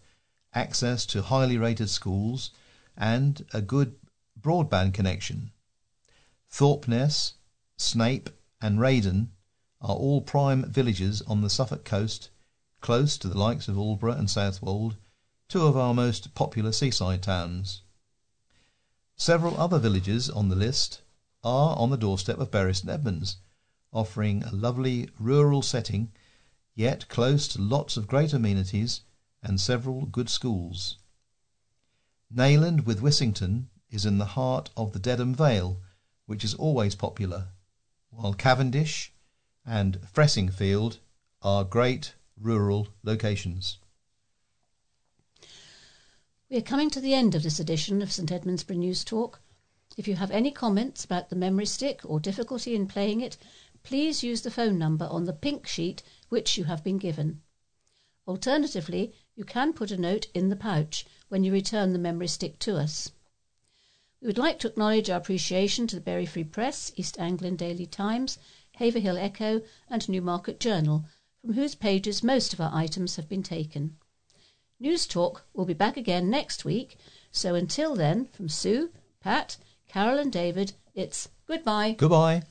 access 0.54 1.06
to 1.08 1.22
highly 1.22 1.58
rated 1.58 1.90
schools, 1.90 2.52
and 2.96 3.46
a 3.54 3.62
good 3.62 3.98
broadband 4.40 4.94
connection. 4.94 5.52
Thorpeness, 6.50 7.34
Snape, 7.76 8.30
and 8.62 8.80
Reydon 8.80 9.32
are 9.82 9.98
all 9.98 10.22
prime 10.22 10.72
villages 10.72 11.22
on 11.24 11.42
the 11.42 11.50
Suffolk 11.50 11.84
coast, 11.84 12.30
close 12.80 13.18
to 13.18 13.28
the 13.28 13.38
likes 13.38 13.68
of 13.68 13.78
Aldeburgh 13.78 14.18
and 14.18 14.30
Southwold, 14.30 14.96
two 15.50 15.68
of 15.68 15.76
our 15.76 15.94
most 15.94 16.34
popular 16.34 16.72
seaside 16.72 17.22
towns. 17.22 17.82
Several 19.20 19.60
other 19.60 19.80
villages 19.80 20.30
on 20.30 20.50
the 20.50 20.56
list 20.56 21.02
are 21.44 21.76
on 21.76 21.90
the 21.90 21.98
doorstep 21.98 22.38
of 22.38 22.52
Bury 22.52 22.76
St 22.76 22.88
Edmunds, 22.88 23.38
offering 23.92 24.44
a 24.44 24.54
lovely 24.54 25.10
rural 25.20 25.64
setting, 25.64 26.12
yet 26.76 27.10
close 27.10 27.48
to 27.48 27.62
lots 27.62 27.98
of 27.98 28.06
great 28.06 28.32
amenities 28.32 29.02
and 29.42 29.60
several 29.60 30.06
good 30.06 30.30
schools. 30.30 30.98
Nayland 32.30 32.86
with 32.86 33.02
Wissington 33.02 33.70
is 33.90 34.06
in 34.06 34.20
the 34.20 34.38
heart 34.38 34.70
of 34.78 34.94
the 34.94 35.00
Dedham 35.00 35.34
Vale, 35.34 35.82
which 36.28 36.44
is 36.44 36.54
always 36.54 36.94
popular, 36.94 37.48
while 38.12 38.36
Cavendish 38.36 39.12
and 39.66 40.00
Fressingfield 40.14 41.00
are 41.42 41.64
great 41.64 42.14
rural 42.40 42.90
locations. 43.04 43.80
We 46.50 46.56
are 46.56 46.62
coming 46.62 46.90
to 46.92 47.02
the 47.02 47.14
end 47.14 47.36
of 47.36 47.44
this 47.44 47.60
edition 47.60 48.02
of 48.02 48.10
St 48.10 48.32
Edmundsbury 48.32 48.78
News 48.78 49.04
Talk. 49.04 49.42
If 49.98 50.08
you 50.08 50.16
have 50.16 50.32
any 50.32 50.50
comments 50.50 51.04
about 51.04 51.30
the 51.30 51.36
memory 51.36 51.66
stick 51.66 52.00
or 52.06 52.22
difficulty 52.22 52.74
in 52.74 52.88
playing 52.88 53.20
it, 53.20 53.36
please 53.84 54.24
use 54.24 54.44
the 54.44 54.50
phone 54.50 54.78
number 54.78 55.08
on 55.08 55.26
the 55.26 55.34
pink 55.34 55.68
sheet 55.68 56.04
which 56.30 56.58
you 56.58 56.64
have 56.64 56.86
been 56.86 57.00
given. 57.00 57.42
Alternatively, 58.26 59.12
you 59.36 59.44
can 59.44 59.74
put 59.74 59.92
a 59.92 59.98
note 59.98 60.28
in 60.34 60.48
the 60.48 60.56
pouch 60.56 61.06
when 61.28 61.44
you 61.44 61.52
return 61.52 61.92
the 61.92 62.00
memory 62.00 62.30
stick 62.30 62.60
to 62.60 62.78
us. 62.78 63.12
We 64.22 64.28
would 64.28 64.38
like 64.38 64.58
to 64.60 64.70
acknowledge 64.70 65.10
our 65.10 65.18
appreciation 65.18 65.86
to 65.88 65.98
the 65.98 66.02
Bury 66.02 66.26
Free 66.26 66.46
Press, 66.46 66.94
East 66.96 67.20
Anglian 67.20 67.58
Daily 67.58 67.86
Times, 67.86 68.38
Haverhill 68.76 69.18
Echo, 69.18 69.64
and 69.90 70.08
Newmarket 70.08 70.62
Journal, 70.62 71.04
from 71.42 71.56
whose 71.56 71.76
pages 71.76 72.24
most 72.24 72.54
of 72.54 72.62
our 72.62 72.74
items 72.74 73.18
have 73.18 73.28
been 73.28 73.44
taken. 73.44 73.98
News 74.80 75.08
Talk 75.08 75.44
will 75.54 75.66
be 75.66 75.74
back 75.74 75.98
again 75.98 76.30
next 76.30 76.64
week, 76.64 76.98
so 77.32 77.56
until 77.56 77.96
then, 77.96 78.28
from 78.28 78.48
Sue, 78.48 78.92
Pat, 79.22 79.58
Carol, 79.88 80.20
and 80.20 80.32
David, 80.32 80.74
it's 80.94 81.30
goodbye. 81.48 81.96
Goodbye. 81.98 82.44